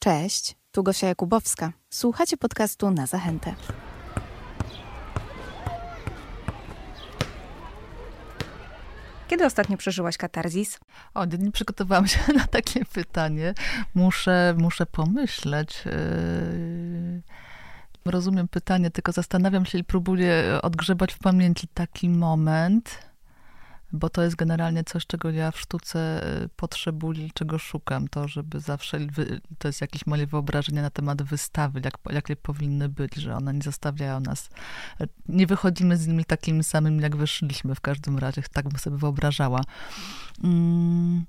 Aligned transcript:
Cześć, 0.00 0.56
tu 0.72 0.82
Gosia 0.82 1.06
Jakubowska. 1.06 1.72
Słuchacie 1.90 2.36
podcastu 2.36 2.90
na 2.90 3.06
zachętę. 3.06 3.54
Kiedy 9.28 9.44
ostatnio 9.44 9.76
przeżyłaś 9.76 10.16
katarzis? 10.16 10.78
O, 11.14 11.24
nie 11.24 11.52
przygotowałam 11.52 12.06
się 12.06 12.18
na 12.38 12.46
takie 12.46 12.84
pytanie. 12.84 13.54
Muszę, 13.94 14.54
muszę 14.58 14.86
pomyśleć. 14.86 15.82
Yy, 15.84 17.22
rozumiem 18.04 18.48
pytanie, 18.48 18.90
tylko 18.90 19.12
zastanawiam 19.12 19.66
się 19.66 19.78
i 19.78 19.84
próbuję 19.84 20.60
odgrzebać 20.62 21.14
w 21.14 21.18
pamięci 21.18 21.68
taki 21.68 22.08
moment 22.10 23.07
bo 23.92 24.10
to 24.10 24.22
jest 24.22 24.36
generalnie 24.36 24.84
coś, 24.84 25.06
czego 25.06 25.30
ja 25.30 25.50
w 25.50 25.60
sztuce 25.60 26.26
y, 26.44 26.48
potrzebuję, 26.48 27.28
czego 27.34 27.58
szukam, 27.58 28.08
to 28.08 28.28
żeby 28.28 28.60
zawsze, 28.60 28.98
to 29.58 29.68
jest 29.68 29.80
jakieś 29.80 30.06
moje 30.06 30.26
wyobrażenie 30.26 30.82
na 30.82 30.90
temat 30.90 31.22
wystawy, 31.22 31.80
jak, 31.84 31.94
jakie 32.10 32.36
powinny 32.36 32.88
być, 32.88 33.14
że 33.14 33.36
one 33.36 33.54
nie 33.54 33.62
zostawiają 33.62 34.20
nas, 34.20 34.50
nie 35.28 35.46
wychodzimy 35.46 35.96
z 35.96 36.06
nimi 36.06 36.24
takimi 36.24 36.64
samymi, 36.64 37.02
jak 37.02 37.16
wyszliśmy 37.16 37.74
w 37.74 37.80
każdym 37.80 38.18
razie, 38.18 38.42
tak 38.52 38.68
bym 38.68 38.78
sobie 38.78 38.96
wyobrażała. 38.96 39.60
Mm, 40.44 41.24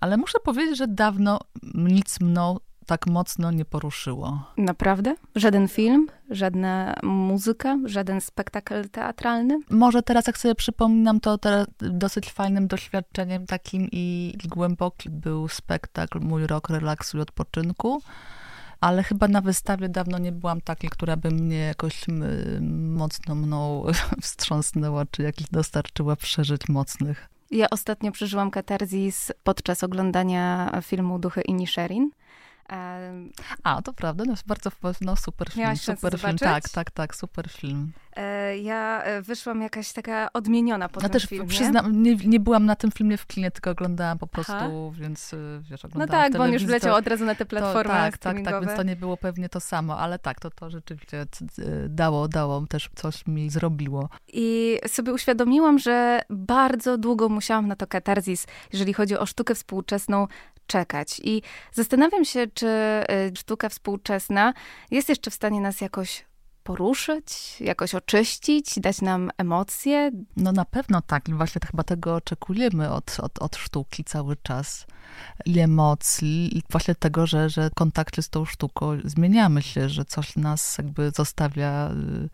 ale 0.00 0.16
muszę 0.16 0.38
powiedzieć, 0.44 0.78
że 0.78 0.88
dawno 0.88 1.40
nic 1.74 2.20
mną 2.20 2.56
tak 2.86 3.06
mocno 3.06 3.50
nie 3.50 3.64
poruszyło. 3.64 4.42
Naprawdę? 4.56 5.14
Żaden 5.34 5.68
film, 5.68 6.06
żadna 6.30 6.94
muzyka, 7.02 7.78
żaden 7.84 8.20
spektakl 8.20 8.88
teatralny? 8.88 9.58
Może 9.70 10.02
teraz, 10.02 10.26
jak 10.26 10.38
sobie 10.38 10.54
przypominam, 10.54 11.20
to 11.20 11.38
teraz 11.38 11.66
dosyć 11.78 12.32
fajnym 12.32 12.66
doświadczeniem 12.66 13.46
takim 13.46 13.88
i 13.92 14.34
głębokim 14.44 15.20
był 15.20 15.48
spektakl 15.48 16.20
Mój 16.20 16.46
rok 16.46 16.70
relaksu 16.70 17.18
i 17.18 17.20
odpoczynku. 17.20 18.02
Ale 18.80 19.02
chyba 19.02 19.28
na 19.28 19.40
wystawie 19.40 19.88
dawno 19.88 20.18
nie 20.18 20.32
byłam 20.32 20.60
takiej, 20.60 20.90
która 20.90 21.16
by 21.16 21.30
mnie 21.30 21.56
jakoś 21.58 22.04
mocno 22.70 23.34
mną 23.34 23.84
wstrząsnęła, 24.22 25.04
czy 25.10 25.22
jakichś 25.22 25.50
dostarczyła 25.50 26.16
przeżyć 26.16 26.68
mocnych. 26.68 27.28
Ja 27.50 27.70
ostatnio 27.70 28.12
przeżyłam 28.12 28.50
katarzis 28.50 29.32
podczas 29.44 29.84
oglądania 29.84 30.72
filmu 30.82 31.18
Duchy 31.18 31.40
Inisherin. 31.40 32.10
A, 33.64 33.82
to 33.82 33.92
prawda, 33.92 34.24
no, 34.24 34.34
bardzo 34.46 34.70
no, 35.00 35.16
super 35.16 35.50
film. 35.50 35.76
Super 35.76 36.18
film. 36.18 36.38
Tak, 36.38 36.68
tak, 36.68 36.90
tak, 36.90 37.16
super 37.16 37.48
film. 37.48 37.92
E, 38.16 38.58
ja 38.58 39.02
e, 39.02 39.22
wyszłam 39.22 39.62
jakaś 39.62 39.92
taka 39.92 40.32
odmieniona 40.32 40.88
po 40.88 41.00
no 41.00 41.00
tym 41.00 41.10
też 41.10 41.24
filmie. 41.24 41.48
Przyznam, 41.48 42.02
nie, 42.02 42.16
nie 42.16 42.40
byłam 42.40 42.66
na 42.66 42.76
tym 42.76 42.92
filmie 42.92 43.16
w 43.16 43.26
kinie, 43.26 43.50
tylko 43.50 43.70
oglądałam 43.70 44.18
po 44.18 44.26
prostu, 44.26 44.52
Aha. 44.52 44.68
więc 44.92 45.34
e, 45.34 45.36
wiesz, 45.70 45.84
oglądałam 45.84 46.22
No 46.22 46.28
tak, 46.30 46.38
bo 46.38 46.44
on 46.44 46.52
już 46.52 46.64
wleciał 46.64 46.94
od 46.94 47.06
razu 47.06 47.24
na 47.24 47.34
te 47.34 47.44
platformy 47.44 47.94
to, 47.94 48.00
Tak, 48.00 48.18
tak, 48.18 48.42
tak, 48.44 48.64
więc 48.64 48.76
to 48.76 48.82
nie 48.82 48.96
było 48.96 49.16
pewnie 49.16 49.48
to 49.48 49.60
samo, 49.60 49.98
ale 49.98 50.18
tak, 50.18 50.40
to, 50.40 50.50
to 50.50 50.70
rzeczywiście 50.70 51.26
dało, 51.88 52.28
dało, 52.28 52.66
też 52.66 52.90
coś 52.94 53.26
mi 53.26 53.50
zrobiło. 53.50 54.08
I 54.32 54.78
sobie 54.86 55.12
uświadomiłam, 55.12 55.78
że 55.78 56.20
bardzo 56.30 56.98
długo 56.98 57.28
musiałam 57.28 57.68
na 57.68 57.76
to 57.76 57.86
katarzis, 57.86 58.46
jeżeli 58.72 58.92
chodzi 58.92 59.18
o 59.18 59.26
sztukę 59.26 59.54
współczesną, 59.54 60.26
czekać. 60.66 61.20
I 61.24 61.42
zastanawiam 61.72 62.24
się, 62.24 62.46
czy 62.54 62.66
y, 63.32 63.36
sztuka 63.36 63.68
współczesna 63.68 64.54
jest 64.90 65.08
jeszcze 65.08 65.30
w 65.30 65.34
stanie 65.34 65.60
nas 65.60 65.80
jakoś 65.80 66.24
poruszyć, 66.64 67.60
jakoś 67.60 67.94
oczyścić, 67.94 68.78
dać 68.80 69.00
nam 69.00 69.30
emocje? 69.38 70.10
No 70.36 70.52
na 70.52 70.64
pewno 70.64 71.02
tak. 71.02 71.30
Właśnie 71.30 71.60
chyba 71.70 71.82
tego 71.82 72.14
oczekujemy 72.14 72.90
od, 72.90 73.16
od, 73.20 73.38
od 73.38 73.56
sztuki 73.56 74.04
cały 74.04 74.36
czas. 74.36 74.86
I 75.44 75.58
emocji, 75.58 76.58
i 76.58 76.62
właśnie 76.70 76.94
tego, 76.94 77.26
że, 77.26 77.50
że 77.50 77.70
w 77.70 77.74
kontakcie 77.74 78.22
z 78.22 78.28
tą 78.28 78.44
sztuką 78.44 78.98
zmieniamy 79.04 79.62
się, 79.62 79.88
że 79.88 80.04
coś 80.04 80.36
nas 80.36 80.78
jakby 80.78 81.10
zostawia, 81.10 81.90
y, 81.90 82.28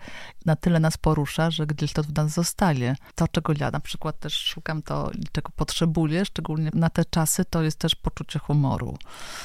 na 0.47 0.57
tyle 0.57 0.81
nas 0.81 0.97
porusza, 0.97 1.51
że 1.51 1.67
gdzieś 1.67 1.93
to 1.93 2.03
w 2.03 2.15
nas 2.15 2.33
zostaje. 2.33 2.97
To, 3.15 3.29
czego 3.29 3.53
ja 3.61 3.71
na 3.71 3.80
przykład 3.80 4.19
też 4.19 4.35
szukam, 4.35 4.83
to 4.83 5.11
czego 5.33 5.51
potrzebuję, 5.57 6.25
szczególnie 6.25 6.70
na 6.75 6.91
te 6.91 7.05
czasy, 7.05 7.45
to 7.45 7.63
jest 7.63 7.79
też 7.79 7.95
poczucie 7.95 8.39
humoru. 8.39 8.97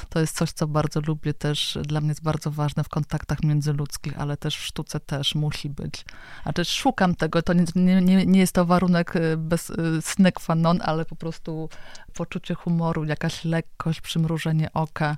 To 0.10 0.20
jest 0.20 0.38
coś, 0.38 0.52
co 0.52 0.68
bardzo 0.68 1.02
lubię 1.02 1.34
też, 1.34 1.78
dla 1.82 2.02
mnie 2.02 2.10
jest 2.10 2.24
bardzo 2.24 2.52
ważne 2.52 2.84
w 2.84 2.90
kontaktach 2.90 3.44
międzyludzkich, 3.44 4.20
ale 4.20 4.38
też 4.38 4.58
w 4.58 4.66
sztuce 4.66 5.00
też 5.00 5.36
musi 5.36 5.70
być. 5.70 6.06
A 6.44 6.54
też 6.54 6.70
szukam 6.70 7.16
tego, 7.16 7.42
to 7.42 7.54
nie, 7.54 8.02
nie, 8.02 8.26
nie 8.26 8.40
jest 8.40 8.54
to 8.54 8.66
warunek 8.66 9.16
y, 9.16 9.38
bez 9.38 9.70
y, 9.70 9.76
sine 10.16 10.32
qua 10.32 10.56
non, 10.56 10.80
ale 10.84 11.06
po 11.06 11.16
prostu 11.16 11.70
poczucie 12.14 12.56
humoru, 12.56 13.06
jakaś 13.16 13.46
lekkość, 13.46 14.02
przymrużenie 14.02 14.74
oka, 14.74 15.18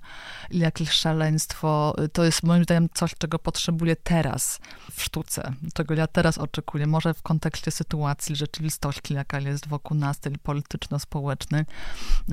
jakieś 0.51 0.91
szaleństwo. 0.91 1.95
To 2.13 2.23
jest 2.23 2.43
moim 2.43 2.63
zdaniem 2.63 2.89
coś, 2.93 3.15
czego 3.17 3.39
potrzebuję 3.39 3.95
teraz 3.95 4.59
w 4.91 5.03
sztuce, 5.03 5.53
czego 5.73 5.93
ja 5.93 6.07
teraz 6.07 6.37
oczekuję. 6.37 6.87
Może 6.87 7.13
w 7.13 7.21
kontekście 7.21 7.71
sytuacji, 7.71 8.35
rzeczywistości, 8.35 9.13
jaka 9.13 9.39
jest 9.39 9.67
wokół 9.67 9.97
nas, 9.97 10.19
tej 10.19 10.37
polityczno-społecznej, 10.37 11.63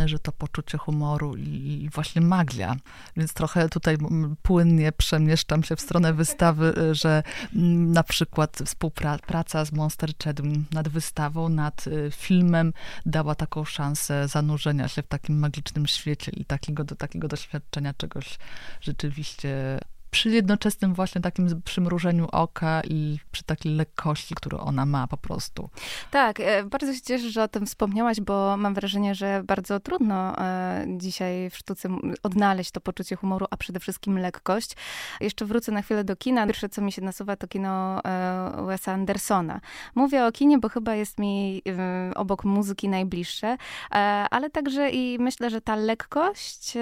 że 0.07 0.19
to 0.19 0.33
poczucie 0.33 0.79
humoru 0.79 1.37
i 1.37 1.89
właśnie 1.95 2.23
magia. 2.23 2.77
Więc 3.17 3.35
trochę 3.35 3.69
tutaj 3.69 3.97
płynnie 4.43 4.93
przemieszczam 4.93 5.63
się 5.63 5.77
w 5.77 5.81
stronę 5.81 6.13
wystawy, 6.13 6.75
y, 6.79 6.95
że 6.95 7.23
na 7.95 8.03
przykład 8.03 8.59
współpraca 8.65 9.65
z 9.65 9.73
Monster 9.73 10.11
Chedwin 10.25 10.65
nad 10.73 10.89
wystawą, 10.89 11.49
nad 11.49 11.87
y, 11.87 12.11
filmem 12.11 12.73
dała 13.07 13.35
taką 13.35 13.65
szansę 13.65 14.29
zanurzenia 14.29 14.89
się 14.89 15.03
w 15.03 15.07
takim 15.07 15.39
magicznym 15.55 15.87
świecie 15.87 16.33
i 16.33 16.45
takiego, 16.45 16.85
do 16.85 16.97
takiego 16.97 17.29
doświadczenia 17.29 17.95
czegoś 17.95 18.39
rzeczywiście 18.81 19.79
przy 20.15 20.31
jednoczesnym 20.31 20.95
właśnie 20.95 21.21
takim 21.21 21.63
przymrużeniu 21.63 22.29
oka 22.33 22.83
i 22.85 23.19
przy 23.33 23.45
takiej 23.45 23.75
lekkości, 23.75 24.35
którą 24.35 24.59
ona 24.59 24.87
ma 24.87 25.07
po 25.07 25.17
prostu. 25.17 25.71
Tak, 26.11 26.41
e, 26.41 26.65
bardzo 26.65 26.95
się 26.95 27.01
cieszę, 27.01 27.31
że 27.31 27.43
o 27.43 27.49
tym 27.49 27.67
wspomniałaś, 27.67 28.21
bo 28.21 28.57
mam 28.57 28.75
wrażenie, 28.75 29.15
że 29.15 29.43
bardzo 29.45 29.81
trudno 29.81 30.39
e, 30.39 30.85
dzisiaj 30.89 31.51
w 31.51 31.57
sztuce 31.57 31.89
odnaleźć 32.23 32.71
to 32.71 32.81
poczucie 32.81 33.17
humoru, 33.17 33.47
a 33.51 33.57
przede 33.57 33.81
wszystkim 33.81 34.19
lekkość. 34.19 34.77
Jeszcze 35.21 35.45
wrócę 35.45 35.73
na 35.73 35.83
chwilę 35.83 36.05
do 36.05 36.17
kina. 36.17 36.47
Pierwsze, 36.47 36.69
co 36.69 36.83
mi 36.83 36.93
się 36.93 37.03
nasuwa, 37.03 37.37
to 37.37 37.49
kino 37.49 38.05
e, 38.05 38.67
Wesa 38.67 38.93
Andersona. 38.93 39.61
Mówię 39.95 40.27
o 40.27 40.33
kinie, 40.33 40.59
bo 40.59 40.69
chyba 40.69 40.95
jest 40.95 41.19
mi 41.19 41.63
obok 42.15 42.45
muzyki 42.45 42.89
najbliższe, 42.89 43.57
ale 44.31 44.51
także 44.51 44.91
i 44.91 45.19
myślę, 45.19 45.51
że 45.51 45.61
ta 45.61 45.77
lekkość 45.77 46.77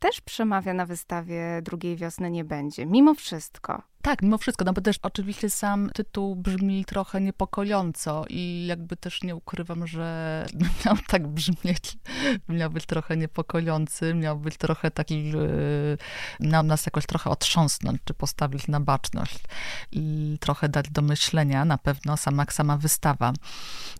też 0.00 0.20
przemawia 0.20 0.74
na 0.74 0.86
wystawie 0.86 1.60
drugiej 1.62 1.96
wiosny 1.96 2.30
nie 2.30 2.44
będzie, 2.44 2.86
mimo 2.86 3.14
wszystko. 3.14 3.82
Tak, 4.02 4.22
mimo 4.22 4.38
wszystko, 4.38 4.64
no 4.64 4.72
bo 4.72 4.80
też 4.80 4.98
oczywiście 5.02 5.50
sam 5.50 5.90
tytuł 5.94 6.36
brzmi 6.36 6.84
trochę 6.84 7.20
niepokojąco 7.20 8.24
i 8.28 8.66
jakby 8.66 8.96
też 8.96 9.22
nie 9.22 9.36
ukrywam, 9.36 9.86
że 9.86 10.46
miał 10.86 10.96
tak 11.08 11.28
brzmieć, 11.28 11.98
miał 12.48 12.70
być 12.70 12.86
trochę 12.86 13.16
niepokojący, 13.16 14.14
miał 14.14 14.38
być 14.38 14.56
trochę 14.56 14.90
taki, 14.90 15.32
miał 16.40 16.62
nas 16.62 16.86
jakoś 16.86 17.06
trochę 17.06 17.30
otrząsnąć, 17.30 18.00
czy 18.04 18.14
postawić 18.14 18.68
na 18.68 18.80
baczność 18.80 19.38
i 19.92 20.36
trochę 20.40 20.68
dać 20.68 20.90
do 20.90 21.02
myślenia, 21.02 21.64
na 21.64 21.78
pewno 21.78 22.16
sama, 22.16 22.44
sama 22.50 22.76
wystawa. 22.76 23.32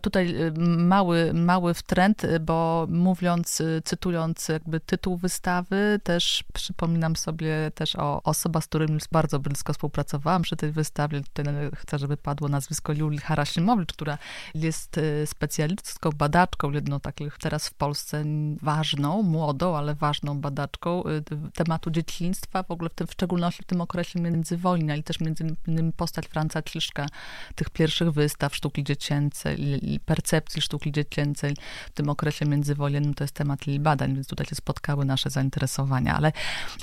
Tutaj 0.01 0.43
y, 0.43 0.53
mały, 0.79 1.35
mały 1.35 1.75
wtręt, 1.75 2.23
bo 2.41 2.87
mówiąc, 2.91 3.61
y, 3.61 3.83
cytując 3.85 4.49
jakby 4.49 4.81
tytuł 4.81 5.17
wystawy, 5.17 6.01
też 6.03 6.45
przypominam 6.53 7.17
sobie 7.17 7.71
też 7.75 7.97
o 7.97 8.23
osobach, 8.23 8.65
z 8.65 8.67
którymi 8.67 8.99
bardzo 9.13 9.39
blisko 9.39 9.73
współpracowałam, 9.73 9.90
współpracowałam 9.91 10.43
przy 10.43 10.57
tej 10.57 10.73
wystawie. 10.73 11.21
Tutaj 11.21 11.45
chcę, 11.77 11.99
żeby 11.99 12.17
padło 12.17 12.49
nazwisko 12.49 12.93
Julii 12.93 13.19
Haraszymowicz, 13.19 13.93
która 13.93 14.19
jest 14.55 14.99
y, 14.99 15.27
specjalistką, 15.27 16.11
badaczką, 16.11 16.71
jedną 16.71 17.01
takich 17.01 17.39
teraz 17.39 17.69
w 17.69 17.75
Polsce 17.75 18.25
ważną, 18.63 19.23
młodą, 19.23 19.77
ale 19.77 19.95
ważną 19.95 20.41
badaczką 20.41 21.03
y, 21.05 21.23
tematu 21.55 21.91
dzieciństwa, 21.91 22.63
w 22.63 22.71
ogóle 22.71 22.91
w, 22.91 22.95
tym, 22.95 23.07
w 23.07 23.13
szczególności 23.13 23.63
w 23.63 23.67
tym 23.67 23.81
okresie 23.81 24.21
międzywojnia 24.21 24.97
i 24.97 25.03
też 25.03 25.21
między 25.21 25.57
innymi 25.67 25.93
postać 25.93 26.27
Franca 26.27 26.63
Ciszka, 26.63 27.07
tych 27.55 27.71
pierwszych 27.71 28.11
wystaw 28.11 28.57
sztuki 28.57 28.85
dziecięcej 28.85 29.93
i 29.95 30.01
percepcji 30.01 30.63
sztuki 30.63 30.93
dziecięcej 30.93 31.57
w 31.87 31.91
tym 31.91 32.09
okresie 32.09 32.47
międzywojennym, 32.47 33.15
to 33.15 33.25
jest 33.25 33.35
temat 33.35 33.67
jej 33.67 33.81
badań, 33.81 34.15
więc 34.15 34.27
tutaj 34.27 34.47
się 34.47 34.55
spotkały 34.55 35.05
nasze 35.05 35.31
zainteresowania. 35.31 36.17
Ale 36.17 36.33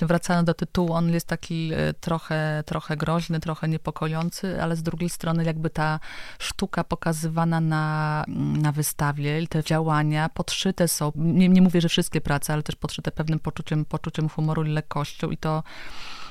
wracając 0.02 0.46
do 0.46 0.54
tytułu, 0.54 0.94
on 0.94 1.10
jest 1.10 1.28
taki 1.28 1.74
y, 1.74 1.94
trochę, 1.94 2.64
groźny, 2.98 3.40
trochę 3.40 3.68
niepokojący, 3.68 4.62
ale 4.64 4.76
z 4.76 4.84
drugiej 4.84 5.10
strony 5.10 5.44
jakby 5.44 5.70
ta 5.70 6.00
sztuka 6.40 6.84
pokazywana 6.84 7.62
na, 7.62 8.26
na 8.58 8.72
wystawie 8.72 9.48
te 9.48 9.64
działania 9.64 10.30
podszyte 10.30 10.88
są, 10.88 11.12
nie, 11.16 11.50
nie 11.50 11.62
mówię, 11.62 11.82
że 11.82 11.90
wszystkie 11.90 12.22
prace, 12.22 12.54
ale 12.54 12.64
też 12.64 12.76
podszyte 12.76 13.12
pewnym 13.12 13.40
poczuciem, 13.40 13.86
poczuciem 13.86 14.30
humoru 14.30 14.64
i 14.64 14.70
lekkością 14.70 15.30
i 15.30 15.38
to 15.38 15.64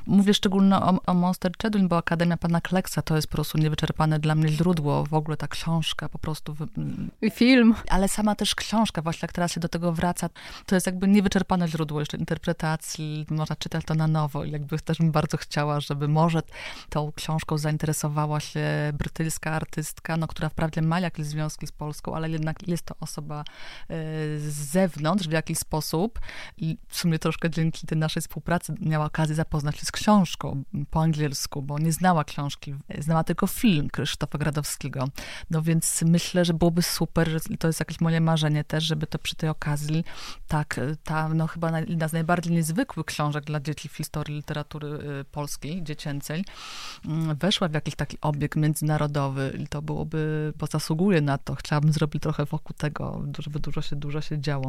Mówię 0.06 0.34
szczególnie 0.34 0.76
o, 0.76 0.98
o 1.06 1.14
Monster 1.14 1.52
Chedwin, 1.62 1.88
bo 1.88 1.96
Akademia 1.96 2.36
Pana 2.36 2.60
Kleksa 2.60 3.02
to 3.02 3.16
jest 3.16 3.28
po 3.28 3.32
prostu 3.32 3.58
niewyczerpane 3.58 4.18
dla 4.18 4.34
mnie 4.34 4.48
źródło, 4.48 5.04
w 5.04 5.14
ogóle 5.14 5.36
ta 5.36 5.48
książka 5.48 6.08
po 6.08 6.18
prostu. 6.18 6.56
I 7.22 7.30
film. 7.30 7.74
Ale 7.88 8.08
sama 8.08 8.34
też 8.34 8.54
książka, 8.54 9.02
właśnie 9.02 9.26
jak 9.26 9.32
teraz 9.32 9.52
się 9.52 9.60
do 9.60 9.68
tego 9.68 9.92
wraca, 9.92 10.28
to 10.66 10.74
jest 10.74 10.86
jakby 10.86 11.08
niewyczerpane 11.08 11.68
źródło 11.68 12.00
jeszcze 12.00 12.16
interpretacji, 12.16 13.26
można 13.30 13.56
czytać 13.56 13.84
to 13.84 13.94
na 13.94 14.06
nowo 14.06 14.44
i 14.44 14.50
jakby 14.50 14.78
też 14.78 14.98
bym 14.98 15.12
bardzo 15.12 15.36
chciała, 15.36 15.80
żeby 15.80 16.08
może 16.08 16.42
tą 16.88 17.12
książką 17.12 17.58
zainteresowała 17.58 18.40
się 18.40 18.60
brytyjska 18.98 19.50
artystka, 19.52 20.16
no, 20.16 20.26
która 20.26 20.48
wprawdzie 20.48 20.82
ma 20.82 21.00
jakieś 21.00 21.26
związki 21.26 21.66
z 21.66 21.72
Polską, 21.72 22.14
ale 22.14 22.30
jednak 22.30 22.68
jest 22.68 22.82
to 22.82 22.94
osoba 23.00 23.40
e, 23.40 23.44
z 24.38 24.54
zewnątrz 24.54 25.28
w 25.28 25.32
jakiś 25.32 25.58
sposób 25.58 26.20
i 26.56 26.78
w 26.88 26.96
sumie 26.96 27.18
troszkę 27.18 27.50
dzięki 27.50 27.86
tej 27.86 27.98
naszej 27.98 28.22
współpracy 28.22 28.74
miała 28.80 29.04
okazję 29.04 29.34
zapoznać 29.34 29.78
się 29.78 29.86
z 29.86 29.92
książką 29.96 30.62
po 30.90 31.02
angielsku, 31.02 31.62
bo 31.62 31.78
nie 31.78 31.93
znała 31.93 32.25
książki, 32.25 32.75
znała 32.98 33.25
tylko 33.25 33.46
film 33.46 33.88
Krzysztofa 33.90 34.38
Gradowskiego. 34.38 35.08
No 35.50 35.62
więc 35.62 36.02
myślę, 36.06 36.44
że 36.44 36.54
byłoby 36.54 36.82
super, 36.82 37.28
że 37.28 37.40
to 37.58 37.66
jest 37.66 37.81
jakieś 37.81 38.00
moje 38.00 38.20
marzenie 38.20 38.64
też, 38.64 38.84
żeby 38.84 39.06
to 39.06 39.19
przy 39.19 39.37
tej 39.37 39.48
okazji 39.48 40.04
tak, 40.48 40.81
ta 41.04 41.28
no 41.28 41.46
chyba 41.46 41.81
jedna 41.81 42.08
z 42.08 42.12
najbardziej 42.12 42.52
niezwykłych 42.52 43.06
książek 43.06 43.44
dla 43.44 43.60
dzieci 43.60 43.88
w 43.88 43.96
historii 43.96 44.37
literatury 44.37 44.88
y, 44.88 45.25
polskiej, 45.25 45.82
dziecięcej, 45.82 46.44
mm, 47.06 47.37
weszła 47.37 47.69
w 47.69 47.75
jakiś 47.75 47.94
taki 47.94 48.19
obieg 48.20 48.56
międzynarodowy 48.56 49.58
i 49.58 49.66
to 49.66 49.82
byłoby, 49.82 50.52
bo 50.58 50.66
zasługuje 50.66 51.20
na 51.20 51.38
to. 51.38 51.54
Chciałabym 51.54 51.92
zrobić 51.92 52.22
trochę 52.22 52.44
wokół 52.44 52.76
tego, 52.76 53.22
żeby 53.38 53.58
dużo 53.58 53.82
się, 53.82 53.96
dużo 53.96 54.20
się 54.20 54.40
działo. 54.40 54.69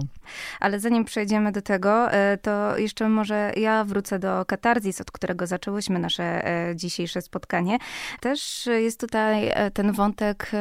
Ale 0.59 0.79
zanim 0.79 1.05
przejdziemy 1.05 1.51
do 1.51 1.61
tego, 1.61 2.13
y, 2.13 2.37
to 2.37 2.77
jeszcze 2.77 3.09
może 3.09 3.53
ja 3.57 3.83
wrócę 3.85 4.19
do 4.19 4.45
Katarzis, 4.45 5.01
od 5.01 5.11
którego 5.17 5.47
zaczęłyśmy 5.47 5.99
nasze 5.99 6.47
y, 6.71 6.75
dzisiejsze 6.75 7.21
spotkanie. 7.21 7.77
Też 8.19 8.69
jest 8.77 8.99
tutaj 8.99 9.51
ten 9.73 9.91
wątek 9.91 10.51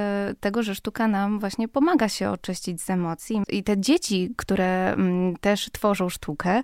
tego, 0.40 0.62
że 0.62 0.74
sztuka 0.74 1.08
nam 1.08 1.40
właśnie 1.40 1.68
pomaga 1.68 2.08
się 2.08 2.30
oczyścić 2.30 2.82
z 2.82 2.90
emocji. 2.90 3.42
I 3.48 3.62
te 3.62 3.80
dzieci, 3.80 4.34
które 4.36 4.92
mm, 4.92 5.36
też 5.36 5.68
tworzą 5.72 6.08
sztukę, 6.08 6.62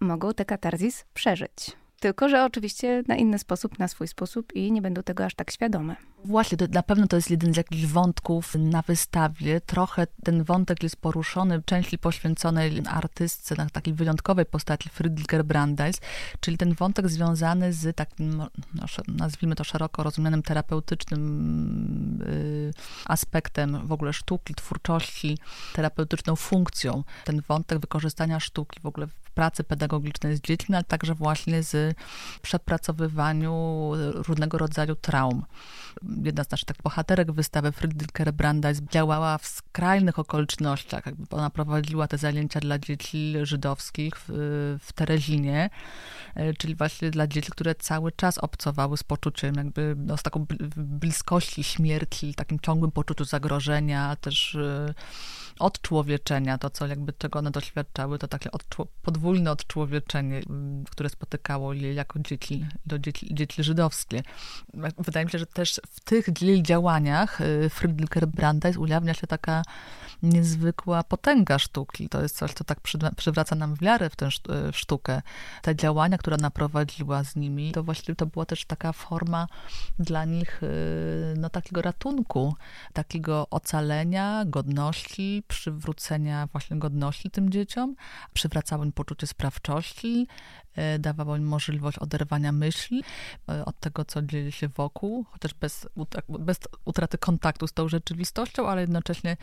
mogą 0.00 0.34
te 0.34 0.44
katarzis 0.44 1.04
przeżyć. 1.14 1.76
Tylko, 2.00 2.28
że 2.28 2.44
oczywiście 2.44 3.02
na 3.08 3.16
inny 3.16 3.38
sposób, 3.38 3.78
na 3.78 3.88
swój 3.88 4.08
sposób 4.08 4.52
i 4.54 4.72
nie 4.72 4.82
będą 4.82 5.02
tego 5.02 5.24
aż 5.24 5.34
tak 5.34 5.50
świadome. 5.50 5.96
Właśnie, 6.24 6.58
to, 6.58 6.64
na 6.70 6.82
pewno 6.82 7.06
to 7.06 7.16
jest 7.16 7.30
jeden 7.30 7.54
z 7.54 7.56
jakichś 7.56 7.86
wątków 7.86 8.54
na 8.54 8.82
wystawie. 8.82 9.60
Trochę 9.60 10.06
ten 10.24 10.44
wątek 10.44 10.82
jest 10.82 10.96
poruszony, 10.96 11.62
części 11.62 11.98
poświęconej 11.98 12.82
artystce, 12.88 13.54
na 13.54 13.66
takiej 13.70 13.94
wyjątkowej 13.94 14.46
postaci 14.46 14.88
Friedricher 14.88 15.44
Brandeis, 15.44 16.00
czyli 16.40 16.58
ten 16.58 16.74
wątek 16.74 17.08
związany 17.08 17.72
z 17.72 17.96
takim, 17.96 18.36
no, 18.74 18.86
nazwijmy 19.08 19.54
to 19.54 19.64
szeroko 19.64 20.02
rozumianym 20.02 20.42
terapeutycznym 20.42 22.22
y, 22.22 22.72
aspektem 23.06 23.86
w 23.86 23.92
ogóle 23.92 24.12
sztuki, 24.12 24.54
twórczości, 24.54 25.38
terapeutyczną 25.74 26.36
funkcją. 26.36 27.04
Ten 27.24 27.42
wątek 27.48 27.78
wykorzystania 27.78 28.40
sztuki 28.40 28.80
w 28.80 28.86
ogóle 28.86 29.06
w 29.06 29.27
pracy 29.38 29.64
pedagogicznej 29.64 30.36
z 30.36 30.40
dziećmi, 30.40 30.74
ale 30.74 30.84
także 30.84 31.14
właśnie 31.14 31.62
z 31.62 31.96
przepracowywaniu 32.42 33.92
różnego 34.14 34.58
rodzaju 34.58 34.94
traum 34.94 35.44
jedna 36.24 36.44
z 36.44 36.50
naszych 36.50 36.66
tak 36.66 36.76
bohaterek 36.82 37.32
wystawy, 37.32 37.72
Friedrich 37.72 38.32
Branda, 38.32 38.68
działała 38.92 39.38
w 39.38 39.46
skrajnych 39.46 40.18
okolicznościach. 40.18 41.06
Jakby 41.06 41.36
ona 41.36 41.50
prowadziła 41.50 42.08
te 42.08 42.18
zajęcia 42.18 42.60
dla 42.60 42.78
dzieci 42.78 43.34
żydowskich 43.42 44.14
w, 44.28 44.28
w 44.82 44.92
Terezinie, 44.92 45.70
e, 46.34 46.54
czyli 46.54 46.74
właśnie 46.74 47.10
dla 47.10 47.26
dzieci, 47.26 47.50
które 47.50 47.74
cały 47.74 48.12
czas 48.12 48.38
obcowały 48.38 48.96
z 48.96 49.02
poczuciem 49.02 49.54
jakby, 49.54 49.94
no, 49.98 50.16
z 50.16 50.22
taką 50.22 50.46
bliskości 50.76 51.64
śmierci, 51.64 52.34
takim 52.34 52.60
ciągłym 52.60 52.90
poczuciu 52.90 53.24
zagrożenia, 53.24 54.16
też 54.16 54.54
e, 54.54 54.94
odczłowieczenia, 55.58 56.58
to 56.58 56.70
co 56.70 56.86
jakby 56.86 57.12
czego 57.12 57.38
one 57.38 57.50
doświadczały, 57.50 58.18
to 58.18 58.28
takie 58.28 58.50
odczło, 58.50 58.86
podwójne 59.02 59.50
odczłowieczenie, 59.50 60.42
które 60.90 61.08
spotykało 61.08 61.72
je 61.72 61.94
jako 61.94 62.18
dzieci, 62.18 62.66
do 62.86 62.98
dzieci, 62.98 63.34
dzieci 63.34 63.62
żydowskie. 63.64 64.22
Wydaje 64.98 65.26
mi 65.26 65.32
się, 65.32 65.38
że 65.38 65.46
też 65.46 65.80
w 65.90 66.00
tych 66.00 66.32
działaniach 66.62 67.40
y, 67.40 67.70
Friedricha 67.70 68.26
Brandeis 68.26 68.76
ujawnia 68.76 69.14
się 69.14 69.26
taka 69.26 69.62
niezwykła 70.22 71.02
potęga 71.02 71.58
sztuki. 71.58 72.08
To 72.08 72.22
jest 72.22 72.36
coś, 72.36 72.52
co 72.52 72.64
tak 72.64 72.80
przywraca 73.16 73.56
nam 73.56 73.74
wiarę 73.74 74.10
w 74.10 74.16
tę 74.16 74.28
sztukę. 74.72 75.22
Te 75.62 75.76
działania, 75.76 76.18
które 76.18 76.36
ona 76.36 76.50
prowadziła 76.50 77.24
z 77.24 77.36
nimi, 77.36 77.72
to 77.72 77.82
właściwie 77.82 78.16
to 78.16 78.26
była 78.26 78.46
też 78.46 78.64
taka 78.64 78.92
forma 78.92 79.46
dla 79.98 80.24
nich 80.24 80.62
y, 80.62 81.34
no, 81.36 81.50
takiego 81.50 81.82
ratunku, 81.82 82.54
takiego 82.92 83.46
ocalenia, 83.50 84.44
godności, 84.46 85.42
przywrócenia 85.48 86.48
właśnie 86.52 86.78
godności 86.78 87.30
tym 87.30 87.50
dzieciom, 87.50 87.94
przywracało 88.32 88.84
im 88.84 88.92
poczucie 88.92 89.26
sprawczości, 89.26 90.26
E, 90.78 90.98
dawało 90.98 91.36
im 91.36 91.44
możliwość 91.44 91.98
oderwania 91.98 92.52
myśli 92.52 93.04
e, 93.48 93.64
od 93.64 93.80
tego, 93.80 94.04
co 94.04 94.22
dzieje 94.22 94.52
się 94.52 94.68
wokół, 94.68 95.24
chociaż 95.30 95.54
bez, 95.54 95.88
bez 96.28 96.58
utraty 96.84 97.18
kontaktu 97.18 97.66
z 97.66 97.72
tą 97.72 97.88
rzeczywistością, 97.88 98.68
ale 98.68 98.80
jednocześnie 98.80 99.36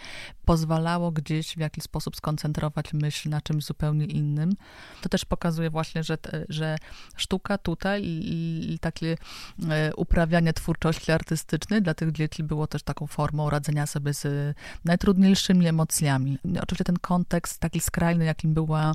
pozwalało 0.45 0.64
gdzieś 1.11 1.55
w 1.55 1.59
jakiś 1.59 1.83
sposób 1.83 2.15
skoncentrować 2.15 2.93
myśl 2.93 3.29
na 3.29 3.41
czymś 3.41 3.65
zupełnie 3.65 4.05
innym. 4.05 4.53
To 5.01 5.09
też 5.09 5.25
pokazuje 5.25 5.69
właśnie, 5.69 6.03
że, 6.03 6.17
że 6.49 6.77
sztuka 7.15 7.57
tutaj 7.57 8.03
i, 8.03 8.73
i, 8.73 8.79
takie 8.79 9.17
e, 9.69 9.95
uprawianie 9.95 10.53
twórczości 10.53 11.11
artystycznej 11.11 11.81
dla 11.81 11.93
tych 11.93 12.11
dzieci 12.11 12.43
było 12.43 12.67
też 12.67 12.83
taką 12.83 13.07
formą 13.07 13.49
radzenia 13.49 13.85
sobie 13.85 14.13
z 14.13 14.55
najtrudniejszymi 14.85 15.67
emocjami. 15.67 16.37
Oczywiście 16.61 16.83
ten 16.83 16.99
kontekst 16.99 17.59
taki 17.59 17.79
skrajny, 17.79 18.25
jakim 18.25 18.53
była 18.53 18.93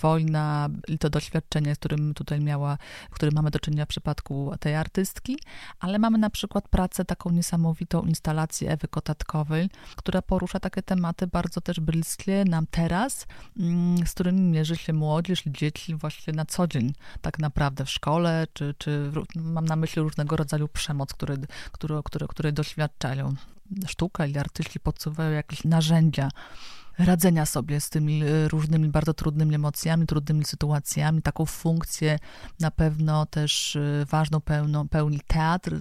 wojna 0.00 0.68
i 0.88 0.98
to 0.98 1.10
doświadczenie 1.10 1.76
którym 1.82 2.14
tutaj 2.14 2.40
miała, 2.40 2.78
którym 3.10 3.34
mamy 3.34 3.50
do 3.50 3.58
czynienia 3.58 3.84
w 3.84 3.88
przypadku 3.88 4.54
tej 4.60 4.74
artystki, 4.74 5.38
ale 5.80 5.98
mamy 5.98 6.18
na 6.18 6.30
przykład 6.30 6.68
pracę, 6.68 7.04
taką 7.04 7.30
niesamowitą 7.30 8.02
instalację 8.02 8.70
Ewy 8.70 8.88
Kotatkowej, 8.88 9.70
która 9.96 10.22
porusza 10.22 10.60
takie 10.60 10.82
tematy 10.82 11.11
bardzo 11.32 11.60
też 11.60 11.80
bliskie 11.80 12.44
nam 12.44 12.66
teraz, 12.70 13.26
mm, 13.58 14.06
z 14.06 14.12
którymi 14.12 14.40
mierzy 14.40 14.76
się 14.76 14.92
młodzież, 14.92 15.42
dzieci 15.46 15.94
właśnie 15.94 16.32
na 16.32 16.44
co 16.44 16.66
dzień, 16.66 16.92
tak 17.20 17.38
naprawdę 17.38 17.84
w 17.84 17.90
szkole, 17.90 18.46
czy, 18.52 18.74
czy 18.78 19.12
mam 19.34 19.64
na 19.64 19.76
myśli 19.76 20.02
różnego 20.02 20.36
rodzaju 20.36 20.68
przemoc, 20.68 21.14
które, 21.14 21.36
które, 21.72 22.00
które, 22.04 22.26
które 22.28 22.52
doświadczają. 22.52 23.34
Sztuka 23.86 24.26
i 24.26 24.38
artyści 24.38 24.80
podsuwają 24.80 25.30
jakieś 25.30 25.64
narzędzia, 25.64 26.28
radzenia 26.98 27.46
sobie 27.46 27.80
z 27.80 27.90
tymi 27.90 28.22
e, 28.22 28.48
różnymi 28.48 28.88
bardzo 28.88 29.14
trudnymi 29.14 29.54
emocjami, 29.54 30.06
trudnymi 30.06 30.44
sytuacjami. 30.44 31.22
Taką 31.22 31.46
funkcję 31.46 32.18
na 32.60 32.70
pewno 32.70 33.26
też 33.26 33.76
e, 33.76 34.06
ważną 34.06 34.40
pełną, 34.40 34.88
pełni 34.88 35.20
teatr, 35.26 35.80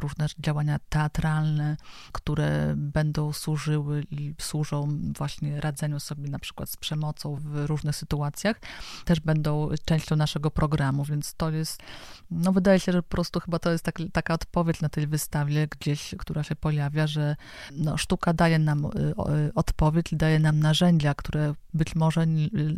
różne 0.00 0.26
działania 0.38 0.78
teatralne, 0.88 1.76
które 2.12 2.74
będą 2.76 3.32
służyły 3.32 4.06
i 4.10 4.34
służą 4.38 4.88
właśnie 5.16 5.60
radzeniu 5.60 6.00
sobie 6.00 6.30
na 6.30 6.38
przykład 6.38 6.70
z 6.70 6.76
przemocą 6.76 7.36
w 7.36 7.66
różnych 7.66 7.96
sytuacjach, 7.96 8.60
też 9.04 9.20
będą 9.20 9.68
częścią 9.84 10.16
naszego 10.16 10.50
programu, 10.50 11.04
więc 11.04 11.34
to 11.34 11.50
jest, 11.50 11.82
no 12.30 12.52
wydaje 12.52 12.80
się, 12.80 12.92
że 12.92 13.02
po 13.02 13.08
prostu 13.08 13.40
chyba 13.40 13.58
to 13.58 13.72
jest 13.72 13.84
tak, 13.84 13.98
taka 14.12 14.34
odpowiedź 14.34 14.80
na 14.80 14.88
tej 14.88 15.06
wystawie 15.06 15.68
gdzieś, 15.68 16.14
która 16.18 16.42
się 16.42 16.56
pojawia, 16.56 17.06
że 17.06 17.36
no, 17.72 17.96
sztuka 17.96 18.32
daje 18.32 18.58
nam 18.58 18.84
y, 18.84 18.88
y, 18.88 19.54
odpowiedź 19.54 20.06
daje 20.12 20.38
nam 20.38 20.60
narzędzia, 20.60 21.14
które 21.14 21.54
być 21.74 21.94
może 21.94 22.26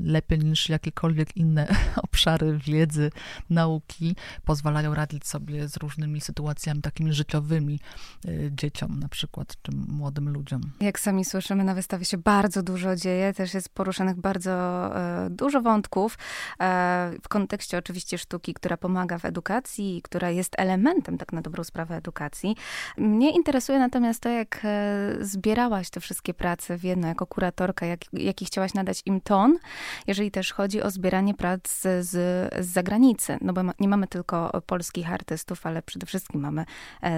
lepiej 0.00 0.38
niż 0.38 0.68
jakiekolwiek 0.68 1.36
inne 1.36 1.74
obszary 2.08 2.58
wiedzy, 2.58 3.10
nauki 3.50 4.16
pozwalają 4.44 4.94
radzić 4.94 5.26
sobie 5.26 5.68
z 5.68 5.76
różnymi 5.76 6.20
sytuacjami 6.20 6.82
takimi 6.82 7.11
życiowymi 7.12 7.80
y, 8.24 8.50
dzieciom 8.54 9.00
na 9.00 9.08
przykład, 9.08 9.54
czy 9.62 9.72
młodym 9.88 10.28
ludziom. 10.28 10.60
Jak 10.80 11.00
sami 11.00 11.24
słyszymy, 11.24 11.64
na 11.64 11.74
wystawie 11.74 12.04
się 12.04 12.18
bardzo 12.18 12.62
dużo 12.62 12.96
dzieje, 12.96 13.32
też 13.34 13.54
jest 13.54 13.68
poruszonych 13.68 14.16
bardzo 14.16 14.50
e, 14.96 15.30
dużo 15.30 15.62
wątków 15.62 16.18
e, 16.60 17.12
w 17.22 17.28
kontekście 17.28 17.78
oczywiście 17.78 18.18
sztuki, 18.18 18.54
która 18.54 18.76
pomaga 18.76 19.18
w 19.18 19.24
edukacji 19.24 19.96
i 19.96 20.02
która 20.02 20.30
jest 20.30 20.54
elementem 20.58 21.18
tak 21.18 21.32
na 21.32 21.42
dobrą 21.42 21.64
sprawę 21.64 21.96
edukacji. 21.96 22.56
Mnie 22.96 23.30
interesuje 23.30 23.78
natomiast 23.78 24.20
to, 24.20 24.28
jak 24.28 24.60
e, 24.64 25.14
zbierałaś 25.20 25.90
te 25.90 26.00
wszystkie 26.00 26.34
prace 26.34 26.78
w 26.78 26.84
jedno 26.84 27.08
jako 27.08 27.26
kuratorka, 27.26 27.86
jak, 27.86 28.00
jaki 28.12 28.44
chciałaś 28.44 28.74
nadać 28.74 29.02
im 29.06 29.20
ton, 29.20 29.58
jeżeli 30.06 30.30
też 30.30 30.52
chodzi 30.52 30.82
o 30.82 30.90
zbieranie 30.90 31.34
prac 31.34 31.82
z, 31.82 32.06
z 32.06 32.66
zagranicy, 32.66 33.38
no 33.40 33.52
bo 33.52 33.62
nie 33.80 33.88
mamy 33.88 34.06
tylko 34.06 34.62
polskich 34.66 35.12
artystów, 35.12 35.66
ale 35.66 35.82
przede 35.82 36.06
wszystkim 36.06 36.40
mamy 36.40 36.64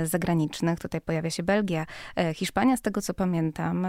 zagranicznych. 0.05 0.79
Tutaj 0.79 1.00
pojawia 1.00 1.31
się 1.31 1.43
Belgia, 1.43 1.87
Hiszpania, 2.35 2.76
z 2.76 2.81
tego 2.81 3.03
co 3.03 3.14
pamiętam, 3.14 3.87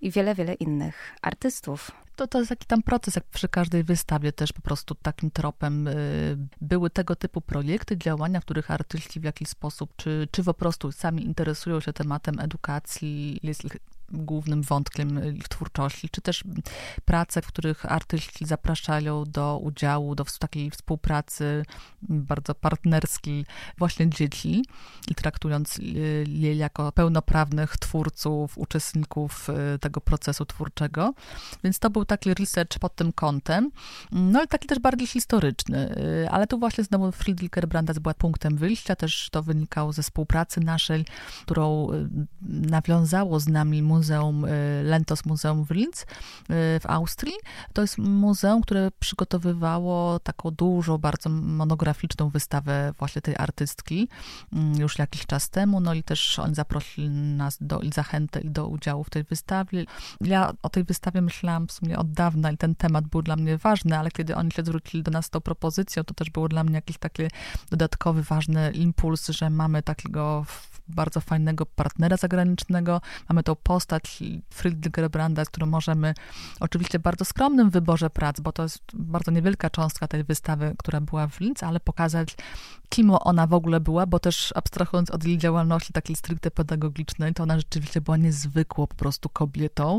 i 0.00 0.10
wiele, 0.10 0.34
wiele 0.34 0.54
innych 0.54 1.16
artystów. 1.22 1.90
To, 2.16 2.26
to 2.26 2.38
jest 2.38 2.48
taki 2.48 2.66
tam 2.66 2.82
proces, 2.82 3.14
jak 3.14 3.24
przy 3.24 3.48
każdej 3.48 3.84
wystawie 3.84 4.32
też 4.32 4.52
po 4.52 4.62
prostu 4.62 4.94
takim 4.94 5.30
tropem 5.30 5.88
były 6.60 6.90
tego 6.90 7.16
typu 7.16 7.40
projekty, 7.40 7.98
działania, 7.98 8.40
w 8.40 8.44
których 8.44 8.70
artyści 8.70 9.20
w 9.20 9.24
jakiś 9.24 9.48
sposób, 9.48 9.92
czy, 9.96 10.28
czy 10.30 10.44
po 10.44 10.54
prostu 10.54 10.92
sami 10.92 11.24
interesują 11.24 11.80
się 11.80 11.92
tematem 11.92 12.40
edukacji, 12.40 13.40
głównym 14.12 14.62
wątkiem 14.62 15.36
ich 15.36 15.48
twórczości, 15.48 16.08
czy 16.08 16.20
też 16.20 16.44
prace, 17.04 17.42
w 17.42 17.46
których 17.46 17.92
artyści 17.92 18.46
zapraszają 18.46 19.24
do 19.24 19.58
udziału, 19.58 20.14
do 20.14 20.24
takiej 20.38 20.70
współpracy 20.70 21.64
bardzo 22.02 22.54
partnerskiej 22.54 23.46
właśnie 23.78 24.10
dzieci 24.10 24.64
i 25.08 25.14
traktując 25.14 25.78
je 26.26 26.54
jako 26.54 26.92
pełnoprawnych 26.92 27.76
twórców, 27.76 28.58
uczestników 28.58 29.48
y, 29.74 29.78
tego 29.78 30.00
procesu 30.00 30.44
twórczego. 30.44 31.14
Więc 31.64 31.78
to 31.78 31.90
był 31.90 32.04
taki 32.04 32.34
research 32.34 32.78
pod 32.78 32.94
tym 32.94 33.12
kątem, 33.12 33.70
no 34.12 34.44
i 34.44 34.48
taki 34.48 34.68
też 34.68 34.78
bardziej 34.78 35.06
historyczny, 35.06 35.96
y, 36.24 36.30
ale 36.30 36.46
tu 36.46 36.58
właśnie 36.58 36.84
znowu 36.84 37.12
Friedricher 37.12 37.68
Brandes 37.68 37.98
była 37.98 38.14
punktem 38.14 38.56
wyjścia, 38.56 38.96
też 38.96 39.28
to 39.32 39.42
wynikało 39.42 39.92
ze 39.92 40.02
współpracy 40.02 40.60
naszej, 40.60 41.04
którą 41.42 41.92
y, 41.92 42.08
nawiązało 42.42 43.40
z 43.40 43.48
nami 43.48 43.82
muzeum, 43.82 43.97
y, 44.02 44.82
Lentos 44.82 45.24
Muzeum 45.24 45.64
w 45.64 45.70
Linz 45.70 46.02
y, 46.02 46.06
w 46.80 46.86
Austrii. 46.86 47.34
To 47.72 47.82
jest 47.82 47.98
muzeum, 47.98 48.62
które 48.62 48.90
przygotowywało 48.98 50.18
taką 50.18 50.50
dużą, 50.50 50.98
bardzo 50.98 51.30
monograficzną 51.30 52.28
wystawę 52.28 52.92
właśnie 52.98 53.22
tej 53.22 53.36
artystki 53.36 54.08
mm, 54.52 54.74
już 54.80 54.98
jakiś 54.98 55.26
czas 55.26 55.50
temu, 55.50 55.80
no 55.80 55.94
i 55.94 56.02
też 56.02 56.38
oni 56.38 56.54
zaprosili 56.54 57.08
nas 57.10 57.58
do 57.60 57.80
i 57.80 57.92
zachętę 57.92 58.40
i 58.40 58.50
do 58.50 58.68
udziału 58.68 59.04
w 59.04 59.10
tej 59.10 59.24
wystawie. 59.24 59.84
Ja 60.20 60.52
o 60.62 60.68
tej 60.68 60.84
wystawie 60.84 61.20
myślałam 61.20 61.66
w 61.66 61.72
sumie 61.72 61.98
od 61.98 62.12
dawna 62.12 62.50
i 62.50 62.56
ten 62.56 62.74
temat 62.74 63.06
był 63.06 63.22
dla 63.22 63.36
mnie 63.36 63.58
ważny, 63.58 63.98
ale 63.98 64.10
kiedy 64.10 64.36
oni 64.36 64.52
się 64.52 64.64
zwrócili 64.64 65.02
do 65.02 65.10
nas 65.10 65.26
z 65.26 65.30
tą 65.30 65.40
propozycją, 65.40 66.04
to 66.04 66.14
też 66.14 66.30
było 66.30 66.48
dla 66.48 66.64
mnie 66.64 66.74
jakiś 66.74 66.98
taki 66.98 67.22
dodatkowy, 67.70 68.22
ważny 68.22 68.70
impuls, 68.70 69.28
że 69.28 69.50
mamy 69.50 69.82
takiego 69.82 70.46
bardzo 70.88 71.20
fajnego 71.20 71.66
partnera 71.66 72.16
zagranicznego. 72.16 73.00
Mamy 73.28 73.42
tą 73.42 73.56
postać 73.88 74.22
Friedrich 74.50 75.08
Branda, 75.08 75.44
z 75.44 75.48
którą 75.48 75.66
możemy 75.66 76.14
oczywiście 76.60 76.98
bardzo 76.98 77.24
skromnym 77.24 77.70
wyborze 77.70 78.10
prac, 78.10 78.40
bo 78.40 78.52
to 78.52 78.62
jest 78.62 78.82
bardzo 78.94 79.30
niewielka 79.30 79.70
cząstka 79.70 80.08
tej 80.08 80.24
wystawy, 80.24 80.74
która 80.78 81.00
była 81.00 81.26
w 81.26 81.40
Linz, 81.40 81.62
ale 81.62 81.80
pokazać, 81.80 82.36
kim 82.88 83.10
ona 83.10 83.46
w 83.46 83.54
ogóle 83.54 83.80
była, 83.80 84.06
bo 84.06 84.18
też 84.18 84.52
abstrahując 84.56 85.10
od 85.10 85.24
jej 85.24 85.38
działalności 85.38 85.92
takiej 85.92 86.16
stricte 86.16 86.50
pedagogicznej, 86.50 87.34
to 87.34 87.42
ona 87.42 87.56
rzeczywiście 87.58 88.00
była 88.00 88.16
niezwykłą 88.16 88.86
po 88.86 88.94
prostu 88.94 89.28
kobietą, 89.28 89.98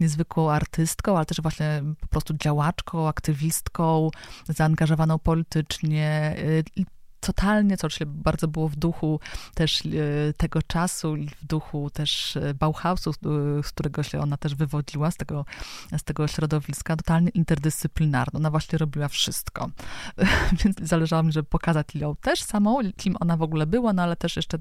niezwykłą 0.00 0.50
artystką, 0.50 1.16
ale 1.16 1.26
też 1.26 1.40
właśnie 1.40 1.82
po 2.00 2.06
prostu 2.06 2.34
działaczką, 2.34 3.08
aktywistką, 3.08 4.10
zaangażowaną 4.48 5.18
politycznie 5.18 6.36
i 6.76 6.86
totalnie, 7.26 7.76
co 7.76 7.86
oczywiście 7.86 8.06
bardzo 8.06 8.48
było 8.48 8.68
w 8.68 8.76
duchu 8.76 9.20
też 9.54 9.86
e, 9.86 9.90
tego 10.36 10.62
czasu 10.62 11.16
i 11.16 11.28
w 11.28 11.44
duchu 11.44 11.90
też 11.90 12.36
e, 12.36 12.54
Bauhausu, 12.54 13.12
z 13.62 13.68
którego 13.68 14.02
się 14.02 14.20
ona 14.20 14.36
też 14.36 14.54
wywodziła, 14.54 15.10
z 15.10 15.16
tego, 15.16 15.44
z 15.98 16.04
tego 16.04 16.28
środowiska, 16.28 16.96
totalnie 16.96 17.28
interdyscyplinarną. 17.28 18.38
Ona 18.38 18.50
właśnie 18.50 18.78
robiła 18.78 19.08
wszystko. 19.08 19.70
Więc 20.64 20.76
zależało 20.82 21.22
mi, 21.22 21.32
żeby 21.32 21.48
pokazać 21.48 21.94
ją 21.94 22.16
też 22.16 22.42
samą, 22.42 22.78
kim 22.96 23.16
ona 23.20 23.36
w 23.36 23.42
ogóle 23.42 23.66
była, 23.66 23.92
no 23.92 24.02
ale 24.02 24.16
też 24.16 24.36
jeszcze 24.36 24.58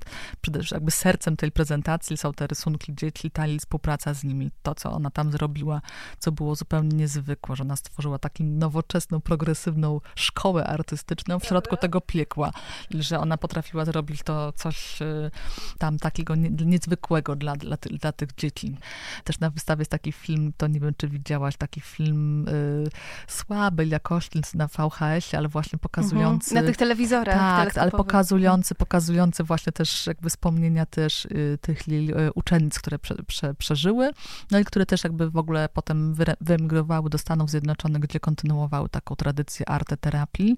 jakby 0.71 0.91
sercem 0.91 1.37
tej 1.37 1.51
prezentacji 1.51 2.17
są 2.17 2.33
te 2.33 2.47
rysunki 2.47 2.95
dzieci, 2.95 3.31
ta 3.31 3.43
współpraca 3.59 4.13
z 4.13 4.23
nimi, 4.23 4.51
to, 4.63 4.75
co 4.75 4.91
ona 4.91 5.09
tam 5.09 5.31
zrobiła, 5.31 5.81
co 6.19 6.31
było 6.31 6.55
zupełnie 6.55 6.97
niezwykłe, 6.97 7.55
że 7.55 7.63
ona 7.63 7.75
stworzyła 7.75 8.19
taką 8.19 8.43
nowoczesną, 8.43 9.21
progresywną 9.21 10.01
szkołę 10.15 10.67
artystyczną 10.67 11.39
w 11.39 11.45
środku 11.45 11.77
tego 11.77 12.01
piekła 12.01 12.51
że 12.91 13.19
ona 13.19 13.37
potrafiła 13.37 13.85
zrobić 13.85 14.23
to 14.23 14.51
coś 14.51 15.01
y, 15.01 15.31
tam 15.77 15.99
takiego 15.99 16.35
niezwykłego 16.65 17.35
dla, 17.35 17.55
dla, 17.55 17.77
dla 17.77 18.11
tych 18.11 18.35
dzieci. 18.35 18.77
Też 19.23 19.39
na 19.39 19.49
wystawie 19.49 19.81
jest 19.81 19.91
taki 19.91 20.11
film, 20.11 20.53
to 20.57 20.67
nie 20.67 20.79
wiem, 20.79 20.93
czy 20.97 21.07
widziałaś, 21.07 21.57
taki 21.57 21.81
film 21.81 22.47
y, 22.47 22.89
słabej 23.27 23.89
jakości 23.89 24.41
na 24.53 24.67
VHS, 24.67 25.33
ale 25.33 25.47
właśnie 25.47 25.79
pokazujący... 25.79 26.49
Mhm. 26.49 26.65
Na 26.65 26.69
tych 26.71 26.77
telewizorach 26.77 27.35
Tak, 27.35 27.77
ale 27.77 27.91
pokazujący, 27.91 28.75
pokazujący 28.75 29.43
właśnie 29.43 29.71
też 29.71 30.07
jakby 30.07 30.29
wspomnienia 30.29 30.85
też 30.85 31.25
y, 31.25 31.57
tych 31.61 31.87
y, 31.87 32.33
uczennic, 32.35 32.79
które 32.79 32.99
prze, 32.99 33.15
prze, 33.27 33.53
przeżyły, 33.53 34.11
no 34.51 34.59
i 34.59 34.65
które 34.65 34.85
też 34.85 35.03
jakby 35.03 35.29
w 35.29 35.37
ogóle 35.37 35.69
potem 35.69 36.15
wyemigrowały 36.41 37.09
do 37.09 37.17
Stanów 37.17 37.49
Zjednoczonych, 37.49 38.01
gdzie 38.01 38.19
kontynuowały 38.19 38.89
taką 38.89 39.15
tradycję 39.15 39.69
arteterapii, 39.69 40.57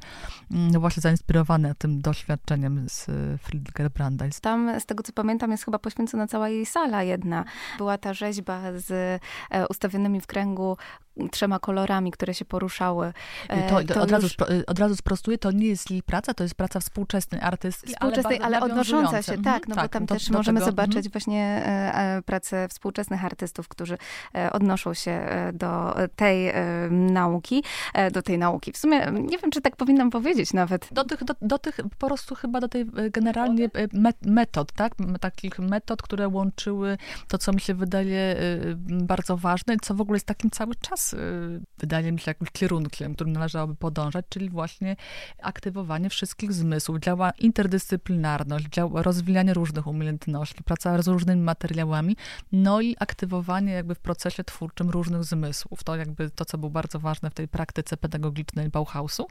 no 0.50 0.80
właśnie 0.80 1.01
zainspirowane 1.01 1.75
tym 1.77 2.01
doświadczeniem 2.01 2.89
z 2.89 3.05
Friedricha 3.41 3.89
Brandeis. 3.89 4.41
Tam, 4.41 4.79
z 4.79 4.86
tego 4.86 5.03
co 5.03 5.13
pamiętam, 5.13 5.51
jest 5.51 5.65
chyba 5.65 5.79
poświęcona 5.79 6.27
cała 6.27 6.50
jej 6.50 6.65
sala 6.65 7.03
jedna. 7.03 7.46
Była 7.77 7.98
ta 7.98 8.13
rzeźba 8.13 8.62
z 8.75 8.91
e, 9.51 9.67
ustawionymi 9.67 10.22
w 10.22 10.27
kręgu 10.27 10.77
trzema 11.31 11.59
kolorami, 11.59 12.12
które 12.12 12.33
się 12.33 12.45
poruszały. 12.45 13.13
E, 13.50 13.69
to, 13.69 13.93
to 13.93 14.01
od, 14.01 14.12
już... 14.12 14.12
razu, 14.12 14.27
od 14.67 14.79
razu 14.79 14.95
sprostuję, 14.95 15.38
to 15.38 15.51
nie 15.51 15.67
jest 15.67 15.91
jej 15.91 16.03
praca, 16.03 16.33
to 16.33 16.43
jest 16.43 16.55
praca 16.55 16.79
współczesnej 16.79 17.41
artystki, 17.41 17.93
współczesnej, 17.93 18.41
ale, 18.41 18.57
ale 18.57 18.65
odnosząca 18.65 19.21
się, 19.21 19.41
tak, 19.41 19.67
no 19.67 19.75
tak, 19.75 19.83
bo 19.86 19.89
tam 19.89 20.05
do, 20.05 20.15
też 20.15 20.29
do 20.29 20.38
możemy 20.38 20.59
tego, 20.59 20.71
zobaczyć 20.71 20.97
mm. 20.97 21.12
właśnie 21.12 21.62
e, 21.65 22.21
pracę 22.25 22.67
współczesnych 22.67 23.25
artystów, 23.25 23.67
którzy 23.67 23.97
odnoszą 24.51 24.93
się 24.93 25.27
do 25.53 25.95
tej 26.15 26.53
nauki, 26.89 27.63
do 28.12 28.21
tej 28.21 28.38
nauki. 28.38 28.71
W 28.71 28.77
sumie 28.77 29.07
nie 29.12 29.38
wiem, 29.38 29.51
czy 29.51 29.62
tak 29.62 29.75
powinnam 29.75 30.09
powiedzieć 30.09 30.53
nawet. 30.53 30.88
Do 30.91 31.03
tych, 31.03 31.24
do, 31.24 31.33
do 31.41 31.57
tych 31.57 31.79
po 32.00 32.07
prostu 32.07 32.36
chyba 32.36 32.59
do 32.59 32.67
tej 32.67 32.81
e, 32.81 33.09
generalnie 33.09 33.65
e, 33.65 33.69
metod, 34.21 34.71
tak? 34.71 34.93
Takich 35.19 35.59
metod, 35.59 36.01
które 36.01 36.27
łączyły 36.27 36.97
to, 37.27 37.38
co 37.38 37.53
mi 37.53 37.62
się 37.62 37.74
wydaje 37.74 38.19
e, 38.19 38.38
bardzo 38.75 39.38
ważne 39.38 39.77
co 39.81 39.93
w 39.93 40.01
ogóle 40.01 40.15
jest 40.15 40.25
takim 40.25 40.51
cały 40.51 40.75
czas, 40.75 41.06
wydaje 41.77 42.11
mi 42.11 42.19
się, 42.19 42.31
jakimś 42.31 42.51
kierunkiem, 42.51 43.15
którym 43.15 43.33
należałoby 43.33 43.75
podążać, 43.75 44.25
czyli 44.29 44.49
właśnie 44.49 44.95
aktywowanie 45.41 46.09
wszystkich 46.09 46.53
zmysłów, 46.53 46.99
działa 46.99 47.31
interdyscyplinarność, 47.31 48.65
działa 48.65 49.03
rozwijanie 49.03 49.53
różnych 49.53 49.87
umiejętności, 49.87 50.63
praca 50.63 51.01
z 51.01 51.07
różnymi 51.07 51.41
materiałami, 51.41 52.15
no 52.51 52.81
i 52.81 52.95
aktywowanie 52.99 53.71
jakby 53.71 53.95
w 53.95 53.99
procesie 53.99 54.43
twórczym 54.43 54.89
różnych 54.89 55.23
zmysłów. 55.23 55.83
To 55.83 55.95
jakby 55.95 56.29
to, 56.29 56.45
co 56.45 56.57
było 56.57 56.69
bardzo 56.69 56.99
ważne 56.99 57.29
w 57.29 57.33
tej 57.33 57.47
praktyce 57.47 57.97
pedagogicznej 57.97 58.69
Bauhausu. 58.69 59.27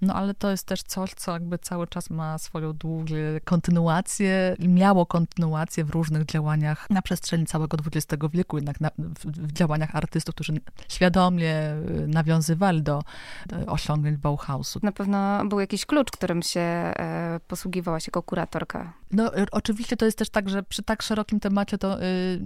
No 0.00 0.14
ale 0.14 0.34
to 0.34 0.50
jest 0.50 0.66
też 0.66 0.82
coś, 0.82 1.14
co 1.14 1.32
jakby 1.32 1.58
cały 1.58 1.86
czas 1.86 2.10
ma 2.10 2.38
swoją 2.38 2.72
długą 2.72 2.98
kontynuację 3.44 4.56
miało 4.58 5.06
kontynuację 5.06 5.84
w 5.84 5.90
różnych 5.90 6.24
działaniach 6.24 6.90
na 6.90 7.02
przestrzeni 7.02 7.46
całego 7.46 7.76
XX 7.86 8.22
wieku, 8.32 8.56
jednak 8.56 8.80
na, 8.80 8.90
w, 8.98 9.26
w, 9.26 9.52
działaniach 9.52 9.96
artystów, 9.96 10.34
którzy 10.34 10.52
świadomie 10.88 11.17
y, 11.26 12.08
nawiązywali 12.08 12.82
do, 12.82 13.02
do 13.46 13.66
osiągnięć 13.66 14.16
Bauhausu. 14.16 14.80
Na 14.82 14.92
pewno 14.92 15.44
był 15.44 15.60
jakiś 15.60 15.86
klucz, 15.86 16.10
którym 16.10 16.42
się 16.42 16.60
e, 16.60 17.40
posługiwałaś 17.48 18.06
jako 18.06 18.22
kuratorka. 18.22 18.92
No 19.10 19.30
oczywiście 19.52 19.96
to 19.96 20.04
jest 20.04 20.18
też 20.18 20.30
tak, 20.30 20.48
że 20.48 20.62
przy 20.62 20.82
tak 20.82 21.02
szerokim 21.02 21.40
temacie 21.40 21.78
to 21.78 22.02
y, 22.02 22.40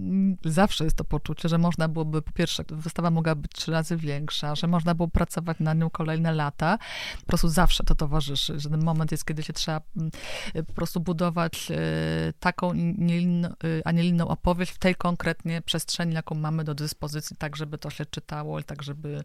zawsze 0.44 0.84
jest 0.84 0.96
to 0.96 1.04
poczucie, 1.04 1.48
że 1.48 1.58
można 1.58 1.88
byłoby, 1.88 2.22
po 2.22 2.32
pierwsze, 2.32 2.64
wystawa 2.68 3.10
mogła 3.10 3.34
być 3.34 3.52
trzy 3.52 3.72
razy 3.72 3.96
większa, 3.96 4.54
że 4.54 4.66
można 4.66 4.94
było 4.94 5.08
pracować 5.08 5.56
na 5.60 5.74
nią 5.74 5.90
kolejne 5.90 6.32
lata. 6.32 6.78
Po 7.20 7.26
prostu 7.26 7.48
zawsze 7.48 7.84
to 7.84 7.94
towarzyszy, 7.94 8.60
że 8.60 8.70
ten 8.70 8.84
moment 8.84 9.12
jest, 9.12 9.24
kiedy 9.24 9.42
się 9.42 9.52
trzeba 9.52 9.80
mm, 9.96 10.10
po 10.66 10.72
prostu 10.72 11.00
budować 11.00 11.70
y, 11.70 11.74
taką, 12.40 12.72
y, 12.72 13.82
a 13.84 13.92
nie 13.92 14.04
inną 14.04 14.28
opowieść 14.28 14.72
w 14.72 14.78
tej 14.78 14.94
konkretnie 14.94 15.62
przestrzeni, 15.62 16.14
jaką 16.14 16.34
mamy 16.34 16.64
do 16.64 16.74
dyspozycji, 16.74 17.36
tak 17.36 17.56
żeby 17.56 17.78
to 17.78 17.90
się 17.90 18.06
czytało 18.06 18.58
i 18.62 18.64
tak 18.64 18.82
żeby, 18.82 19.24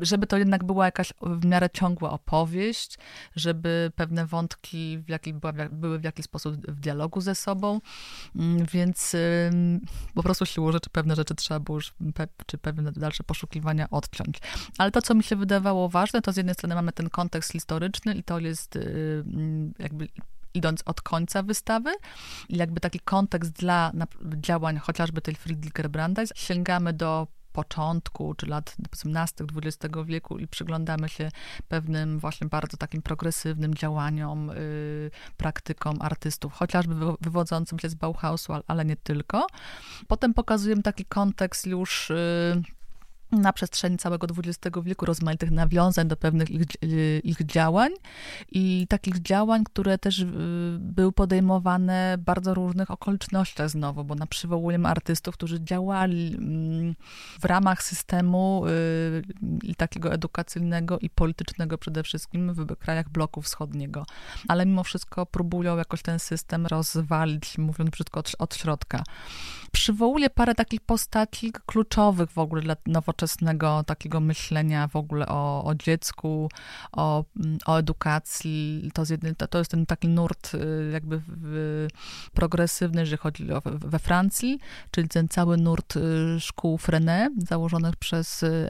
żeby 0.00 0.26
to 0.26 0.38
jednak 0.38 0.64
była 0.64 0.84
jakaś 0.84 1.12
w 1.22 1.44
miarę 1.44 1.70
ciągła 1.70 2.10
opowieść, 2.10 2.98
żeby 3.36 3.92
pewne 3.96 4.26
wątki 4.26 4.98
w 4.98 5.08
jaki, 5.08 5.34
były 5.70 5.98
w 5.98 6.04
jakiś 6.04 6.24
sposób 6.24 6.54
w 6.54 6.80
dialogu 6.80 7.20
ze 7.20 7.34
sobą, 7.34 7.80
mm, 8.36 8.66
więc 8.66 9.16
po 10.14 10.22
prostu 10.22 10.46
siłą 10.46 10.72
rzeczy 10.72 10.90
pewne 10.90 11.16
rzeczy 11.16 11.34
trzeba 11.34 11.60
było 11.60 11.78
już, 11.78 11.94
czy 12.46 12.58
pewne 12.58 12.92
dalsze 12.92 13.24
poszukiwania 13.24 13.90
odciąć. 13.90 14.38
Ale 14.78 14.90
to, 14.90 15.02
co 15.02 15.14
mi 15.14 15.22
się 15.22 15.36
wydawało 15.36 15.88
ważne, 15.88 16.22
to 16.22 16.32
z 16.32 16.36
jednej 16.36 16.54
strony 16.54 16.74
mamy 16.74 16.92
ten 16.92 17.10
kontekst 17.10 17.52
historyczny 17.52 18.14
i 18.14 18.22
to 18.22 18.38
jest 18.38 18.76
y, 18.76 19.24
mm, 19.26 19.74
jakby 19.78 20.08
idąc 20.54 20.82
od 20.86 21.00
końca 21.00 21.42
wystawy, 21.42 21.90
jakby 22.48 22.80
taki 22.80 23.00
kontekst 23.00 23.52
dla 23.52 23.92
działań 24.36 24.78
chociażby 24.78 25.20
tej 25.20 25.34
Friedricher 25.34 25.90
Brandeis, 25.90 26.32
sięgamy 26.34 26.92
do 26.92 27.26
początku, 27.52 28.34
czy 28.34 28.46
lat 28.46 28.76
18 28.92 29.44
XX 29.56 29.94
wieku 30.04 30.38
i 30.38 30.46
przyglądamy 30.46 31.08
się 31.08 31.30
pewnym 31.68 32.18
właśnie 32.18 32.46
bardzo 32.46 32.76
takim 32.76 33.02
progresywnym 33.02 33.74
działaniom, 33.74 34.50
y, 34.50 35.10
praktykom 35.36 36.02
artystów, 36.02 36.52
chociażby 36.52 36.94
wywodzącym 37.20 37.78
się 37.78 37.88
z 37.88 37.94
Bauhausu, 37.94 38.52
ale 38.66 38.84
nie 38.84 38.96
tylko. 38.96 39.46
Potem 40.08 40.34
pokazujemy 40.34 40.82
taki 40.82 41.04
kontekst 41.04 41.66
już 41.66 42.10
y, 42.10 42.62
na 43.32 43.52
przestrzeni 43.52 43.98
całego 43.98 44.26
XX 44.26 44.76
wieku 44.82 45.06
rozmaitych 45.06 45.50
nawiązań 45.50 46.08
do 46.08 46.16
pewnych 46.16 46.50
ich, 46.50 46.62
y, 46.84 47.20
ich 47.24 47.46
działań 47.46 47.90
i 48.52 48.86
takich 48.88 49.22
działań, 49.22 49.64
które 49.64 49.98
też 49.98 50.18
y, 50.18 50.26
były 50.80 51.12
podejmowane 51.12 52.16
w 52.18 52.24
bardzo 52.24 52.54
różnych 52.54 52.90
okolicznościach 52.90 53.70
znowu, 53.70 54.04
bo 54.04 54.14
na 54.14 54.26
przywołujemy 54.26 54.88
artystów, 54.88 55.34
którzy 55.34 55.64
działali 55.64 56.34
mm, 56.38 56.94
w 57.40 57.44
ramach 57.44 57.82
systemu 57.82 58.64
y, 58.66 59.22
i 59.62 59.74
takiego 59.74 60.12
edukacyjnego 60.12 60.98
i 60.98 61.10
politycznego 61.10 61.78
przede 61.78 62.02
wszystkim 62.02 62.54
w 62.54 62.76
krajach 62.76 63.08
bloku 63.08 63.42
wschodniego, 63.42 64.06
ale 64.48 64.66
mimo 64.66 64.84
wszystko 64.84 65.26
próbują 65.26 65.76
jakoś 65.76 66.02
ten 66.02 66.18
system 66.18 66.66
rozwalić, 66.66 67.58
mówiąc 67.58 67.90
brzydko, 67.90 68.20
od, 68.20 68.32
od 68.38 68.54
środka. 68.54 69.02
Przywołuję 69.72 70.30
parę 70.30 70.54
takich 70.54 70.80
postaci 70.80 71.52
kluczowych 71.66 72.30
w 72.30 72.38
ogóle 72.38 72.62
dla 72.62 72.76
nowoczesnych 72.86 73.21
nowoczesnego 73.22 73.84
takiego 73.86 74.20
myślenia 74.20 74.88
w 74.88 74.96
ogóle 74.96 75.26
o, 75.26 75.64
o 75.64 75.74
dziecku, 75.74 76.48
o, 76.92 77.24
mm, 77.36 77.58
o 77.66 77.78
edukacji. 77.78 78.90
To, 78.94 79.02
to, 79.36 79.48
to 79.48 79.58
jest 79.58 79.70
ten 79.70 79.86
taki 79.86 80.08
nurt 80.08 80.54
y, 80.54 80.90
jakby 80.92 81.22
w, 81.26 81.86
progresywny, 82.34 83.00
jeżeli 83.00 83.18
chodzi 83.18 83.52
o 83.52 83.62
we 83.64 83.98
Francji, 83.98 84.58
czyli 84.90 85.08
ten 85.08 85.28
cały 85.28 85.56
nurt 85.56 85.96
y, 85.96 86.40
szkół 86.40 86.78
Frenet, 86.78 87.32
założonych 87.48 87.96
przez 87.96 88.42
y, 88.42 88.68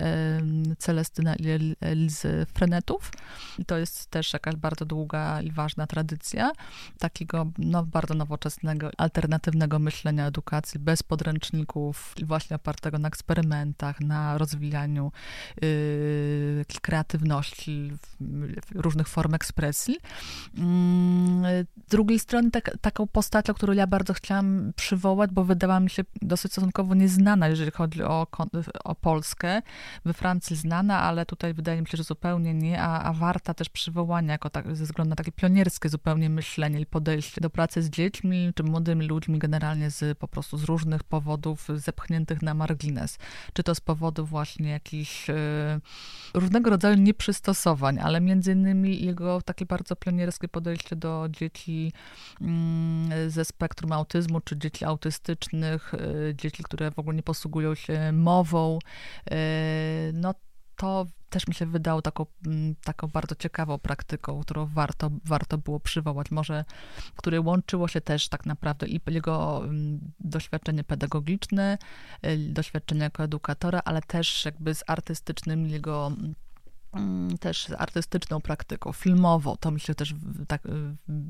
Celestyna 0.78 1.34
i 1.36 1.74
Elizy 1.80 2.46
Frenetów. 2.54 3.10
I 3.58 3.64
to 3.64 3.78
jest 3.78 4.06
też 4.10 4.32
jakaś 4.32 4.56
bardzo 4.56 4.84
długa 4.84 5.42
i 5.42 5.50
ważna 5.50 5.86
tradycja 5.86 6.52
takiego 6.98 7.46
no, 7.58 7.82
bardzo 7.82 8.14
nowoczesnego, 8.14 8.90
alternatywnego 8.98 9.78
myślenia 9.78 10.26
edukacji, 10.26 10.80
bez 10.80 11.02
podręczników, 11.02 12.14
właśnie 12.24 12.56
opartego 12.56 12.98
na 12.98 13.08
eksperymentach, 13.08 14.00
na 14.00 14.38
rozwijaniu 14.42 15.12
y, 15.64 16.64
kreatywności, 16.82 17.92
różnych 18.74 19.08
form 19.08 19.34
ekspresji. 19.34 19.96
Mm, 20.58 21.66
z 21.86 21.90
drugiej 21.90 22.18
strony 22.18 22.50
tak, 22.50 22.78
taką 22.80 23.06
postacią, 23.06 23.54
którą 23.54 23.72
ja 23.72 23.86
bardzo 23.86 24.14
chciałam 24.14 24.72
przywołać, 24.76 25.30
bo 25.30 25.44
wydała 25.44 25.80
mi 25.80 25.90
się 25.90 26.02
dosyć 26.22 26.52
stosunkowo 26.52 26.94
nieznana, 26.94 27.48
jeżeli 27.48 27.70
chodzi 27.70 28.02
o, 28.02 28.26
o 28.84 28.94
Polskę. 28.94 29.62
We 30.04 30.12
Francji 30.12 30.56
znana, 30.56 31.00
ale 31.00 31.26
tutaj 31.26 31.54
wydaje 31.54 31.80
mi 31.80 31.86
się, 31.86 31.96
że 31.96 32.04
zupełnie 32.04 32.54
nie, 32.54 32.82
a, 32.82 33.02
a 33.02 33.12
warta 33.12 33.54
też 33.54 33.68
przywołania 33.68 34.32
jako 34.32 34.50
tak, 34.50 34.76
ze 34.76 34.84
względu 34.84 35.10
na 35.10 35.16
takie 35.16 35.32
pionierskie 35.32 35.88
zupełnie 35.88 36.30
myślenie 36.30 36.80
i 36.80 36.86
podejście 36.86 37.40
do 37.40 37.50
pracy 37.50 37.82
z 37.82 37.90
dziećmi, 37.90 38.52
czy 38.54 38.62
młodymi 38.62 39.06
ludźmi 39.06 39.38
generalnie 39.38 39.90
z 39.90 40.18
po 40.18 40.28
prostu 40.28 40.58
z 40.58 40.64
różnych 40.64 41.04
powodów 41.04 41.68
zepchniętych 41.76 42.42
na 42.42 42.54
margines. 42.54 43.18
Czy 43.52 43.62
to 43.62 43.74
z 43.74 43.80
powodów 43.80 44.30
właśnie 44.32 44.70
jakichś 44.70 45.30
e, 45.30 45.34
różnego 46.34 46.70
rodzaju 46.70 46.96
nieprzystosowań, 46.96 47.98
ale 47.98 48.20
między 48.20 48.52
innymi 48.52 49.04
jego 49.04 49.42
takie 49.42 49.66
bardzo 49.66 49.96
pionierskie 49.96 50.48
podejście 50.48 50.96
do 50.96 51.26
dzieci 51.30 51.92
mm, 52.40 53.30
ze 53.30 53.44
spektrum 53.44 53.92
autyzmu, 53.92 54.40
czy 54.40 54.56
dzieci 54.56 54.84
autystycznych, 54.84 55.94
e, 55.94 56.34
dzieci, 56.34 56.62
które 56.62 56.90
w 56.90 56.98
ogóle 56.98 57.16
nie 57.16 57.22
posługują 57.22 57.74
się 57.74 58.12
mową, 58.12 58.78
e, 59.30 59.36
no 60.12 60.34
to 60.82 61.06
też 61.30 61.46
mi 61.46 61.54
się 61.54 61.66
wydało 61.66 62.02
taką, 62.02 62.26
mm, 62.46 62.74
taką 62.84 63.08
bardzo 63.08 63.34
ciekawą 63.34 63.78
praktyką, 63.78 64.40
którą 64.40 64.66
warto, 64.66 65.10
warto 65.24 65.58
było 65.58 65.80
przywołać, 65.80 66.30
może, 66.30 66.64
które 67.16 67.40
łączyło 67.40 67.88
się 67.88 68.00
też 68.00 68.28
tak 68.28 68.46
naprawdę 68.46 68.86
i 68.86 69.00
jego 69.06 69.64
mm, 69.64 70.00
doświadczenie 70.20 70.84
pedagogiczne, 70.84 71.78
y, 72.26 72.38
doświadczenie 72.38 73.02
jako 73.02 73.22
edukatora, 73.24 73.80
ale 73.84 74.02
też 74.02 74.44
jakby 74.44 74.74
z 74.74 74.84
artystycznym 74.86 75.66
jego 75.66 76.06
mm, 76.06 76.34
też 77.40 77.70
artystyczną 77.78 78.40
praktyką, 78.40 78.92
filmową. 78.92 79.56
To 79.60 79.70
mi 79.70 79.80
się 79.80 79.94
też, 79.94 80.14
tak, 80.48 80.62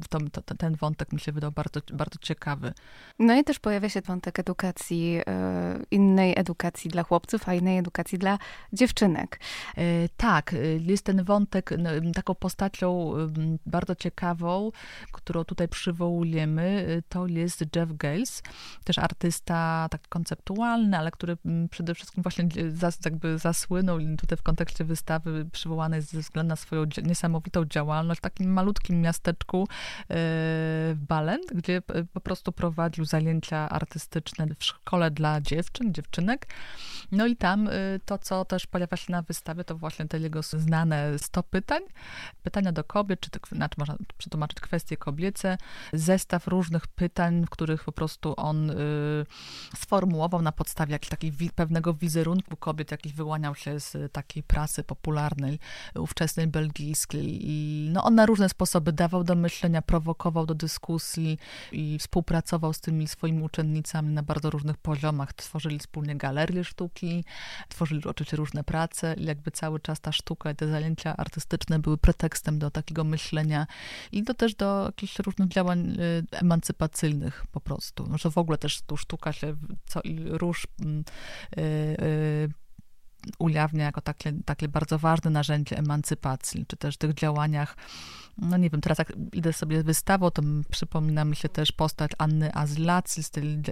to, 0.09 0.19
to, 0.45 0.55
ten 0.55 0.75
wątek 0.75 1.13
mi 1.13 1.21
się 1.21 1.33
wydał 1.33 1.53
bardzo, 1.53 1.81
bardzo 1.93 2.19
ciekawy. 2.19 2.73
No 3.19 3.35
i 3.35 3.45
też 3.45 3.59
pojawia 3.59 3.89
się 3.89 4.01
wątek 4.01 4.39
edukacji, 4.39 5.21
e, 5.27 5.83
innej 5.91 6.39
edukacji 6.39 6.91
dla 6.91 7.03
chłopców, 7.03 7.49
a 7.49 7.55
innej 7.55 7.79
edukacji 7.79 8.19
dla 8.19 8.39
dziewczynek. 8.73 9.41
E, 9.77 10.09
tak, 10.17 10.55
e, 10.55 10.57
jest 10.77 11.05
ten 11.05 11.25
wątek 11.25 11.71
no, 11.79 11.91
taką 12.15 12.35
postacią 12.35 13.13
bardzo 13.67 13.95
ciekawą, 13.95 14.71
którą 15.13 15.45
tutaj 15.45 15.69
przywołujemy, 15.69 17.03
to 17.09 17.27
jest 17.27 17.65
Jeff 17.77 17.93
Gales, 17.93 18.43
też 18.85 18.99
artysta 18.99 19.87
tak 19.91 20.09
konceptualny, 20.09 20.99
ale 20.99 21.11
który 21.11 21.37
przede 21.71 21.95
wszystkim 21.95 22.23
właśnie 22.23 22.49
jakby 23.05 23.39
zasłynął 23.39 23.99
tutaj 24.19 24.39
w 24.39 24.43
kontekście 24.43 24.85
wystawy 24.85 25.45
przywołany 25.53 26.03
ze 26.03 26.21
względu 26.21 26.49
na 26.49 26.57
swoją 26.57 26.85
niesamowitą 27.03 27.65
działalność 27.65 28.19
w 28.19 28.23
takim 28.23 28.53
malutkim 28.53 29.01
miasteczku 29.01 29.69
w 30.09 30.13
e, 30.13 30.95
Balent, 31.09 31.47
gdzie 31.55 31.83
po 32.13 32.21
prostu 32.21 32.53
prowadził 32.53 33.05
zajęcia 33.05 33.69
artystyczne 33.69 34.47
w 34.59 34.65
szkole 34.65 35.11
dla 35.11 35.41
dziewczyn, 35.41 35.95
dziewczynek. 35.95 36.47
No 37.13 37.27
i 37.27 37.37
tam 37.37 37.69
e, 37.69 37.73
to, 38.05 38.19
co 38.19 38.45
też 38.45 38.67
pojawia 38.67 38.97
się 38.97 39.13
na 39.13 39.23
wystawie, 39.23 39.65
to 39.65 39.77
właśnie 39.77 40.09
te 40.09 40.19
jego 40.19 40.43
znane 40.43 41.19
100 41.19 41.43
pytań. 41.43 41.83
Pytania 42.43 42.73
do 42.73 42.85
kobiet, 42.85 43.21
czy 43.21 43.31
znaczy 43.57 43.75
można 43.79 43.97
przetłumaczyć 44.19 44.61
kwestie 44.61 44.97
kobiece, 44.97 45.59
zestaw 45.93 46.47
różnych 46.49 46.87
pytań, 46.87 47.45
w 47.47 47.51
których 47.51 47.85
po 47.85 47.93
prostu 47.93 48.35
on 48.37 48.71
y, 48.71 48.75
sformułował 49.77 50.43
na 50.43 50.53
podstawie 50.53 50.93
jakiegoś 50.93 51.11
takiego 51.11 51.53
pewnego 51.55 51.95
wizerunku 51.95 52.57
kobiet, 52.57 52.91
jakiś 52.91 53.13
wyłaniał 53.13 53.55
się 53.55 53.81
z 53.81 54.13
takiej 54.13 54.43
prasy 54.43 54.85
popularnej 54.85 55.42
ówczesnej, 55.43 55.59
ówczesnej 55.95 56.47
belgijskiej. 56.47 57.39
I 57.51 57.89
no, 57.93 58.05
on 58.05 58.15
na 58.15 58.27
różne 58.27 58.49
sposoby 58.49 58.93
dawał 58.93 59.25
do 59.25 59.35
myślenia, 59.35 59.83
prowokował 59.83 60.47
do 60.47 60.55
dyskusji 60.55 61.39
i 61.73 61.99
współpracował 61.99 62.73
z 62.73 62.81
tymi 62.81 63.09
swoimi 63.09 63.43
uczennicami 63.43 64.15
na 64.15 64.23
bardzo 64.23 64.51
różnych 64.51 64.77
poziomach. 64.77 65.33
Tworzyli 65.33 65.79
wspólnie 65.79 66.17
galerie 66.17 66.65
sztuki, 66.65 67.25
tworzyli 67.69 68.05
oczywiście 68.05 68.37
różne 68.37 68.65
prace 68.65 69.15
i 69.15 69.25
jakby 69.25 69.51
cały 69.51 69.81
czas 69.81 70.01
ta 70.01 70.13
sztuka 70.13 70.51
i 70.51 70.55
te 70.57 70.69
zajęcia 70.69 71.17
artystyczne 71.17 71.79
były 71.79 71.99
pretekstem 71.99 72.59
do 72.59 72.71
takiego 72.71 73.05
myślenia 73.05 73.67
i 74.13 74.23
do 74.23 74.35
też 74.35 74.55
do 74.55 74.85
jakichś 74.87 75.19
różnych 75.19 75.49
działań 75.49 75.91
y, 75.91 76.39
emancypacyjnych 76.39 77.45
po 77.53 77.61
prostu. 77.61 78.07
No, 78.09 78.19
że 78.19 78.31
w 78.31 78.39
ogóle 78.39 78.59
też 78.59 78.83
tu 78.83 78.97
sztuka 78.97 79.33
się 79.33 79.57
co 79.87 80.01
i 80.01 80.19
róż 80.25 80.67
yy, 80.79 81.05
yy, 81.57 82.62
ujawnia 83.39 83.85
jako 83.85 84.01
takie, 84.01 84.33
takie 84.45 84.69
bardzo 84.69 84.99
ważne 84.99 85.31
narzędzie 85.31 85.79
emancypacji, 85.79 86.67
czy 86.67 86.77
też 86.77 86.97
tych 86.97 87.15
działaniach 87.15 87.77
no 88.39 88.57
nie 88.57 88.71
wiem, 88.71 88.81
teraz 88.81 88.99
jak 88.99 89.13
idę 89.33 89.53
sobie 89.53 89.83
wystawą, 89.83 90.31
to 90.31 90.43
przypomina 90.71 91.25
mi 91.25 91.37
się 91.37 91.49
też 91.49 91.73
postać 91.73 92.11
Anny 92.19 92.55
Azlacy, 92.55 93.23
z 93.23 93.31
tej 93.31 93.63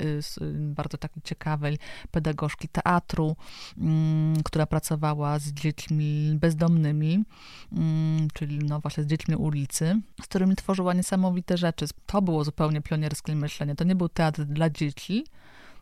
bardzo 0.54 0.98
takiej 0.98 1.22
ciekawej 1.22 1.78
pedagogzki 2.10 2.68
teatru, 2.68 3.36
mm, 3.78 4.42
która 4.42 4.66
pracowała 4.66 5.38
z 5.38 5.52
dziećmi 5.52 6.36
bezdomnymi, 6.40 7.24
mm, 7.72 8.28
czyli 8.34 8.58
no 8.58 8.80
właśnie 8.80 9.02
z 9.02 9.06
dziećmi 9.06 9.36
ulicy, 9.36 10.00
z 10.22 10.24
którymi 10.24 10.56
tworzyła 10.56 10.94
niesamowite 10.94 11.56
rzeczy. 11.56 11.86
To 12.06 12.22
było 12.22 12.44
zupełnie 12.44 12.80
pionierskie 12.80 13.36
myślenie. 13.36 13.74
To 13.74 13.84
nie 13.84 13.94
był 13.94 14.08
teatr 14.08 14.44
dla 14.44 14.70
dzieci, 14.70 15.24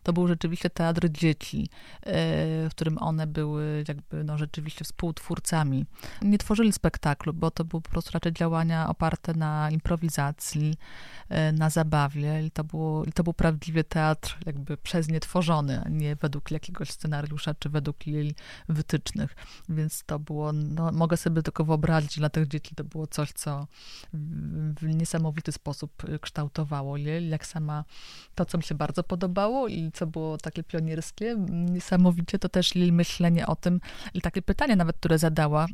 to 0.03 0.13
był 0.13 0.29
rzeczywiście 0.29 0.71
teatr 0.71 1.09
dzieci, 1.11 1.69
e, 2.01 2.13
w 2.69 2.71
którym 2.71 2.99
one 2.99 3.27
były 3.27 3.85
jakby 3.89 4.25
no, 4.25 4.39
rzeczywiście 4.39 4.85
współtwórcami. 4.85 5.87
Nie 6.23 6.39
tworzyli 6.39 6.73
spektaklu, 6.73 7.33
bo 7.33 7.51
to 7.51 7.65
były 7.65 7.83
po 7.83 7.91
prostu 7.91 8.11
raczej 8.15 8.33
działania 8.33 8.89
oparte 8.89 9.35
na 9.35 9.71
improwizacji, 9.71 10.75
e, 11.29 11.53
na 11.53 11.71
zabawie 11.71 12.47
i 12.47 12.51
to, 12.51 12.65
było, 12.65 13.05
i 13.05 13.13
to 13.13 13.25
był 13.25 13.33
prawdziwie 13.33 13.85
teatr 13.85 14.39
jakby 14.47 14.77
przez 14.77 15.09
nie 15.09 15.21
tworzony, 15.21 15.83
a 15.85 15.89
nie 15.89 16.17
według 16.17 16.51
jakiegoś 16.51 16.91
scenariusza, 16.91 17.55
czy 17.55 17.69
według 17.69 18.07
jej 18.07 18.35
wytycznych. 18.69 19.37
Więc 19.69 20.05
to 20.05 20.19
było, 20.19 20.53
no, 20.53 20.93
mogę 20.93 21.17
sobie 21.17 21.43
tylko 21.43 21.65
wyobrazić, 21.65 22.19
dla 22.19 22.29
tych 22.29 22.49
dzieci 22.49 22.75
to 22.75 22.85
było 22.85 23.07
coś, 23.07 23.33
co 23.33 23.67
w 24.81 24.83
niesamowity 24.83 25.53
sposób 25.53 26.03
kształtowało 26.21 26.97
je, 26.97 27.29
jak 27.29 27.47
sama 27.47 27.85
to, 28.35 28.45
co 28.45 28.59
mi 28.59 28.65
się 28.65 28.75
bardzo 28.75 29.03
podobało 29.03 29.69
i 29.69 29.88
co 29.95 30.07
było 30.07 30.39
takie 30.39 30.63
pionierskie, 30.63 31.37
niesamowicie, 31.49 32.39
to 32.39 32.49
też 32.49 32.77
jej 32.77 32.93
myślenie 32.93 33.47
o 33.47 33.57
tym 33.57 33.81
i 34.15 34.21
takie 34.21 34.43
pytanie 34.43 34.77
nawet, 34.77 34.97
które 34.97 35.19
zadała 35.19 35.67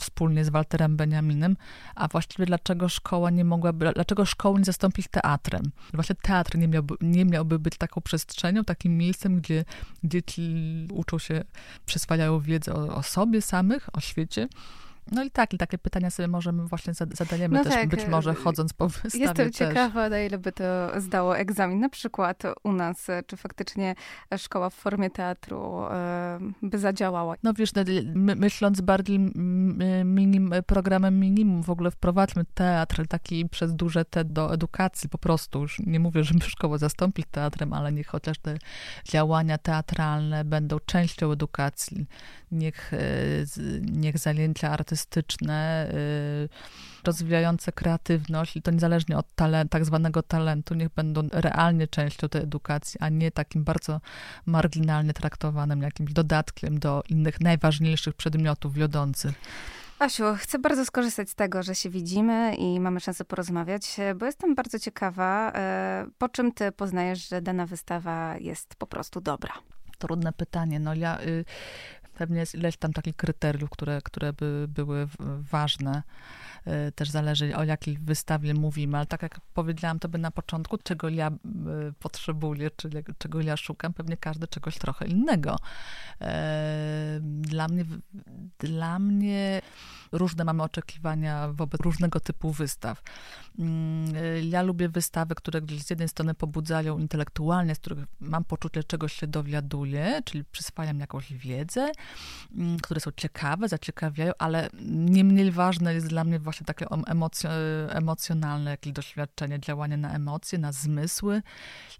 wspólnie 0.00 0.44
z 0.44 0.48
Walterem 0.48 0.96
Beniaminem, 0.96 1.56
a 1.94 2.08
właściwie 2.08 2.46
dlaczego 2.46 2.88
szkoła 2.88 3.30
nie 3.30 3.44
mogłaby, 3.44 3.92
dlaczego 3.94 4.24
szkoły 4.24 4.58
nie 4.58 4.64
zastąpić 4.64 5.08
teatrem? 5.08 5.62
Właśnie 5.94 6.16
teatr 6.22 6.58
nie 6.58 6.68
miałby, 6.68 6.94
nie 7.00 7.24
miałby 7.24 7.58
być 7.58 7.76
taką 7.76 8.00
przestrzenią, 8.00 8.64
takim 8.64 8.98
miejscem, 8.98 9.40
gdzie 9.40 9.64
dzieci 10.04 10.88
uczą 10.92 11.18
się, 11.18 11.44
przyswajają 11.86 12.40
wiedzę 12.40 12.74
o, 12.74 12.94
o 12.94 13.02
sobie 13.02 13.42
samych, 13.42 13.88
o 13.92 14.00
świecie, 14.00 14.48
no 15.10 15.24
i 15.24 15.30
tak, 15.30 15.54
i 15.54 15.58
takie 15.58 15.78
pytania 15.78 16.10
sobie 16.10 16.28
możemy 16.28 16.66
właśnie 16.66 16.94
zadajemy 16.94 17.58
no 17.58 17.64
też 17.64 17.72
tak. 17.72 17.88
być 17.88 18.06
może 18.06 18.34
chodząc 18.34 18.72
po 18.72 18.88
wystawie 18.88 19.24
Jestem 19.24 19.46
też. 19.50 19.56
ciekawa, 19.56 20.08
na 20.08 20.20
ile 20.20 20.38
by 20.38 20.52
to 20.52 20.64
zdało 21.00 21.38
egzamin. 21.38 21.80
Na 21.80 21.88
przykład 21.88 22.42
u 22.62 22.72
nas, 22.72 23.06
czy 23.26 23.36
faktycznie 23.36 23.94
szkoła 24.38 24.70
w 24.70 24.74
formie 24.74 25.10
teatru 25.10 25.82
by 26.62 26.78
zadziałała. 26.78 27.34
No 27.42 27.52
wiesz, 27.54 27.70
myśląc 28.14 28.80
bardziej 28.80 29.18
minim, 30.04 30.54
programem 30.66 31.20
minimum, 31.20 31.62
w 31.62 31.70
ogóle 31.70 31.90
wprowadźmy 31.90 32.44
teatr 32.54 33.06
taki 33.08 33.48
przez 33.48 33.74
duże 33.74 34.04
T 34.04 34.24
do 34.24 34.54
edukacji 34.54 35.08
po 35.08 35.18
prostu. 35.18 35.60
Już 35.60 35.78
nie 35.78 36.00
mówię, 36.00 36.24
żeby 36.24 36.44
szkołę 36.44 36.78
zastąpić 36.78 37.26
teatrem, 37.30 37.72
ale 37.72 37.92
niech 37.92 38.06
chociaż 38.06 38.38
te 38.38 38.56
działania 39.04 39.58
teatralne 39.58 40.44
będą 40.44 40.78
częścią 40.86 41.32
edukacji. 41.32 42.06
Niech, 42.52 42.92
e, 42.94 42.98
niech 43.80 44.18
zajęcia 44.18 44.70
artystyczne 44.70 44.91
artystyczne, 44.92 45.88
y, 45.94 46.48
rozwijające 47.04 47.72
kreatywność 47.72 48.56
i 48.56 48.62
to 48.62 48.70
niezależnie 48.70 49.18
od 49.18 49.34
talent, 49.34 49.72
tak 49.72 49.84
zwanego 49.84 50.22
talentu, 50.22 50.74
niech 50.74 50.88
będą 50.88 51.28
realnie 51.32 51.88
częścią 51.88 52.28
tej 52.28 52.42
edukacji, 52.42 53.00
a 53.00 53.08
nie 53.08 53.30
takim 53.30 53.64
bardzo 53.64 54.00
marginalnie 54.46 55.12
traktowanym 55.12 55.82
jakimś 55.82 56.12
dodatkiem 56.12 56.78
do 56.78 57.02
innych 57.08 57.40
najważniejszych 57.40 58.14
przedmiotów 58.14 58.74
wiodących. 58.74 59.34
Asiu, 59.98 60.24
chcę 60.36 60.58
bardzo 60.58 60.84
skorzystać 60.84 61.30
z 61.30 61.34
tego, 61.34 61.62
że 61.62 61.74
się 61.74 61.90
widzimy 61.90 62.54
i 62.54 62.80
mamy 62.80 63.00
szansę 63.00 63.24
porozmawiać, 63.24 63.96
bo 64.16 64.26
jestem 64.26 64.54
bardzo 64.54 64.78
ciekawa, 64.78 65.52
e, 65.54 66.06
po 66.18 66.28
czym 66.28 66.52
ty 66.52 66.72
poznajesz, 66.72 67.28
że 67.28 67.42
dana 67.42 67.66
wystawa 67.66 68.36
jest 68.38 68.74
po 68.74 68.86
prostu 68.86 69.20
dobra? 69.20 69.52
Trudne 69.98 70.32
pytanie. 70.32 70.80
No 70.80 70.94
ja 70.94 71.20
y, 71.20 71.44
Pewnie 72.14 72.40
jest 72.40 72.54
ileś 72.54 72.76
tam 72.76 72.92
takich 72.92 73.16
kryteriów, 73.16 73.70
które, 73.70 74.00
które 74.04 74.32
by 74.32 74.66
były 74.68 75.08
ważne. 75.50 76.02
Y, 76.88 76.92
też 76.92 77.10
zależy 77.10 77.56
o 77.56 77.64
jakiej 77.64 77.98
wystawie 77.98 78.54
mówimy, 78.54 78.96
ale 78.96 79.06
tak 79.06 79.22
jak 79.22 79.40
powiedziałam 79.40 79.98
tobie 79.98 80.18
na 80.18 80.30
początku, 80.30 80.78
czego 80.78 81.08
ja 81.08 81.30
y, 81.30 81.32
potrzebuję, 81.98 82.70
czyli 82.76 82.96
czego 83.18 83.40
ja 83.40 83.56
szukam, 83.56 83.92
pewnie 83.92 84.16
każdy 84.16 84.46
czegoś 84.46 84.78
trochę 84.78 85.06
innego. 85.06 85.56
E, 86.20 87.18
dla 87.22 87.68
mnie, 87.68 87.84
dla 88.58 88.98
mnie 88.98 89.62
różne 90.12 90.44
mamy 90.44 90.62
oczekiwania 90.62 91.48
wobec 91.48 91.80
różnego 91.80 92.20
typu 92.20 92.52
wystaw. 92.52 93.02
Mm, 93.58 94.14
ja 94.50 94.62
lubię 94.62 94.88
wystawy, 94.88 95.34
które 95.34 95.60
z 95.78 95.90
jednej 95.90 96.08
strony 96.08 96.34
pobudzają 96.34 96.98
intelektualnie, 96.98 97.74
z 97.74 97.78
których 97.78 98.06
mam 98.20 98.44
poczucie, 98.44 98.84
czegoś 98.84 99.12
się 99.12 99.26
dowiaduję, 99.26 100.20
czyli 100.24 100.44
przyswajam 100.44 101.00
jakąś 101.00 101.32
wiedzę, 101.32 101.92
mm, 102.54 102.80
które 102.80 103.00
są 103.00 103.10
ciekawe, 103.16 103.68
zaciekawiają, 103.68 104.32
ale 104.38 104.68
nie 104.84 105.24
mniej 105.24 105.50
ważne 105.50 105.94
jest 105.94 106.06
dla 106.06 106.24
mnie 106.24 106.38
właśnie 106.38 106.66
takie 106.66 106.86
emocjo, 107.06 107.50
emocjonalne 107.88 108.70
jakieś 108.70 108.92
doświadczenie, 108.92 109.60
działanie 109.60 109.96
na 109.96 110.14
emocje, 110.14 110.58
na 110.58 110.72
zmysły 110.72 111.42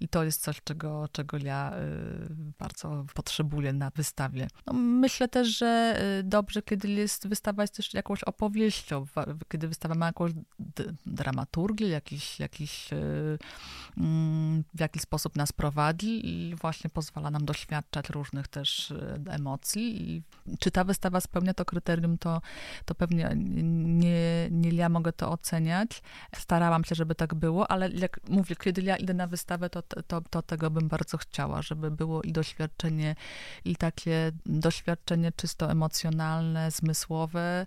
i 0.01 0.09
to 0.09 0.25
jest 0.25 0.43
coś, 0.43 0.63
czego, 0.65 1.09
czego 1.13 1.37
ja 1.37 1.73
y, 1.77 2.35
bardzo 2.59 3.05
potrzebuję 3.15 3.73
na 3.73 3.91
wystawie. 3.91 4.49
No, 4.67 4.73
myślę 4.73 5.29
też, 5.29 5.49
że 5.59 6.01
y, 6.21 6.23
dobrze, 6.23 6.63
kiedy 6.63 6.89
jest, 6.89 7.29
wystawa 7.29 7.63
jest 7.63 7.77
też 7.77 7.95
jakąś 8.03 8.25
opowieścią, 8.25 9.07
kiedy 9.49 9.69
wystawa 9.69 9.95
ma 9.95 10.07
jakąś 10.07 10.33
dramaturgię, 11.07 11.89
jakiś, 11.89 12.41
jakiś, 12.41 12.93
y, 12.93 13.39
mm, 13.99 14.65
w 14.75 14.81
jakiś 14.81 15.03
sposób 15.03 15.37
nas 15.37 15.53
prowadzi 15.53 16.27
i 16.29 16.55
właśnie 16.55 16.91
pozwala 16.91 17.31
nam 17.31 17.45
doświadczać 17.45 18.11
różnych 18.11 18.49
też 18.49 18.93
emocji. 19.29 20.11
I 20.11 20.23
czy 20.59 20.71
ta 20.71 20.85
wystawa 20.85 21.21
spełnia 21.21 21.55
to 21.55 21.65
kryterium, 21.65 22.19
to, 22.19 22.41
to 22.85 22.95
pewnie 22.95 23.31
nie, 23.37 24.49
nie 24.51 24.71
ja 24.71 24.89
mogę 24.89 25.13
to 25.13 25.31
oceniać. 25.31 26.03
Starałam 26.37 26.85
się, 26.85 26.95
żeby 26.95 27.15
tak 27.15 27.35
było, 27.35 27.71
ale 27.71 27.91
jak 27.91 28.21
mówię, 28.29 28.57
kiedy 28.57 28.83
ja 28.83 28.97
idę 28.97 29.15
na 29.15 29.27
wystawę, 29.27 29.71
to, 29.71 29.83
to, 29.83 30.21
to 30.31 30.43
tego 30.43 30.71
bym 30.71 30.89
bardzo 30.89 31.19
chciała, 31.19 31.63
żeby 31.63 31.91
było 31.91 32.23
i 32.23 32.33
doświadczenie, 32.33 33.15
i 33.65 33.77
takie 33.77 34.33
doświadczenie 34.47 35.33
czysto 35.33 35.71
emocjonalne, 35.71 36.71
zmysłowe, 36.71 37.67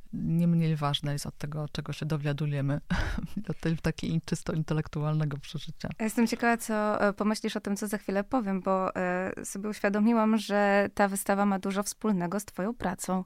nie 0.13 0.47
mniej 0.47 0.75
ważne 0.75 1.13
jest 1.13 1.25
od 1.25 1.37
tego, 1.37 1.65
czego 1.71 1.93
się 1.93 2.05
dowiadujemy, 2.05 2.81
od 3.49 3.59
tego 3.59 3.81
takiego 3.81 4.15
czysto 4.25 4.53
intelektualnego 4.53 5.37
przeżycia. 5.37 5.89
Jestem 5.99 6.27
ciekawa, 6.27 6.57
co 6.57 7.01
e, 7.01 7.13
pomyślisz 7.13 7.57
o 7.57 7.59
tym, 7.59 7.75
co 7.75 7.87
za 7.87 7.97
chwilę 7.97 8.23
powiem, 8.23 8.61
bo 8.61 8.95
e, 8.95 9.45
sobie 9.45 9.69
uświadomiłam, 9.69 10.37
że 10.37 10.89
ta 10.93 11.07
wystawa 11.07 11.45
ma 11.45 11.59
dużo 11.59 11.83
wspólnego 11.83 12.39
z 12.39 12.45
twoją 12.45 12.73
pracą, 12.73 13.23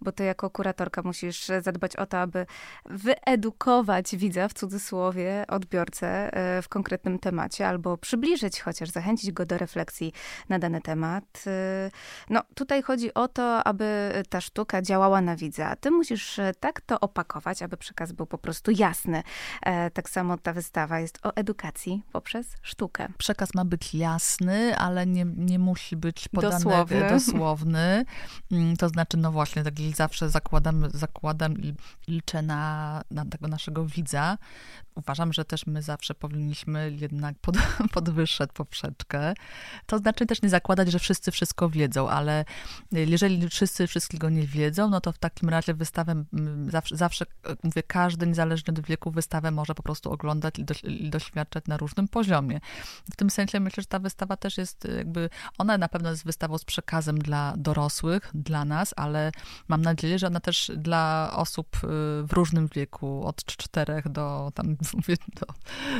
bo 0.00 0.12
ty 0.12 0.24
jako 0.24 0.50
kuratorka 0.50 1.02
musisz 1.02 1.46
zadbać 1.60 1.96
o 1.96 2.06
to, 2.06 2.18
aby 2.18 2.46
wyedukować 2.86 4.16
widza, 4.16 4.48
w 4.48 4.54
cudzysłowie, 4.54 5.44
odbiorcę 5.48 6.34
e, 6.34 6.62
w 6.62 6.68
konkretnym 6.68 7.18
temacie, 7.18 7.68
albo 7.68 7.96
przybliżyć 7.96 8.60
chociaż, 8.60 8.90
zachęcić 8.90 9.32
go 9.32 9.46
do 9.46 9.58
refleksji 9.58 10.12
na 10.48 10.58
dany 10.58 10.80
temat. 10.80 11.44
No, 12.30 12.42
tutaj 12.54 12.82
chodzi 12.82 13.14
o 13.14 13.28
to, 13.28 13.64
aby 13.64 14.12
ta 14.28 14.40
sztuka 14.40 14.82
działała 14.82 15.20
na 15.20 15.36
widza. 15.36 15.76
Ty 15.76 15.90
musisz 15.90 16.27
tak 16.60 16.80
to 16.80 17.00
opakować, 17.00 17.62
aby 17.62 17.76
przekaz 17.76 18.12
był 18.12 18.26
po 18.26 18.38
prostu 18.38 18.70
jasny. 18.70 19.22
E, 19.62 19.90
tak 19.90 20.10
samo 20.10 20.38
ta 20.38 20.52
wystawa 20.52 21.00
jest 21.00 21.26
o 21.26 21.36
edukacji 21.36 22.02
poprzez 22.12 22.56
sztukę. 22.62 23.08
Przekaz 23.18 23.54
ma 23.54 23.64
być 23.64 23.94
jasny, 23.94 24.78
ale 24.78 25.06
nie, 25.06 25.24
nie 25.24 25.58
musi 25.58 25.96
być 25.96 26.28
podany 26.28 26.54
dosłowny. 26.54 27.08
dosłowny. 27.10 28.04
Mm, 28.52 28.76
to 28.76 28.88
znaczy, 28.88 29.16
no 29.16 29.32
właśnie, 29.32 29.64
tak 29.64 29.74
zawsze 29.94 30.30
zakładam, 30.30 30.88
zakładam 30.94 31.58
i 31.58 31.74
liczę 32.08 32.42
na, 32.42 33.02
na 33.10 33.24
tego 33.24 33.48
naszego 33.48 33.86
widza. 33.86 34.38
Uważam, 34.94 35.32
że 35.32 35.44
też 35.44 35.66
my 35.66 35.82
zawsze 35.82 36.14
powinniśmy 36.14 36.92
jednak 37.00 37.38
pod, 37.38 37.56
podwyższać 37.94 38.50
poprzeczkę. 38.52 39.34
To 39.86 39.98
znaczy 39.98 40.26
też 40.26 40.42
nie 40.42 40.48
zakładać, 40.48 40.90
że 40.90 40.98
wszyscy 40.98 41.30
wszystko 41.30 41.70
wiedzą, 41.70 42.08
ale 42.08 42.44
jeżeli 42.92 43.48
wszyscy 43.48 43.86
wszystkiego 43.86 44.30
nie 44.30 44.46
wiedzą, 44.46 44.90
no 44.90 45.00
to 45.00 45.12
w 45.12 45.18
takim 45.18 45.48
razie 45.48 45.74
wystawę 45.74 46.17
zawsze, 46.68 46.96
zawsze 46.96 47.24
mówię, 47.62 47.82
każdy 47.82 48.26
niezależnie 48.26 48.74
od 48.74 48.80
wieku 48.80 49.10
wystawę 49.10 49.50
może 49.50 49.74
po 49.74 49.82
prostu 49.82 50.12
oglądać 50.12 50.58
i, 50.58 50.64
do, 50.64 50.74
i 50.84 51.10
doświadczać 51.10 51.64
na 51.66 51.76
różnym 51.76 52.08
poziomie. 52.08 52.60
W 53.12 53.16
tym 53.16 53.30
sensie 53.30 53.60
myślę, 53.60 53.82
że 53.82 53.86
ta 53.86 53.98
wystawa 53.98 54.36
też 54.36 54.58
jest 54.58 54.88
jakby, 54.96 55.30
ona 55.58 55.78
na 55.78 55.88
pewno 55.88 56.10
jest 56.10 56.24
wystawą 56.24 56.58
z 56.58 56.64
przekazem 56.64 57.18
dla 57.18 57.54
dorosłych, 57.56 58.30
dla 58.34 58.64
nas, 58.64 58.94
ale 58.96 59.32
mam 59.68 59.82
nadzieję, 59.82 60.18
że 60.18 60.26
ona 60.26 60.40
też 60.40 60.72
dla 60.76 61.32
osób 61.36 61.76
y, 61.76 61.78
w 62.26 62.32
różnym 62.32 62.68
wieku, 62.74 63.26
od 63.26 63.44
czterech 63.44 64.08
do 64.08 64.52
tam 64.54 64.76
mówię, 64.94 65.16
do, 65.40 65.46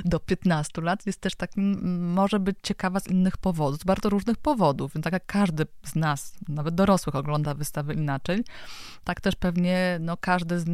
do 0.05 0.21
15 0.21 0.83
lat, 0.83 1.07
jest 1.07 1.21
też 1.21 1.35
takim, 1.35 2.13
może 2.13 2.41
być 2.41 2.57
ciekawa 2.63 3.01
z 3.01 3.07
innych 3.07 3.37
powodów, 3.37 3.81
z 3.81 3.85
bardzo 3.85 4.09
różnych 4.09 4.37
powodów. 4.37 4.95
Więc 4.95 5.05
tak 5.05 5.13
jak 5.13 5.27
każdy 5.27 5.67
z 5.85 5.95
nas, 5.95 6.35
nawet 6.49 6.75
dorosłych, 6.75 7.15
ogląda 7.15 7.55
wystawę 7.55 7.95
inaczej, 7.95 8.45
tak 9.05 9.21
też 9.21 9.35
pewnie 9.37 9.99
no, 10.09 10.17
każdy 10.17 10.61
z, 10.61 10.65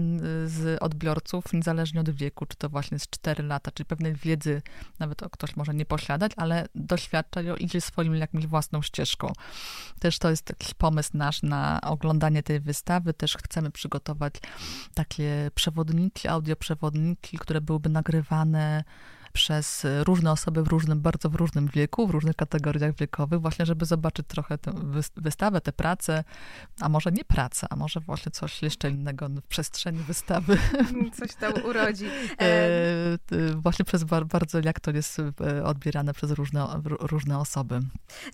z, 0.51 0.83
odbiorców, 0.83 1.53
niezależnie 1.53 2.01
od 2.01 2.11
wieku, 2.11 2.47
czy 2.47 2.57
to 2.57 2.69
właśnie 2.69 2.99
z 2.99 3.07
4 3.11 3.43
lata, 3.43 3.71
czy 3.71 3.85
pewnej 3.85 4.15
wiedzy, 4.15 4.63
nawet 4.99 5.23
ktoś 5.33 5.57
może 5.57 5.75
nie 5.75 5.87
posiadać, 5.87 6.33
ale 6.37 6.69
doświadcza 6.75 7.43
ją, 7.43 7.57
idzie 7.57 7.81
swoim 7.81 8.17
jakimś 8.17 8.47
własną 8.47 8.83
ścieżką. 8.83 9.33
Też 10.01 10.19
to 10.19 10.31
jest 10.31 10.49
jakiś 10.49 10.75
pomysł 10.75 11.11
nasz 11.15 11.43
na 11.43 11.81
oglądanie 11.81 12.43
tej 12.43 12.61
wystawy. 12.61 13.15
Też 13.15 13.37
chcemy 13.37 13.71
przygotować 13.71 14.35
takie 14.95 15.51
przewodniki, 15.55 16.29
audioprzewodniki, 16.29 17.39
które 17.39 17.61
byłyby 17.61 17.89
nagrywane 17.89 18.85
przez 19.35 19.87
różne 20.01 20.33
osoby 20.33 20.63
w 20.63 20.69
różnym, 20.69 21.01
bardzo 21.01 21.31
w 21.31 21.35
różnym 21.35 21.69
wieku, 21.69 22.07
w 22.07 22.11
różnych 22.11 22.37
kategoriach 22.37 22.95
wiekowych, 22.95 23.41
właśnie 23.41 23.67
żeby 23.67 23.85
zobaczyć 23.85 24.27
trochę 24.27 24.59
tę 24.59 24.73
wystawę, 25.17 25.61
tę 25.61 25.73
pracę, 25.73 26.25
a 26.81 26.89
może 26.89 27.13
nie 27.13 27.25
pracę, 27.25 27.67
a 27.71 27.77
może 27.77 28.01
właśnie 28.01 28.33
coś 28.33 28.63
jeszcze 28.63 28.91
innego 28.91 29.29
w 29.29 29.43
przestrzeni 29.43 29.99
wystawy. 29.99 30.59
Coś 31.21 31.35
tam 31.35 31.53
urodzi. 31.65 32.07
E, 32.41 33.55
właśnie 33.57 33.85
przez 33.85 34.05
bardzo, 34.05 34.59
jak 34.65 34.81
to 34.81 34.91
jest 34.91 35.23
odbierane 35.65 36.15
przez 36.15 36.31
różne, 36.31 36.67
różne 36.85 37.39
osoby. 37.39 37.81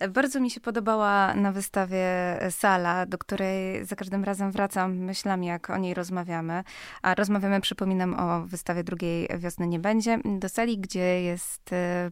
Bardzo 0.09 0.39
mi 0.39 0.51
się 0.51 0.59
podobała 0.59 1.35
na 1.35 1.51
wystawie 1.51 2.05
sala, 2.49 3.05
do 3.05 3.17
której 3.17 3.85
za 3.85 3.95
każdym 3.95 4.23
razem 4.23 4.51
wracam 4.51 4.97
myślami, 4.97 5.47
jak 5.47 5.69
o 5.69 5.77
niej 5.77 5.93
rozmawiamy. 5.93 6.63
A 7.01 7.15
rozmawiamy, 7.15 7.61
przypominam, 7.61 8.19
o 8.19 8.41
wystawie 8.47 8.83
drugiej 8.83 9.27
wiosny 9.37 9.67
nie 9.67 9.79
będzie. 9.79 10.19
Do 10.39 10.49
sali, 10.49 10.77
gdzie 10.77 10.90
jest 10.99 11.73
e, 11.73 12.11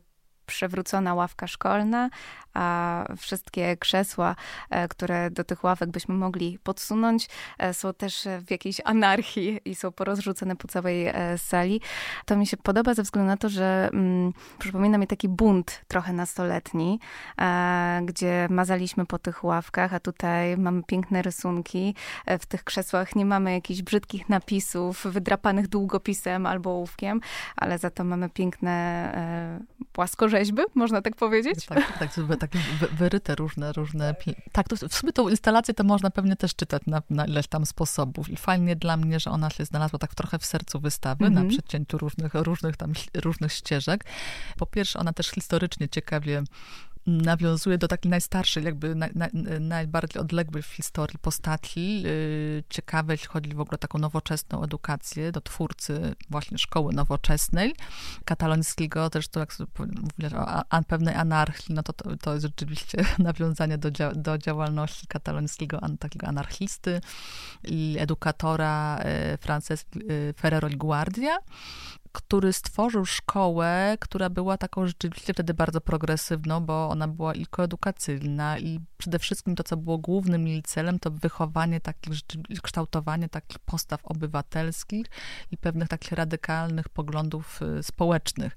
przewrócona 0.49 1.13
ławka 1.13 1.47
szkolna, 1.47 2.09
a 2.53 3.05
wszystkie 3.17 3.77
krzesła, 3.77 4.35
e, 4.69 4.87
które 4.87 5.31
do 5.31 5.43
tych 5.43 5.63
ławek 5.63 5.89
byśmy 5.89 6.15
mogli 6.15 6.59
podsunąć, 6.63 7.29
e, 7.57 7.73
są 7.73 7.93
też 7.93 8.27
w 8.45 8.51
jakiejś 8.51 8.81
anarchii 8.85 9.59
i 9.65 9.75
są 9.75 9.91
porozrzucone 9.91 10.55
po 10.55 10.67
całej 10.67 11.07
e, 11.07 11.37
sali. 11.37 11.81
To 12.25 12.37
mi 12.37 12.47
się 12.47 12.57
podoba 12.57 12.93
ze 12.93 13.03
względu 13.03 13.27
na 13.27 13.37
to, 13.37 13.49
że 13.49 13.89
mm, 13.93 14.33
przypomina 14.59 14.97
mi 14.97 15.07
taki 15.07 15.29
bunt 15.29 15.81
trochę 15.87 16.13
nastoletni, 16.13 16.99
gdzie 18.05 18.47
mazaliśmy 18.49 19.05
po 19.05 19.19
tych 19.19 19.43
ławkach, 19.43 19.93
a 19.93 19.99
tutaj 19.99 20.57
mamy 20.57 20.83
piękne 20.83 21.21
rysunki. 21.21 21.95
W 22.39 22.45
tych 22.45 22.63
krzesłach 22.63 23.15
nie 23.15 23.25
mamy 23.25 23.53
jakichś 23.53 23.81
brzydkich 23.81 24.29
napisów, 24.29 25.05
wydrapanych 25.05 25.67
długopisem 25.67 26.45
albo 26.45 26.69
ołówkiem, 26.69 27.21
ale 27.55 27.77
za 27.77 27.89
to 27.89 28.03
mamy 28.03 28.29
piękne 28.29 28.79
płaskorzeźby, 29.91 30.38
można 30.75 31.01
tak 31.01 31.15
powiedzieć? 31.15 31.65
Tak, 31.65 31.99
tak, 31.99 32.13
tak 32.39 32.51
wyryte 32.91 33.35
różne, 33.35 33.73
różne... 33.73 34.15
Tak, 34.51 34.67
to 34.67 34.75
w 34.89 34.93
sumie 34.93 35.13
tą 35.13 35.29
instalację 35.29 35.73
to 35.73 35.83
można 35.83 36.09
pewnie 36.09 36.35
też 36.35 36.55
czytać 36.55 36.81
na, 36.87 37.01
na 37.09 37.25
ileś 37.25 37.47
tam 37.47 37.65
sposobów 37.65 38.29
i 38.29 38.37
fajnie 38.37 38.75
dla 38.75 38.97
mnie, 38.97 39.19
że 39.19 39.31
ona 39.31 39.49
się 39.49 39.65
znalazła 39.65 39.99
tak 39.99 40.15
trochę 40.15 40.39
w 40.39 40.45
sercu 40.45 40.79
wystawy, 40.79 41.25
mm 41.25 41.31
-hmm. 41.31 41.35
na 41.35 41.41
mhm. 41.41 41.59
przecięciu 41.59 41.97
różnych, 41.97 42.33
różnych 42.33 42.77
tam, 42.77 42.93
różnych 43.15 43.53
ścieżek. 43.53 44.05
Po 44.57 44.65
pierwsze, 44.65 44.99
ona 44.99 45.13
też 45.13 45.27
historycznie 45.27 45.89
ciekawie 45.89 46.43
nawiązuje 47.09 47.77
do 47.77 47.87
takiej 47.87 48.09
najstarszej, 48.11 48.63
jakby 48.63 48.95
naj, 48.95 49.11
naj, 49.15 49.29
najbardziej 49.59 50.21
odległej 50.21 50.63
w 50.63 50.67
historii 50.67 51.19
postaci. 51.19 52.01
Yy, 52.01 52.63
ciekawe, 52.69 53.13
jeśli 53.13 53.27
chodzi 53.27 53.49
w 53.49 53.59
ogóle 53.59 53.75
o 53.75 53.77
taką 53.77 53.99
nowoczesną 53.99 54.63
edukację, 54.63 55.31
do 55.31 55.41
twórcy 55.41 56.15
właśnie 56.29 56.57
szkoły 56.57 56.93
nowoczesnej, 56.93 57.75
katalońskiego, 58.25 59.09
też 59.09 59.27
to 59.27 59.39
jak 59.39 59.53
mówię 59.79 60.37
o 60.69 60.83
pewnej 60.83 61.15
anarchii, 61.15 61.75
no 61.75 61.83
to, 61.83 61.93
to, 61.93 62.17
to 62.17 62.33
jest 62.33 62.45
rzeczywiście 62.45 63.05
nawiązanie 63.19 63.77
do, 63.77 63.91
do 64.15 64.37
działalności 64.37 65.07
katalońskiego 65.07 65.83
an, 65.83 65.97
takiego 65.97 66.27
anarchisty 66.27 67.01
i 67.63 67.95
edukatora 67.99 68.99
yy, 69.31 69.37
Frances 69.37 69.85
yy, 69.95 70.33
Ferrero 70.37 70.69
Guardia 70.69 71.37
który 72.11 72.53
stworzył 72.53 73.05
szkołę, 73.05 73.97
która 73.99 74.29
była 74.29 74.57
taką 74.57 74.87
rzeczywiście 74.87 75.33
wtedy 75.33 75.53
bardzo 75.53 75.81
progresywną, 75.81 76.59
bo 76.59 76.89
ona 76.89 77.07
była 77.07 77.33
i 77.33 77.45
koedukacyjna 77.45 78.59
i 78.59 78.79
przede 78.97 79.19
wszystkim 79.19 79.55
to, 79.55 79.63
co 79.63 79.77
było 79.77 79.97
głównym 79.97 80.47
jej 80.47 80.63
celem, 80.63 80.99
to 80.99 81.11
wychowanie 81.11 81.81
takich, 81.81 82.13
kształtowanie 82.63 83.29
takich 83.29 83.59
postaw 83.59 84.05
obywatelskich 84.05 85.05
i 85.51 85.57
pewnych 85.57 85.87
takich 85.87 86.11
radykalnych 86.11 86.89
poglądów 86.89 87.61
y, 87.61 87.83
społecznych. 87.83 88.55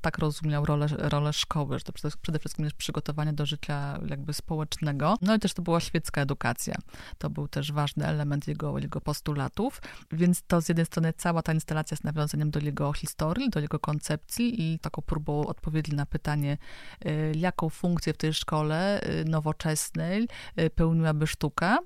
Tak 0.00 0.18
rozumiał 0.18 0.64
rolę, 0.64 0.86
rolę 0.90 1.32
szkoły, 1.32 1.78
że 1.78 1.84
to 1.84 1.92
przede 2.22 2.38
wszystkim 2.38 2.64
jest 2.64 2.76
przygotowanie 2.76 3.32
do 3.32 3.46
życia 3.46 3.98
jakby 4.06 4.34
społecznego. 4.34 5.16
No 5.22 5.34
i 5.34 5.38
też 5.38 5.54
to 5.54 5.62
była 5.62 5.80
świecka 5.80 6.20
edukacja. 6.20 6.74
To 7.18 7.30
był 7.30 7.48
też 7.48 7.72
ważny 7.72 8.06
element 8.06 8.48
jego, 8.48 8.78
jego 8.78 9.00
postulatów, 9.00 9.82
więc 10.12 10.42
to 10.42 10.60
z 10.60 10.68
jednej 10.68 10.86
strony 10.86 11.12
cała 11.16 11.42
ta 11.42 11.52
instalacja 11.52 11.96
z 11.96 12.04
nawiązaniem 12.04 12.50
do 12.50 12.60
jego 12.60 12.87
historii, 12.92 13.50
do 13.50 13.60
jego 13.60 13.78
koncepcji 13.78 14.62
i 14.62 14.78
taką 14.78 15.02
próbą 15.02 15.46
odpowiedzi 15.46 15.94
na 15.94 16.06
pytanie, 16.06 16.58
y, 17.06 17.32
jaką 17.36 17.68
funkcję 17.68 18.12
w 18.12 18.16
tej 18.16 18.34
szkole 18.34 19.00
y, 19.20 19.24
nowoczesnej 19.24 20.28
y, 20.60 20.70
pełniłaby 20.70 21.26
sztuka 21.26 21.78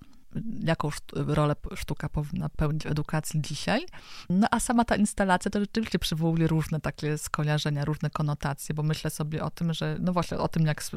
jaką 0.64 0.90
rolę 1.14 1.54
sztuka 1.74 2.08
powinna 2.08 2.48
pełnić 2.48 2.82
w 2.82 2.86
edukacji 2.86 3.40
dzisiaj. 3.40 3.86
No 4.30 4.48
a 4.50 4.60
sama 4.60 4.84
ta 4.84 4.96
instalacja 4.96 5.50
to 5.50 5.60
rzeczywiście 5.60 5.98
przywołuje 5.98 6.46
różne 6.46 6.80
takie 6.80 7.18
skojarzenia, 7.18 7.84
różne 7.84 8.10
konotacje, 8.10 8.74
bo 8.74 8.82
myślę 8.82 9.10
sobie 9.10 9.44
o 9.44 9.50
tym, 9.50 9.72
że 9.74 9.96
no 10.00 10.12
właśnie 10.12 10.38
o 10.38 10.48
tym, 10.48 10.66
jak 10.66 10.82
y, 10.82 10.96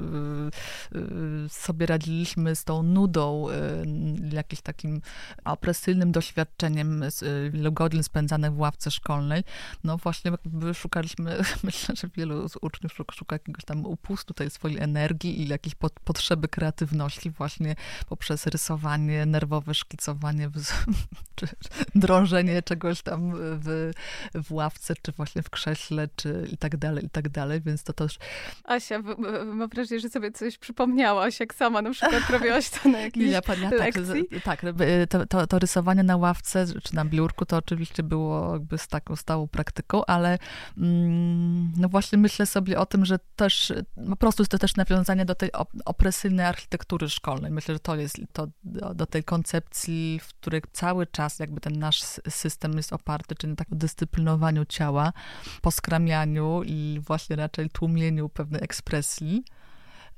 y, 0.98 1.50
sobie 1.50 1.86
radziliśmy 1.86 2.56
z 2.56 2.63
tą 2.63 2.84
nudą, 2.84 3.50
y, 3.50 4.36
jakimś 4.36 4.62
takim 4.62 5.02
opresyjnym 5.45 6.12
doświadczeniem 6.12 7.04
wielu 7.50 7.71
godzin 7.71 8.04
spędzanych 8.04 8.54
w 8.54 8.60
ławce 8.60 8.91
szkolnej. 8.91 9.43
No 9.84 9.98
właśnie 9.98 10.32
szukaliśmy, 10.74 11.38
myślę, 11.63 11.95
że 11.95 12.08
wielu 12.15 12.50
z 12.50 12.58
uczniów 12.62 12.93
szuka 13.12 13.36
jakiegoś 13.36 13.65
tam 13.65 13.86
upustu 13.86 14.34
tej 14.34 14.50
swojej 14.50 14.80
energii 14.80 15.41
i 15.41 15.48
jakiejś 15.48 15.76
potrzeby 16.04 16.48
kreatywności 16.48 17.32
właśnie 17.32 17.76
poprzez 18.10 18.48
rysowanie, 18.48 19.24
nerwowe 19.25 19.73
szkicowanie, 19.73 20.49
czy 21.35 21.47
drążenie 21.95 22.61
czegoś 22.61 23.01
tam 23.01 23.31
w, 23.35 23.91
w 24.33 24.51
ławce, 24.51 24.93
czy 25.01 25.11
właśnie 25.11 25.41
w 25.41 25.49
krześle, 25.49 26.07
czy 26.15 26.47
i 26.51 26.57
tak 26.57 26.77
dalej, 26.77 27.05
i 27.05 27.09
tak 27.09 27.29
dalej, 27.29 27.61
więc 27.61 27.83
to 27.83 27.93
też... 27.93 28.17
Asia, 28.63 28.99
mam 29.45 29.69
wrażenie, 29.69 29.99
że 29.99 30.09
sobie 30.09 30.31
coś 30.31 30.57
przypomniałaś, 30.57 31.39
jak 31.39 31.55
sama 31.55 31.81
na 31.81 31.91
przykład 31.91 32.29
robiłaś 32.39 32.69
to 32.69 32.89
na 32.89 32.99
jakiejś 32.99 33.31
ja, 33.31 33.41
ja, 33.61 33.69
lekcji. 33.69 34.25
Tak, 34.43 34.61
tak 34.61 34.75
to, 35.09 35.25
to, 35.25 35.47
to, 35.47 35.59
rysowanie 35.59 36.03
na 36.03 36.17
ławce, 36.17 36.65
czy 36.83 36.95
na 36.95 37.05
biurku, 37.05 37.45
to 37.45 37.57
oczywiście 37.57 38.03
było 38.03 38.53
jakby 38.53 38.77
z 38.77 38.88
taką 38.88 39.15
stałą 39.15 39.47
praktyką, 39.47 40.05
ale 40.05 40.38
mm, 40.77 41.73
no 41.77 41.89
właśnie 41.89 42.17
myślę 42.17 42.45
sobie 42.45 42.79
o 42.79 42.85
tym, 42.85 43.05
że 43.05 43.19
też 43.35 43.73
po 44.09 44.15
prostu 44.15 44.43
jest 44.43 44.51
to 44.51 44.57
też 44.57 44.75
nawiązanie 44.75 45.25
do 45.25 45.35
tej 45.35 45.49
opresyjnej 45.85 46.45
architektury 46.45 47.09
szkolnej. 47.09 47.51
Myślę, 47.51 47.75
że 47.75 47.79
to 47.79 47.95
jest 47.95 48.17
to, 48.33 48.47
do 48.95 49.05
tej 49.15 49.23
koncepcji, 49.23 50.19
w 50.23 50.28
której 50.28 50.62
cały 50.73 51.08
czas 51.08 51.39
jakby 51.39 51.62
ten 51.62 51.80
nasz 51.80 52.01
system 52.30 52.78
jest 52.78 52.93
oparty, 52.93 53.36
czyli 53.36 53.51
na 53.51 53.56
takim 53.56 53.78
dyscyplinowaniu 53.78 54.65
ciała, 54.65 55.13
poskramianiu 55.62 56.62
i 56.65 57.01
właśnie 57.08 57.36
raczej 57.36 57.69
tłumieniu 57.69 58.30
pewnej 58.30 58.63
ekspresji. 58.63 59.43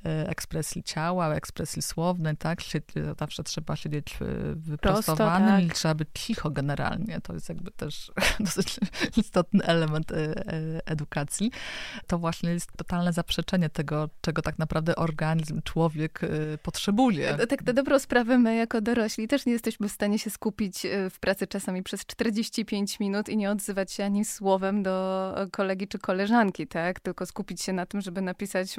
E, 0.06 0.30
ekspresji 0.30 0.84
ciała, 0.84 1.36
ekspresji 1.36 1.82
słownej, 1.82 2.38
tak? 2.38 2.60
Zawsze 3.20 3.44
trzeba 3.44 3.76
siedzieć 3.76 4.18
wyprostowanym 4.56 5.48
Prosto, 5.48 5.62
tak. 5.62 5.64
i 5.64 5.70
trzeba 5.70 5.96
być 5.96 6.10
cicho 6.14 6.50
generalnie. 6.50 7.22
To 7.22 7.34
jest 7.34 7.50
jakby 7.50 7.72
też 7.72 8.12
dosyć 8.40 8.80
istotny 9.18 9.64
element 9.64 10.12
e, 10.12 10.16
e, 10.16 10.82
edukacji. 10.86 11.52
To 12.08 12.18
właśnie 12.18 12.50
jest 12.50 12.72
totalne 12.78 13.14
zaprzeczenie 13.14 13.70
tego, 13.70 14.10
czego 14.22 14.42
tak 14.42 14.60
naprawdę 14.60 14.96
organizm, 14.96 15.62
człowiek 15.62 16.22
potrzebuje. 16.64 17.38
Tak 17.50 17.66
na 17.66 17.74
dobrą 17.74 18.00
sprawę 18.00 18.38
my 18.38 18.56
jako 18.56 18.82
dorośli 18.82 19.28
też 19.28 19.46
nie 19.46 19.54
jesteśmy 19.54 19.90
w 19.90 19.92
stanie 19.92 20.20
się 20.20 20.30
skupić 20.30 20.88
w 21.10 21.20
pracy 21.20 21.48
czasami 21.48 21.84
przez 21.84 22.06
45 22.06 23.00
minut 23.00 23.30
i 23.30 23.38
nie 23.38 23.52
odzywać 23.52 23.92
się 23.92 24.04
ani 24.04 24.26
słowem 24.26 24.84
do 24.84 25.34
kolegi 25.52 25.88
czy 25.88 26.00
koleżanki, 26.00 26.68
tak? 26.68 27.00
Tylko 27.00 27.26
skupić 27.26 27.62
się 27.62 27.74
na 27.74 27.86
tym, 27.86 28.02
żeby 28.02 28.22
napisać 28.22 28.76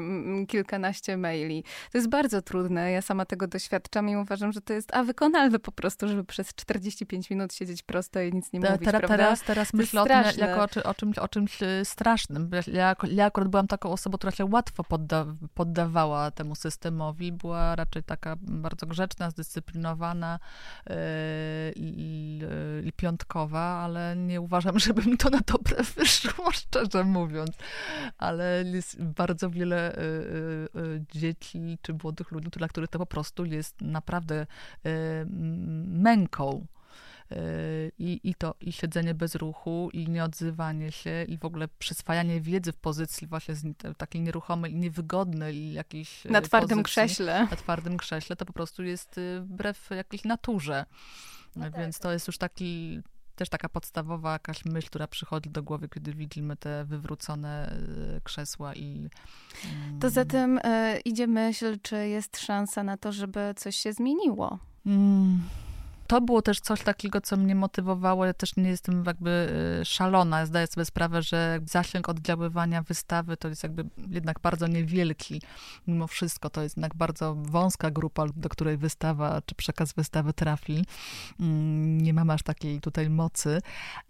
kilkanaście 0.48 1.07
maili. 1.16 1.64
To 1.92 1.98
jest 1.98 2.08
bardzo 2.08 2.42
trudne. 2.42 2.92
Ja 2.92 3.02
sama 3.02 3.24
tego 3.24 3.46
doświadczam 3.46 4.08
i 4.08 4.16
uważam, 4.16 4.52
że 4.52 4.60
to 4.60 4.72
jest 4.72 4.94
a 4.94 5.02
wykonalne 5.02 5.58
po 5.58 5.72
prostu, 5.72 6.08
żeby 6.08 6.24
przez 6.24 6.54
45 6.54 7.30
minut 7.30 7.54
siedzieć 7.54 7.82
prosto 7.82 8.20
i 8.20 8.32
nic 8.32 8.52
nie 8.52 8.60
mówić, 8.60 8.78
Teraz, 8.84 9.08
teraz, 9.08 9.42
teraz 9.42 9.74
myślę 9.74 10.02
o 10.02 10.04
tym 10.04 10.22
jako 10.36 10.60
o, 10.60 10.90
o, 10.90 10.94
czymś, 10.94 11.18
o 11.18 11.28
czymś 11.28 11.62
e, 11.62 11.84
strasznym. 11.84 12.50
Ja, 12.72 12.96
ja 13.10 13.26
akurat 13.26 13.48
byłam 13.48 13.66
taką 13.66 13.92
osobą, 13.92 14.18
która 14.18 14.32
się 14.32 14.44
łatwo 14.44 14.84
podda, 14.84 15.26
poddawała 15.54 16.30
temu 16.30 16.54
systemowi. 16.54 17.32
Była 17.32 17.76
raczej 17.76 18.02
taka 18.02 18.36
bardzo 18.40 18.86
grzeczna, 18.86 19.30
zdyscyplinowana 19.30 20.38
yy, 20.86 20.96
i, 21.76 22.38
yy, 22.38 22.82
i 22.88 22.92
piątkowa, 22.92 23.60
ale 23.60 24.16
nie 24.16 24.40
uważam, 24.40 24.78
żeby 24.88 25.02
mi 25.02 25.16
to 25.16 25.30
na 25.30 25.40
dobre 25.46 25.82
wyszło, 25.96 26.52
szczerze 26.52 27.04
mówiąc. 27.04 27.50
Ale 28.18 28.62
jest 28.62 29.02
bardzo 29.02 29.50
wiele 29.50 29.96
yy, 30.74 30.97
dzieci 31.12 31.78
czy 31.82 31.94
młodych 32.02 32.30
ludzi, 32.30 32.48
dla 32.50 32.68
których 32.68 32.90
to 32.90 32.98
po 32.98 33.06
prostu 33.06 33.44
jest 33.44 33.80
naprawdę 33.80 34.46
e, 34.84 35.24
męką. 35.84 36.66
E, 37.30 37.36
I, 37.98 38.20
I 38.24 38.34
to, 38.34 38.54
i 38.60 38.72
siedzenie 38.72 39.14
bez 39.14 39.34
ruchu, 39.34 39.90
i 39.92 40.08
nieodzywanie 40.08 40.92
się, 40.92 41.24
i 41.28 41.38
w 41.38 41.44
ogóle 41.44 41.68
przyswajanie 41.78 42.40
wiedzy 42.40 42.72
w 42.72 42.76
pozycji 42.76 43.26
właśnie 43.26 43.54
takiej 43.96 44.22
nieruchomej 44.22 44.72
i 44.72 44.76
niewygodnej, 44.76 45.72
jakiejś 45.72 46.24
Na 46.24 46.40
twardym 46.40 46.68
pozycji, 46.68 46.84
krześle. 46.84 47.46
Na 47.50 47.56
twardym 47.56 47.96
krześle, 47.96 48.36
to 48.36 48.46
po 48.46 48.52
prostu 48.52 48.82
jest 48.82 49.20
wbrew 49.40 49.90
jakiejś 49.90 50.24
naturze. 50.24 50.84
No 51.56 51.70
Więc 51.70 51.96
tak. 51.96 52.02
to 52.02 52.12
jest 52.12 52.26
już 52.26 52.38
taki 52.38 53.00
też 53.38 53.48
taka 53.48 53.68
podstawowa 53.68 54.32
jakaś 54.32 54.64
myśl, 54.64 54.86
która 54.86 55.06
przychodzi 55.06 55.50
do 55.50 55.62
głowy, 55.62 55.88
kiedy 55.88 56.14
widzimy 56.14 56.56
te 56.56 56.84
wywrócone 56.84 57.72
e, 58.16 58.20
krzesła 58.20 58.74
i... 58.74 59.10
To 60.00 60.06
mm. 60.06 60.10
zatem 60.10 60.58
y, 60.58 61.00
idzie 61.04 61.26
myśl, 61.26 61.78
czy 61.82 62.08
jest 62.08 62.38
szansa 62.38 62.82
na 62.82 62.96
to, 62.96 63.12
żeby 63.12 63.54
coś 63.56 63.76
się 63.76 63.92
zmieniło? 63.92 64.58
Mm. 64.86 65.40
To 66.08 66.20
było 66.20 66.42
też 66.42 66.60
coś 66.60 66.82
takiego, 66.82 67.20
co 67.20 67.36
mnie 67.36 67.54
motywowało. 67.54 68.26
Ja 68.26 68.34
też 68.34 68.56
nie 68.56 68.68
jestem 68.68 69.04
jakby 69.06 69.48
y, 69.80 69.84
szalona. 69.84 70.46
Zdaję 70.46 70.66
sobie 70.66 70.84
sprawę, 70.84 71.22
że 71.22 71.60
zasięg 71.64 72.08
oddziaływania 72.08 72.82
wystawy 72.82 73.36
to 73.36 73.48
jest 73.48 73.62
jakby 73.62 73.84
jednak 74.10 74.40
bardzo 74.40 74.66
niewielki. 74.66 75.42
Mimo 75.86 76.06
wszystko 76.06 76.50
to 76.50 76.62
jest 76.62 76.76
jednak 76.76 76.94
bardzo 76.94 77.34
wąska 77.34 77.90
grupa, 77.90 78.26
do 78.36 78.48
której 78.48 78.76
wystawa 78.76 79.42
czy 79.46 79.54
przekaz 79.54 79.92
wystawy 79.92 80.32
trafi. 80.32 80.84
Mm, 81.40 82.00
nie 82.00 82.14
mam 82.14 82.30
aż 82.30 82.42
takiej 82.42 82.80
tutaj 82.80 83.10
mocy, 83.10 83.60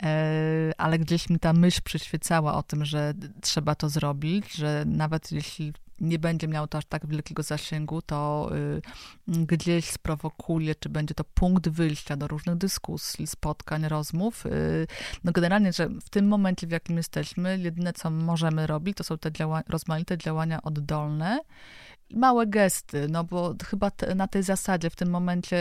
e, 0.03 0.73
ale 0.79 0.99
gdzieś 0.99 1.31
mi 1.31 1.39
ta 1.39 1.53
myśl 1.53 1.81
przyświecała 1.85 2.55
o 2.55 2.63
tym, 2.63 2.85
że 2.85 3.15
trzeba 3.41 3.75
to 3.75 3.89
zrobić, 3.89 4.53
że 4.53 4.85
nawet 4.87 5.33
jeśli 5.33 5.73
nie 6.01 6.19
będzie 6.19 6.49
miał 6.49 6.67
to 6.67 6.79
aż 6.79 6.85
tak 6.85 7.07
wielkiego 7.07 7.43
zasięgu, 7.43 8.03
to 8.03 8.51
y, 9.29 9.47
gdzieś 9.47 9.91
sprowokuje, 9.91 10.75
czy 10.75 10.89
będzie 10.89 11.15
to 11.15 11.25
punkt 11.25 11.69
wyjścia 11.69 12.17
do 12.17 12.29
różnych 12.29 12.57
dyskusji, 12.57 13.27
spotkań, 13.27 13.89
rozmów. 13.89 14.47
Y, 14.47 14.87
no 15.25 15.33
generalnie, 15.33 15.73
że 15.73 15.89
w 15.89 16.11
tym 16.11 16.29
momencie, 16.29 16.67
w 16.67 16.71
jakim 16.71 16.97
jesteśmy, 16.97 17.59
jedyne, 17.59 17.93
co 17.93 18.11
możemy 18.11 18.67
robić, 18.67 18.97
to 18.97 19.05
są 19.05 19.19
te 19.19 19.33
działa 19.33 19.63
rozmaite 19.69 20.19
działania 20.19 20.63
oddolne 20.63 21.41
małe 22.15 22.47
gesty, 22.47 23.07
no 23.11 23.25
bo 23.25 23.55
chyba 23.65 23.91
te, 23.91 24.15
na 24.15 24.29
tej 24.29 24.43
zasadzie 24.43 24.91
w 24.91 24.97
tym 24.97 25.11
momencie 25.11 25.59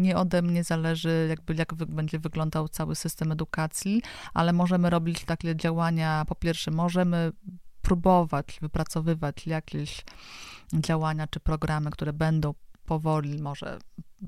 nie 0.00 0.16
ode 0.16 0.42
mnie 0.42 0.64
zależy, 0.64 1.26
jakby 1.28 1.54
jak 1.54 1.74
będzie 1.74 2.18
wyglądał 2.18 2.68
cały 2.68 2.94
system 2.94 3.32
edukacji, 3.32 4.02
ale 4.34 4.52
możemy 4.52 4.90
robić 4.90 5.24
takie 5.24 5.56
działania, 5.56 6.24
po 6.28 6.34
pierwsze 6.34 6.70
możemy 6.70 7.32
próbować 7.84 8.58
wypracowywać 8.62 9.46
jakieś 9.46 10.04
działania 10.72 11.26
czy 11.26 11.40
programy, 11.40 11.90
które 11.90 12.12
będą 12.12 12.54
powoli 12.86 13.42
może 13.42 13.78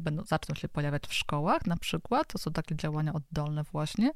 będą, 0.01 0.25
zaczną 0.25 0.55
się 0.55 0.69
pojawiać 0.69 1.07
w 1.07 1.15
szkołach 1.15 1.67
na 1.67 1.77
przykład. 1.77 2.27
To 2.33 2.39
są 2.39 2.53
takie 2.53 2.77
działania 2.77 3.13
oddolne 3.13 3.63
właśnie. 3.63 4.11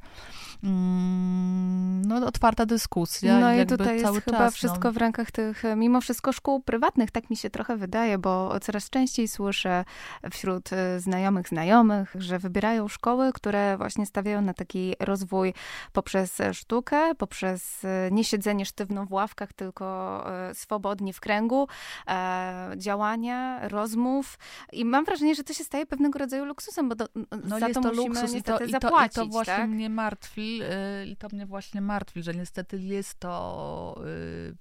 Mm, 0.63 2.03
no, 2.03 2.27
otwarta 2.27 2.67
dyskusja. 2.67 3.39
No 3.39 3.55
i 3.55 3.67
tutaj 3.67 3.93
jest 3.93 4.05
cały 4.05 4.21
chyba 4.21 4.39
czas, 4.39 4.55
wszystko 4.55 4.89
no. 4.89 4.93
w 4.93 4.97
rękach 4.97 5.31
tych, 5.31 5.63
mimo 5.77 6.01
wszystko 6.01 6.33
szkół 6.33 6.61
prywatnych, 6.61 7.11
tak 7.11 7.31
mi 7.31 7.37
się 7.37 7.51
trochę 7.51 7.77
wydaje, 7.77 8.19
bo 8.19 8.61
coraz 8.61 8.91
częściej 8.91 9.29
słyszę 9.29 9.85
wśród 10.31 10.73
y, 10.73 11.01
znajomych 11.01 11.49
znajomych, 11.49 12.17
że 12.19 12.39
wybierają 12.39 12.89
szkoły, 12.89 13.33
które 13.33 13.77
właśnie 13.77 14.07
stawiają 14.07 14.43
na 14.43 14.55
taki 14.55 14.95
rozwój 15.01 15.55
poprzez 15.93 16.39
sztukę, 16.53 17.15
poprzez 17.15 17.85
y, 17.85 17.89
nie 18.11 18.25
siedzenie 18.25 18.67
sztywno 18.67 19.07
w 19.07 19.13
ławkach, 19.13 19.53
tylko 19.53 20.25
y, 20.51 20.55
swobodnie 20.55 21.13
w 21.13 21.21
kręgu, 21.21 21.69
e, 22.09 22.73
działania, 22.77 23.69
rozmów. 23.69 24.39
I 24.73 24.85
mam 24.85 25.05
wrażenie, 25.05 25.35
że 25.35 25.45
to 25.45 25.55
się 25.55 25.65
staje 25.71 25.87
pewnego 25.87 26.19
rodzaju 26.19 26.45
luksusem, 26.45 26.89
bo 26.89 26.95
do, 26.95 27.09
no 27.45 27.59
za 27.59 27.69
jest 27.69 27.81
to, 27.81 27.89
to 27.89 27.93
luksus 27.93 28.35
i 28.35 28.43
to, 28.43 28.59
zapłacić. 28.71 29.17
I 29.17 29.17
to, 29.17 29.23
i 29.23 29.27
to 29.27 29.27
właśnie 29.27 29.55
tak? 29.55 29.71
mnie 29.71 29.91
martwi, 29.91 30.59
yy, 30.59 30.67
i 31.07 31.17
to 31.17 31.29
mnie 31.33 31.47
właśnie 31.47 31.81
martwi, 31.81 32.23
że 32.23 32.35
niestety 32.35 32.79
jest 32.79 33.21
to, 33.21 34.03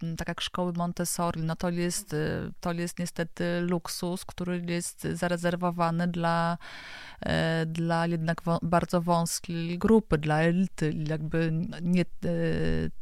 yy, 0.04 0.16
tak 0.16 0.28
jak 0.28 0.42
szkoły 0.42 0.74
Montessori, 0.74 1.42
no 1.42 1.56
to 1.56 1.70
jest, 1.70 2.14
yy, 2.14 2.52
to 2.60 2.72
jest 2.72 3.00
niestety 3.00 3.62
luksus, 3.62 4.26
który 4.26 4.64
jest 4.68 5.08
zarezerwowany 5.14 6.08
dla, 6.08 6.58
dla 7.66 8.08
jednak 8.08 8.42
wo 8.44 8.60
bardzo 8.62 9.02
wąskiej 9.02 9.78
grupy, 9.78 10.18
dla 10.18 10.42
elity. 10.42 10.94
Jakby 11.08 11.52
nie, 11.82 12.06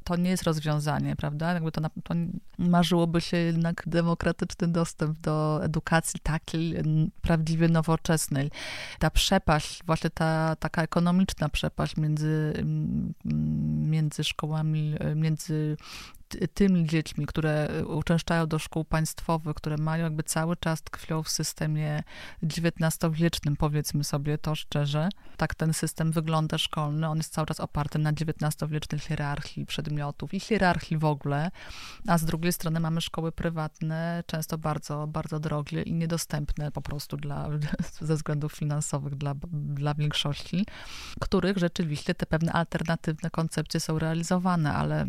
to 0.04 0.16
nie 0.16 0.30
jest 0.30 0.44
rozwiązanie, 0.44 1.16
prawda? 1.16 1.54
Jakby 1.54 1.72
to, 1.72 1.82
na, 1.82 1.90
to 1.90 2.14
marzyłoby 2.58 3.22
się 3.22 3.38
jednak 3.38 3.84
demokratyczny 3.88 4.68
dostęp 4.68 5.20
do 5.20 5.64
edukacji 5.64 6.20
takiej 6.24 6.76
prawdziwie 7.22 7.68
nowoczesnej. 7.68 7.87
Ta 9.00 9.10
przepaść, 9.10 9.84
właśnie 9.86 10.10
ta 10.10 10.56
taka 10.56 10.84
ekonomiczna 10.84 11.50
przepaść 11.50 11.98
między, 11.98 12.54
między 13.84 14.24
szkołami, 14.24 14.96
między 15.16 15.78
tymi 16.54 16.86
dziećmi, 16.86 17.26
które 17.26 17.70
uczęszczają 17.86 18.48
do 18.48 18.60
szkół 18.60 18.86
państwowych, 18.86 19.56
które 19.56 19.78
mają 19.78 20.04
jakby 20.04 20.24
cały 20.24 20.56
czas 20.56 20.82
tkwią 20.82 21.24
w 21.24 21.30
systemie 21.30 22.04
XIX-wiecznym, 22.44 23.56
powiedzmy 23.56 24.04
sobie 24.04 24.38
to 24.38 24.56
szczerze. 24.56 25.10
Tak 25.38 25.56
ten 25.56 25.74
system 25.74 26.12
wygląda 26.12 26.58
szkolny. 26.58 27.08
On 27.08 27.18
jest 27.18 27.34
cały 27.34 27.48
czas 27.48 27.60
oparty 27.60 28.00
na 28.00 28.12
XIX-wiecznej 28.12 29.00
hierarchii 29.00 29.66
przedmiotów 29.66 30.34
i 30.34 30.40
hierarchii 30.40 30.98
w 30.98 31.06
ogóle. 31.06 31.52
A 32.08 32.18
z 32.18 32.26
drugiej 32.26 32.54
strony 32.54 32.80
mamy 32.80 33.02
szkoły 33.02 33.32
prywatne, 33.32 34.24
często 34.28 34.58
bardzo, 34.58 35.08
bardzo 35.08 35.40
drogie 35.40 35.82
i 35.82 35.94
niedostępne 35.94 36.72
po 36.72 36.82
prostu 36.82 37.18
dla, 37.18 37.50
ze 38.02 38.16
względów 38.16 38.54
finansowych 38.54 39.16
dla, 39.16 39.34
dla 39.52 39.94
większości, 39.94 40.66
których 41.22 41.58
rzeczywiście 41.58 42.16
te 42.16 42.26
pewne 42.26 42.54
alternatywne 42.54 43.30
koncepcje 43.30 43.80
są 43.80 44.00
realizowane, 44.00 44.74
ale 44.74 45.06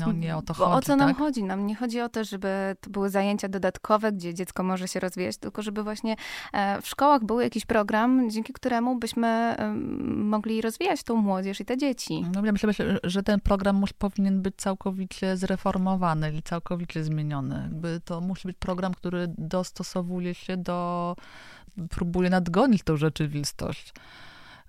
no 0.00 0.12
nie 0.12 0.36
o 0.36 0.42
to 0.42 0.54
Bo 0.54 0.64
chodzi. 0.64 0.78
o 0.78 0.82
co 0.82 0.96
nam 0.96 1.08
tak? 1.08 1.18
chodzi? 1.18 1.44
Nam 1.44 1.66
nie 1.66 1.76
chodzi 1.76 2.00
o 2.00 2.08
to, 2.08 2.24
żeby 2.24 2.76
to 2.80 2.90
były 2.90 3.10
zajęcia 3.10 3.48
dodatkowe, 3.48 4.12
gdzie 4.12 4.34
dziecko 4.34 4.62
może 4.62 4.88
się 4.88 5.00
rozwijać, 5.00 5.36
tylko 5.36 5.62
żeby 5.62 5.82
właśnie 5.82 6.16
e, 6.52 6.82
w 6.82 6.88
szkołach 6.88 7.24
był 7.24 7.40
jakiś 7.40 7.66
program, 7.66 8.30
dzięki 8.30 8.52
któremu 8.52 8.98
byśmy 8.98 9.56
mogli 10.06 10.60
rozwijać 10.60 11.02
tą 11.02 11.16
młodzież 11.16 11.60
i 11.60 11.64
te 11.64 11.76
dzieci. 11.76 12.24
No 12.34 12.44
ja 12.44 12.52
myślę, 12.52 12.72
że 13.04 13.22
ten 13.22 13.40
program 13.40 13.84
powinien 13.98 14.42
być 14.42 14.54
całkowicie 14.56 15.36
zreformowany 15.36 16.32
i 16.32 16.42
całkowicie 16.42 17.04
zmieniony. 17.04 17.60
Jakby 17.62 18.00
to 18.04 18.20
musi 18.20 18.48
być 18.48 18.56
program, 18.56 18.94
który 18.94 19.26
dostosowuje 19.38 20.34
się 20.34 20.56
do, 20.56 21.16
próbuje 21.90 22.30
nadgonić 22.30 22.82
tą 22.82 22.96
rzeczywistość 22.96 23.92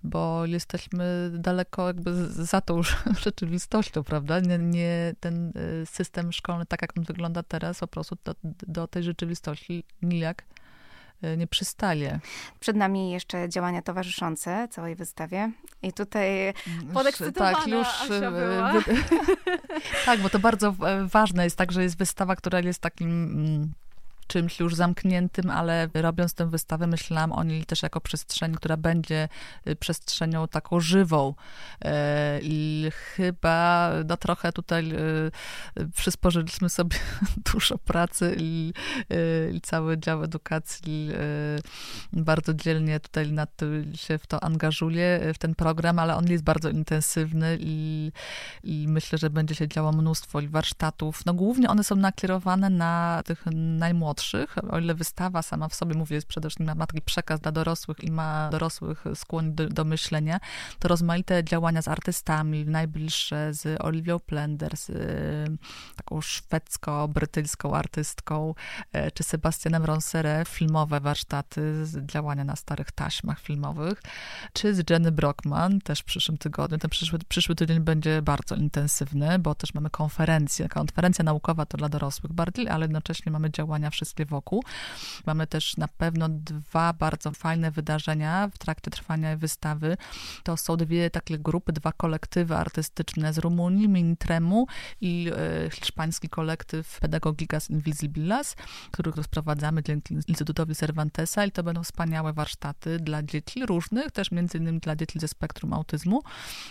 bo 0.08 0.46
jesteśmy 0.46 1.32
daleko 1.34 1.88
jakby 1.88 2.28
za 2.28 2.62
tą 2.62 2.82
rzeczywistością, 3.26 4.04
prawda? 4.04 4.40
Nie, 4.40 4.58
nie, 4.58 5.14
ten 5.20 5.54
y, 5.82 5.86
system 5.86 6.32
szkolny, 6.32 6.66
tak 6.66 6.82
jak 6.82 6.98
on 6.98 7.04
wygląda 7.04 7.44
teraz, 7.44 7.80
po 7.80 7.88
prostu 7.88 8.18
do, 8.24 8.36
do 8.68 8.88
tej 8.88 9.04
rzeczywistości 9.04 9.84
nijak 10.02 10.44
y, 11.24 11.38
nie 11.38 11.48
przystaje. 11.48 12.20
Przed 12.60 12.76
nami 12.76 13.12
jeszcze 13.12 13.50
działania 13.50 13.82
towarzyszące 13.82 14.68
całej 14.72 14.96
wystawie. 14.96 15.52
I 15.82 15.94
tutaj 15.94 16.48
mm, 16.48 16.54
podekscytowana 16.94 17.58
tak, 17.58 17.68
już, 17.68 17.88
była. 18.10 18.74
tak, 20.06 20.20
bo 20.20 20.30
to 20.30 20.40
bardzo 20.40 20.76
ważne 21.06 21.44
jest 21.44 21.58
tak, 21.58 21.72
że 21.72 21.84
jest 21.84 21.98
wystawa, 21.98 22.36
która 22.36 22.60
jest 22.60 22.80
takim 22.80 23.10
mm, 23.24 23.74
czymś 24.28 24.60
już 24.60 24.76
zamkniętym, 24.76 25.50
ale 25.50 25.90
robiąc 25.94 26.34
tę 26.34 26.50
wystawę, 26.50 26.88
myślałam 26.88 27.32
o 27.32 27.44
niej 27.44 27.66
też 27.66 27.84
jako 27.84 28.02
przestrzeń, 28.02 28.56
która 28.56 28.78
będzie 28.78 29.30
y, 29.68 29.76
przestrzenią 29.76 30.48
taką 30.48 30.80
żywą. 30.80 31.34
E, 31.82 32.40
I 32.42 32.88
chyba 32.92 33.90
no, 34.06 34.18
trochę 34.18 34.52
tutaj 34.52 34.92
y, 34.92 35.32
y, 35.80 35.90
przysporzyliśmy 35.96 36.70
sobie 36.70 36.98
dużo 37.54 37.78
pracy 37.78 38.36
i, 38.40 38.74
i 39.54 39.62
cały 39.62 39.98
dział 39.98 40.24
edukacji 40.24 41.10
bardzo 42.14 42.54
dzielnie 42.54 43.00
tutaj 43.00 43.32
nad 43.32 43.62
się 43.96 44.18
w 44.18 44.28
to 44.28 44.44
angażuje, 44.44 45.34
w 45.34 45.38
ten 45.38 45.56
program, 45.56 46.00
ale 46.00 46.16
on 46.16 46.28
jest 46.28 46.44
bardzo 46.44 46.70
intensywny 46.70 47.58
i, 47.60 48.12
i 48.64 48.86
myślę, 48.88 49.18
że 49.18 49.30
będzie 49.30 49.56
się 49.56 49.68
działo 49.68 49.92
mnóstwo 49.92 50.40
warsztatów. 50.48 51.26
No 51.26 51.34
głównie 51.34 51.70
one 51.70 51.84
są 51.84 51.96
nakierowane 51.96 52.70
na 52.70 53.22
tych 53.26 53.46
najmłodszych, 53.54 54.17
młodszych, 54.18 54.56
o 54.72 54.80
ile 54.80 54.96
wystawa 54.96 55.42
sama 55.42 55.68
w 55.68 55.76
sobie, 55.76 55.96
mówię, 55.96 56.16
jest 56.16 56.28
przede 56.28 56.50
wszystkim 56.50 56.78
ma 56.78 56.88
taki 56.88 57.02
przekaz 57.02 57.40
dla 57.40 57.52
dorosłych 57.52 58.04
i 58.04 58.12
ma 58.12 58.50
dorosłych 58.50 59.04
skłon 59.16 59.56
do, 59.56 59.70
do 59.70 59.86
myślenia, 59.86 60.40
to 60.80 60.88
rozmaite 60.88 61.44
działania 61.44 61.82
z 61.82 61.88
artystami, 61.88 62.66
najbliższe 62.66 63.54
z 63.54 63.82
Olivią 63.82 64.20
Plender, 64.20 64.78
z 64.78 64.90
y, 64.90 65.58
taką 65.96 66.22
szwedzko-brytyjską 66.22 67.76
artystką, 67.76 68.56
y, 68.96 69.12
czy 69.12 69.24
Sebastianem 69.24 69.86
Ronsere, 69.86 70.44
filmowe 70.48 71.00
warsztaty, 71.00 71.86
działania 72.06 72.44
na 72.44 72.56
starych 72.56 72.92
taśmach 72.92 73.40
filmowych, 73.40 74.02
czy 74.54 74.76
z 74.76 74.90
Jenny 74.90 75.12
Brockman, 75.12 75.82
też 75.82 76.00
w 76.00 76.04
przyszłym 76.04 76.38
tygodniu. 76.38 76.78
Ten 76.78 76.90
przyszły, 76.90 77.20
przyszły 77.28 77.56
tydzień 77.56 77.80
będzie 77.80 78.22
bardzo 78.22 78.56
intensywny, 78.56 79.40
bo 79.40 79.56
też 79.56 79.74
mamy 79.74 79.90
konferencję. 79.90 80.70
Konferencja 80.70 81.24
naukowa 81.24 81.66
to 81.66 81.78
dla 81.78 81.90
dorosłych 81.90 82.34
bardziej, 82.34 82.70
ale 82.70 82.86
jednocześnie 82.86 83.32
mamy 83.32 83.52
działania 83.52 83.90
wszystkie 83.90 84.07
wszystkie 84.08 84.26
wokół. 84.26 84.64
Mamy 85.26 85.48
też 85.48 85.78
na 85.78 85.88
pewno 85.88 86.30
dwa 86.30 86.94
bardzo 86.94 87.32
fajne 87.32 87.72
wydarzenia 87.72 88.50
w 88.54 88.58
trakcie 88.58 88.92
trwania 88.92 89.38
wystawy. 89.38 89.98
To 90.44 90.58
są 90.58 90.78
dwie 90.78 91.10
takie 91.10 91.40
grupy, 91.40 91.74
dwa 91.74 91.92
kolektywy 91.92 92.56
artystyczne 92.56 93.34
z 93.34 93.38
Rumunii, 93.38 93.90
Mintremu 93.90 94.68
i 95.02 95.32
e, 95.66 95.70
hiszpański 95.70 96.30
kolektyw 96.30 97.00
Pedagogikas 97.00 97.70
Invisibilas, 97.70 98.56
których 98.92 99.16
rozprowadzamy 99.16 99.84
dzięki 99.84 100.14
Instytutowi 100.28 100.76
Cervantesa 100.76 101.46
i 101.46 101.52
to 101.52 101.64
będą 101.64 101.84
wspaniałe 101.84 102.34
warsztaty 102.34 103.00
dla 103.00 103.24
dzieci 103.24 103.66
różnych, 103.66 104.12
też 104.12 104.32
między 104.32 104.58
innymi 104.58 104.80
dla 104.80 104.96
dzieci 104.96 105.20
ze 105.20 105.28
spektrum 105.28 105.74
autyzmu. 105.74 106.22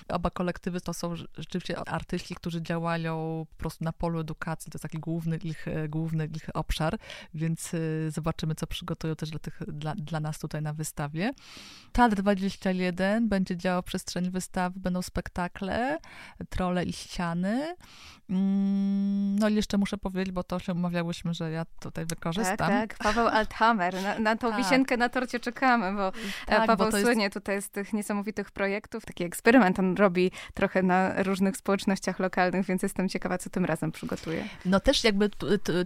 Oba 0.08 0.30
kolektywy 0.30 0.80
to 0.80 0.94
są 0.94 1.14
rzeczywiście 1.38 1.78
artyści, 1.78 2.34
którzy 2.34 2.62
działają 2.62 3.46
po 3.50 3.56
prostu 3.56 3.84
na 3.84 3.92
polu 3.92 4.20
edukacji, 4.20 4.72
to 4.72 4.76
jest 4.76 4.82
taki 4.82 4.98
główny 4.98 5.36
ich, 5.36 5.66
główny 5.88 6.26
ich 6.36 6.48
obszar 6.54 6.98
więc 7.34 7.74
y, 7.74 8.10
zobaczymy, 8.10 8.54
co 8.54 8.66
przygotują 8.66 9.16
też 9.16 9.30
dla, 9.30 9.38
tych, 9.38 9.60
dla, 9.68 9.94
dla 9.94 10.20
nas 10.20 10.38
tutaj 10.38 10.62
na 10.62 10.72
wystawie. 10.72 11.32
Teatr 11.92 12.16
21 12.16 13.28
będzie 13.28 13.56
działał 13.56 13.82
w 13.82 13.84
przestrzeni 13.84 14.30
wystawy, 14.30 14.80
będą 14.80 15.02
spektakle, 15.02 15.98
trole 16.48 16.84
i 16.84 16.92
ściany. 16.92 17.76
Mm, 18.30 19.38
no 19.38 19.48
i 19.48 19.54
jeszcze 19.54 19.78
muszę 19.78 19.98
powiedzieć, 19.98 20.32
bo 20.32 20.42
to 20.42 20.58
się 20.58 20.72
umawiałyśmy, 20.72 21.34
że 21.34 21.50
ja 21.50 21.66
tutaj 21.80 22.06
wykorzystam. 22.06 22.56
Tak, 22.56 22.94
tak, 22.94 22.98
Paweł 22.98 23.28
Althammer. 23.28 24.02
Na, 24.02 24.18
na 24.18 24.36
tą 24.36 24.50
tak. 24.50 24.58
wisienkę 24.58 24.96
na 24.96 25.08
torcie 25.08 25.40
czekamy, 25.40 25.92
bo 25.96 26.12
tak, 26.46 26.66
Paweł 26.66 26.90
bo 26.90 26.98
słynie 26.98 27.24
jest... 27.24 27.34
tutaj 27.34 27.62
z 27.62 27.70
tych 27.70 27.92
niesamowitych 27.92 28.50
projektów. 28.50 29.06
Taki 29.06 29.24
eksperyment 29.24 29.78
on 29.78 29.96
robi 29.96 30.30
trochę 30.54 30.82
na 30.82 31.22
różnych 31.22 31.56
społecznościach 31.56 32.18
lokalnych, 32.18 32.66
więc 32.66 32.82
jestem 32.82 33.08
ciekawa, 33.08 33.38
co 33.38 33.50
tym 33.50 33.64
razem 33.64 33.92
przygotuje. 33.92 34.44
No 34.64 34.80
też 34.80 35.04
jakby 35.04 35.30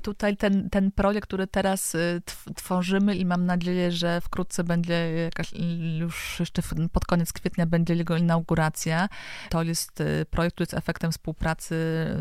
tutaj 0.03 0.37
ten, 0.37 0.70
ten 0.70 0.92
projekt, 0.92 1.30
który 1.31 1.47
teraz 1.47 1.95
y, 1.95 2.23
tworzymy 2.55 3.16
i 3.16 3.27
mam 3.27 3.47
nadzieję, 3.47 3.93
że 3.93 4.21
wkrótce 4.21 4.64
będzie 4.64 5.12
jakaś, 5.12 5.53
już 5.99 6.41
jeszcze 6.41 6.62
pod 6.93 7.05
koniec 7.05 7.33
kwietnia 7.33 7.66
będzie 7.66 7.95
jego 7.95 8.16
inauguracja. 8.16 9.09
To 9.49 9.62
jest 9.62 10.01
y, 10.01 10.26
projekt, 10.31 10.55
który 10.55 10.62
jest 10.62 10.74
efektem 10.74 11.12
współpracy 11.12 11.74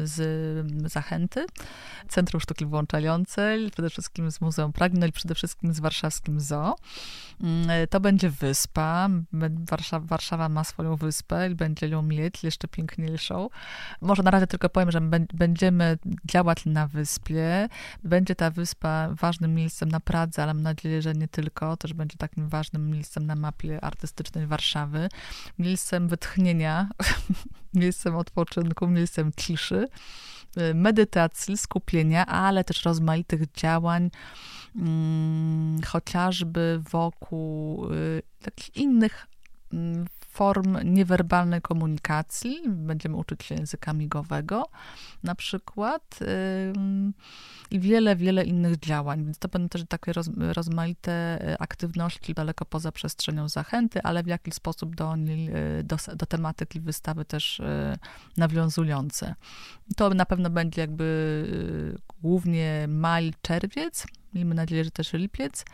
z 0.03 0.91
Zachęty, 0.91 1.45
Centrum 2.07 2.41
Sztuki 2.41 2.65
Włączającej, 2.65 3.71
przede 3.71 3.89
wszystkim 3.89 4.31
z 4.31 4.41
Muzeum 4.41 4.73
Pragi, 4.73 4.99
no 4.99 5.05
i 5.05 5.11
przede 5.11 5.35
wszystkim 5.35 5.73
z 5.73 5.79
warszawskim 5.79 6.39
Zoo. 6.39 6.75
Mm, 7.41 7.87
to 7.89 7.99
będzie 7.99 8.29
wyspa. 8.29 9.09
Warszawa, 9.69 10.05
Warszawa 10.07 10.49
ma 10.49 10.63
swoją 10.63 10.95
wyspę 10.95 11.49
i 11.51 11.55
będzie 11.55 11.87
ją 11.87 12.01
mieć 12.01 12.43
jeszcze 12.43 12.67
piękniejszą. 12.67 13.49
Może 14.01 14.23
na 14.23 14.31
razie 14.31 14.47
tylko 14.47 14.69
powiem, 14.69 14.91
że 14.91 15.01
będziemy 15.33 15.97
działać 16.25 16.65
na 16.65 16.87
wyspie. 16.87 17.69
Będzie 18.03 18.35
ta 18.35 18.51
wyspa 18.51 18.98
ważnym 19.07 19.53
miejscem 19.53 19.89
na 19.89 19.99
Pradze, 19.99 20.43
ale 20.43 20.53
mam 20.53 20.63
nadzieję, 20.63 21.01
że 21.01 21.13
nie 21.13 21.27
tylko. 21.27 21.77
Też 21.77 21.93
będzie 21.93 22.17
takim 22.17 22.49
ważnym 22.49 22.91
miejscem 22.91 23.25
na 23.25 23.35
mapie 23.35 23.83
artystycznej 23.83 24.47
Warszawy. 24.47 25.09
Miejscem 25.59 26.07
wytchnienia, 26.07 26.89
miejscem 27.73 28.15
odpoczynku, 28.15 28.87
miejscem 28.87 29.31
ciszy, 29.37 29.87
medytacji, 30.73 31.57
skupienia, 31.57 32.25
ale 32.25 32.63
też 32.63 32.85
rozmaitych 32.85 33.51
działań, 33.51 34.09
hmm, 34.73 35.81
chociażby 35.81 36.81
wokół 36.91 37.85
y, 37.93 38.21
takich 38.41 38.75
innych 38.75 39.27
mm, 39.73 40.05
form 40.39 40.77
niewerbalnej 40.83 41.61
komunikacji. 41.61 42.61
Będziemy 42.67 43.15
uczyć 43.17 43.43
się 43.43 43.55
języka 43.55 43.93
migowego 43.93 44.69
na 45.23 45.35
przykład 45.35 46.19
i 47.71 47.79
wiele, 47.79 48.15
wiele 48.15 48.43
innych 48.43 48.79
działań. 48.79 49.25
Więc 49.25 49.37
to 49.37 49.47
będą 49.47 49.69
też 49.69 49.83
takie 49.89 50.13
roz, 50.13 50.29
rozmaite 50.37 51.11
e, 51.11 51.61
aktywności 51.61 52.33
daleko 52.33 52.65
poza 52.65 52.91
przestrzenią 52.91 53.49
zachęty, 53.49 54.03
ale 54.03 54.23
w 54.23 54.27
jakiś 54.27 54.53
sposób 54.53 54.95
do, 54.95 55.15
do, 55.83 55.97
do 56.15 56.25
tematyki 56.25 56.79
wystawy 56.79 57.25
też 57.25 57.59
e, 57.59 57.97
nawiązujące. 58.37 59.35
To 59.95 60.09
na 60.09 60.25
pewno 60.25 60.49
będzie 60.49 60.81
jakby 60.81 61.05
głównie 62.21 62.85
maj, 62.87 63.33
czerwiec. 63.41 64.07
Miejmy 64.33 64.55
nadzieję, 64.55 64.83
że 64.83 64.91
też 64.91 65.13
lipiec 65.13 65.65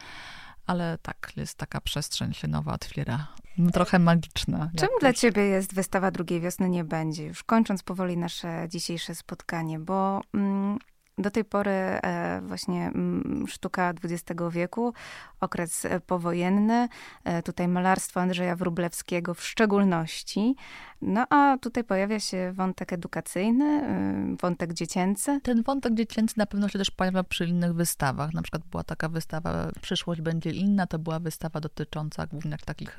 ale 0.67 0.97
tak, 1.01 1.31
jest 1.35 1.57
taka 1.57 1.81
przestrzeń 1.81 2.33
się 2.33 2.47
nowa 2.47 2.73
otwiera. 2.73 3.27
Trochę 3.73 3.99
magiczna. 3.99 4.69
Czym 4.77 4.89
dla 4.99 5.13
ciebie 5.13 5.41
jest 5.41 5.73
wystawa 5.73 6.11
drugiej 6.11 6.41
wiosny 6.41 6.69
nie 6.69 6.83
będzie? 6.83 7.25
Już 7.25 7.43
kończąc 7.43 7.83
powoli 7.83 8.17
nasze 8.17 8.65
dzisiejsze 8.69 9.15
spotkanie, 9.15 9.79
bo 9.79 10.21
mm, 10.33 10.79
do 11.17 11.31
tej 11.31 11.45
pory 11.45 11.71
e, 11.71 12.41
właśnie 12.41 12.87
mm, 12.87 13.45
sztuka 13.47 13.93
XX 14.03 14.41
wieku, 14.51 14.93
okres 15.39 15.85
e, 15.85 15.99
powojenny, 15.99 16.87
e, 17.23 17.43
tutaj 17.43 17.67
malarstwo 17.67 18.21
Andrzeja 18.21 18.55
Wrublewskiego 18.55 19.33
w 19.33 19.43
szczególności. 19.43 20.55
No 21.01 21.25
a 21.29 21.57
tutaj 21.57 21.83
pojawia 21.83 22.19
się 22.19 22.53
wątek 22.53 22.93
edukacyjny, 22.93 23.81
wątek 24.41 24.73
dziecięcy. 24.73 25.39
Ten 25.43 25.63
wątek 25.63 25.93
dziecięcy 25.93 26.37
na 26.37 26.45
pewno 26.45 26.69
się 26.69 26.79
też 26.79 26.91
pojawia 26.91 27.23
przy 27.23 27.45
innych 27.45 27.73
wystawach. 27.73 28.33
Na 28.33 28.41
przykład 28.41 28.63
była 28.71 28.83
taka 28.83 29.09
wystawa 29.09 29.71
Przyszłość 29.81 30.21
będzie 30.21 30.51
inna, 30.51 30.87
to 30.87 30.99
była 30.99 31.19
wystawa 31.19 31.59
dotycząca 31.59 32.27
głównie 32.27 32.57
takich 32.65 32.97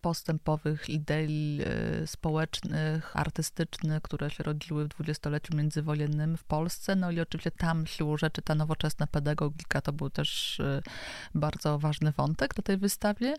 postępowych 0.00 0.90
idei 0.90 1.60
e, 1.64 2.06
społecznych, 2.06 3.16
artystycznych, 3.16 4.02
które 4.02 4.30
się 4.30 4.44
rodziły 4.44 4.84
w 4.84 4.88
dwudziestoleciu 4.88 5.56
międzywojennym 5.56 6.36
w 6.36 6.44
Polsce. 6.44 6.96
No 6.96 7.10
i 7.10 7.20
oczywiście 7.20 7.50
tam 7.50 7.86
siłą 7.86 8.16
rzeczy 8.16 8.42
ta 8.42 8.54
nowoczesna 8.54 9.06
pedagogika 9.06 9.80
to 9.80 9.92
był 9.92 10.10
też 10.10 10.60
e, 10.60 10.82
bardzo 11.34 11.78
ważny 11.78 12.12
wątek 12.12 12.56
na 12.56 12.62
tej 12.62 12.76
wystawie. 12.76 13.34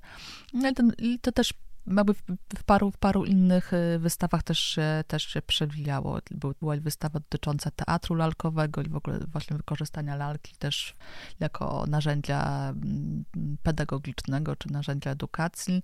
No 0.54 0.72
I 0.98 1.20
to 1.20 1.32
też 1.32 1.54
jakby 1.88 2.14
w, 2.58 2.64
paru, 2.66 2.92
w 2.92 2.98
paru 2.98 3.26
innych 3.26 3.74
y, 3.74 4.00
wystawach 4.00 4.44
też 4.44 4.60
się, 4.60 5.04
też 5.08 5.24
się 5.24 5.42
przewijało. 5.42 6.20
Była 6.60 6.78
wystawa 6.78 7.20
dotycząca 7.20 7.72
teatru 7.72 8.16
lalkowego 8.16 8.82
i 8.82 8.90
w 8.90 8.96
ogóle 8.96 9.20
właśnie 9.28 9.58
wykorzystania 9.58 10.16
lalki 10.16 10.56
też 10.60 10.94
jako 11.40 11.86
narzędzia 11.88 12.70
mm, 12.70 13.26
pedagogicznego, 13.64 14.56
czy 14.56 14.72
narzędzia 14.72 15.12
edukacji, 15.12 15.84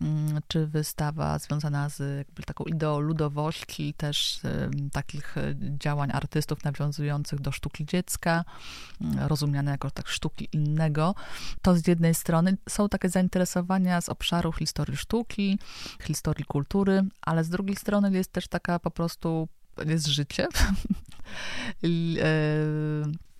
mm, 0.00 0.40
czy 0.48 0.66
wystawa 0.66 1.38
związana 1.38 1.88
z 1.88 2.18
jakby 2.18 2.42
taką 2.42 2.64
ideą 2.64 3.00
ludowości, 3.00 3.94
też 3.94 4.40
takich 4.92 5.36
y, 5.36 5.56
działań 5.60 6.10
artystów 6.12 6.64
nawiązujących 6.64 7.40
do 7.40 7.52
sztuki 7.52 7.86
dziecka, 7.86 8.44
mm, 9.00 9.18
rozumiane 9.18 9.70
jako 9.70 9.90
tak 9.90 10.08
sztuki 10.08 10.48
innego. 10.52 11.14
To 11.62 11.76
z 11.76 11.86
jednej 11.86 12.14
strony 12.14 12.56
są 12.68 12.88
takie 12.88 13.08
zainteresowania 13.08 14.00
z 14.00 14.08
obszaru 14.08 14.52
historii 14.52 14.96
sztuki, 14.96 15.41
sztuki, 15.42 15.58
historii 16.06 16.44
kultury, 16.44 17.02
ale 17.22 17.44
z 17.44 17.48
drugiej 17.48 17.76
strony 17.76 18.12
jest 18.12 18.32
też 18.32 18.48
taka 18.48 18.78
po 18.78 18.90
prostu, 18.90 19.48
jest 19.86 20.06
życie. 20.06 20.48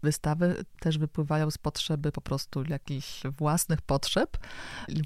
Wystawy 0.03 0.64
też 0.80 0.98
wypływają 0.98 1.50
z 1.50 1.59
potrzeby 1.59 2.12
po 2.12 2.20
prostu 2.20 2.64
jakichś 2.64 3.22
własnych 3.38 3.82
potrzeb 3.82 4.38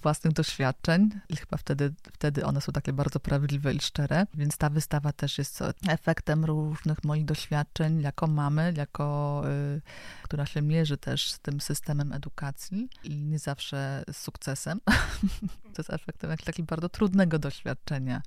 własnych 0.03 0.32
doświadczeń. 0.32 1.11
I 1.28 1.36
chyba 1.36 1.57
wtedy, 1.57 1.94
wtedy 2.12 2.44
one 2.44 2.61
są 2.61 2.72
takie 2.72 2.92
bardzo 2.92 3.20
prawdziwe 3.20 3.74
i 3.74 3.80
szczere. 3.80 4.26
Więc 4.34 4.57
ta 4.57 4.70
wystawa 4.70 5.12
też 5.12 5.38
jest 5.38 5.62
efektem 5.88 6.44
różnych 6.44 7.05
moich 7.05 7.24
doświadczeń 7.24 8.01
jako 8.01 8.26
mamy, 8.26 8.74
jako, 8.76 9.42
y, 9.76 9.80
która 10.22 10.47
się 10.47 10.62
mierzy 10.62 10.97
też 10.97 11.32
z 11.32 11.38
tym 11.38 11.61
systemem 11.61 12.12
edukacji 12.12 12.88
i 13.05 13.16
nie 13.16 13.38
zawsze 13.38 14.05
z 14.12 14.16
sukcesem. 14.16 14.80
to 15.74 15.78
jest 15.78 15.90
efektem 15.90 16.30
jakiegoś 16.30 16.47
takiego 16.47 16.66
bardzo 16.66 16.88
trudnego 16.88 17.38
doświadczenia 17.38 18.22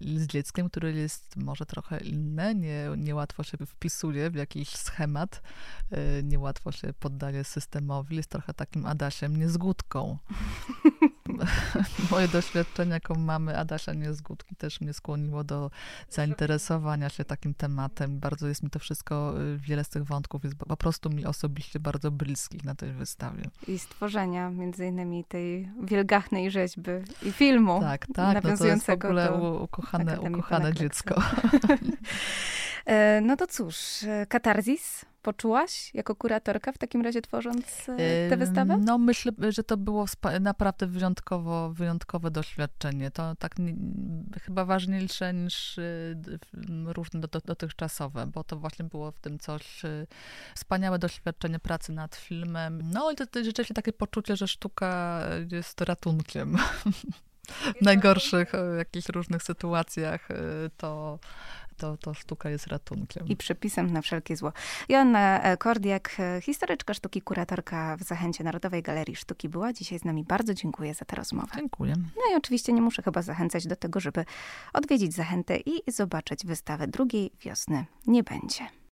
z 0.00 0.26
dzieckiem, 0.26 0.70
które 0.70 0.92
jest 0.92 1.36
może 1.36 1.66
trochę 1.66 1.98
inne, 1.98 2.54
nie, 2.54 2.88
niełatwo 2.96 3.42
się 3.42 3.58
wpisuje 3.66 4.30
w 4.30 4.34
jakiś 4.34 4.68
schemat, 4.68 5.42
y, 5.92 6.22
niełatwo 6.22 6.72
się 6.72 6.92
poddaje 7.00 7.44
systemowi, 7.44 8.16
jest 8.16 8.30
trochę 8.30 8.54
takim 8.54 8.86
Adasiem 8.86 9.36
niezgódką. 9.36 10.18
Moje 12.10 12.28
doświadczenie 12.28 12.92
jako 12.92 13.14
mamy 13.14 13.58
Adasia 13.58 13.92
Niezgódki 13.92 14.56
też 14.56 14.80
mnie 14.80 14.92
skłoniło 14.92 15.44
do 15.44 15.70
zainteresowania 16.10 17.08
się 17.08 17.24
takim 17.24 17.54
tematem. 17.54 18.18
Bardzo 18.18 18.48
jest 18.48 18.62
mi 18.62 18.70
to 18.70 18.78
wszystko, 18.78 19.34
y, 19.40 19.58
wiele 19.58 19.84
z 19.84 19.88
tych 19.88 20.04
wątków 20.04 20.44
jest 20.44 20.56
po 20.56 20.76
prostu 20.76 21.10
mi 21.10 21.26
osobiście 21.26 21.80
bardzo 21.80 22.10
bliskich 22.10 22.64
na 22.64 22.74
tej 22.74 22.92
wystawie. 22.92 23.42
I 23.68 23.78
stworzenia 23.78 24.50
między 24.50 24.86
innymi 24.86 25.24
tej 25.24 25.70
wielgachnej 25.82 26.50
rzeźby 26.50 26.90
i 27.22 27.32
filmu 27.32 27.80
tak, 27.80 28.06
tak, 28.14 28.34
nawiązującego 28.34 29.08
no 29.08 29.14
to 29.14 29.20
jest 29.20 29.32
w 29.32 29.34
ogóle 29.34 29.54
ukochane, 29.60 30.20
ukochane 30.20 30.74
dziecko. 30.74 31.22
E, 32.88 33.20
no 33.20 33.36
to 33.36 33.46
cóż, 33.46 34.02
e, 34.02 34.26
katarzis 34.26 35.04
poczułaś 35.22 35.94
jako 35.94 36.16
kuratorka 36.16 36.72
w 36.72 36.78
takim 36.78 37.02
razie 37.02 37.22
tworząc 37.22 37.88
e, 37.88 38.30
tę 38.30 38.36
wystawę? 38.36 38.78
No 38.84 38.98
myślę, 38.98 39.32
że 39.48 39.64
to 39.64 39.76
było 39.76 40.06
naprawdę 40.40 40.86
wyjątkowo, 40.86 41.70
wyjątkowe 41.70 42.30
doświadczenie. 42.30 43.10
To 43.10 43.34
tak 43.36 43.58
nie, 43.58 43.74
chyba 44.42 44.64
ważniejsze 44.64 45.34
niż 45.34 45.80
różne 46.86 47.20
dotychczasowe, 47.44 48.26
bo 48.26 48.44
to 48.44 48.56
właśnie 48.56 48.84
było 48.84 49.12
w 49.12 49.18
tym 49.20 49.38
coś 49.38 49.82
wspaniałe 50.54 50.98
doświadczenie 50.98 51.58
pracy 51.58 51.92
nad 51.92 52.16
filmem. 52.16 52.80
No 52.84 53.10
i 53.10 53.16
to, 53.16 53.26
to 53.26 53.44
rzeczywiście 53.44 53.74
takie 53.74 53.92
poczucie, 53.92 54.36
że 54.36 54.48
sztuka 54.48 55.20
jest 55.52 55.80
ratunkiem. 55.80 56.56
w 57.80 57.82
najgorszych 57.82 58.52
jakichś 58.78 59.08
różnych 59.08 59.42
sytuacjach 59.42 60.28
to 60.76 61.18
to, 61.78 61.96
to 61.96 62.14
sztuka 62.14 62.50
jest 62.50 62.66
ratunkiem. 62.66 63.26
I 63.26 63.36
przepisem 63.36 63.92
na 63.92 64.02
wszelkie 64.02 64.36
zło. 64.36 64.52
Joanna 64.88 65.42
e, 65.42 65.56
Kordiak, 65.56 66.16
e, 66.18 66.40
historyczka 66.40 66.94
sztuki, 66.94 67.22
kuratorka 67.22 67.96
w 67.96 68.02
Zachęcie 68.02 68.44
Narodowej 68.44 68.82
Galerii 68.82 69.16
Sztuki 69.16 69.48
była 69.48 69.72
dzisiaj 69.72 69.98
z 69.98 70.04
nami. 70.04 70.24
Bardzo 70.24 70.54
dziękuję 70.54 70.94
za 70.94 71.04
tę 71.04 71.16
rozmowę. 71.16 71.52
Dziękuję. 71.56 71.94
No 71.96 72.32
i 72.32 72.36
oczywiście 72.36 72.72
nie 72.72 72.82
muszę 72.82 73.02
chyba 73.02 73.22
zachęcać 73.22 73.66
do 73.66 73.76
tego, 73.76 74.00
żeby 74.00 74.24
odwiedzić 74.72 75.14
Zachętę 75.14 75.56
i 75.56 75.92
zobaczyć 75.92 76.46
wystawę 76.46 76.86
drugiej 76.86 77.30
wiosny. 77.40 77.84
Nie 78.06 78.22
będzie. 78.22 78.78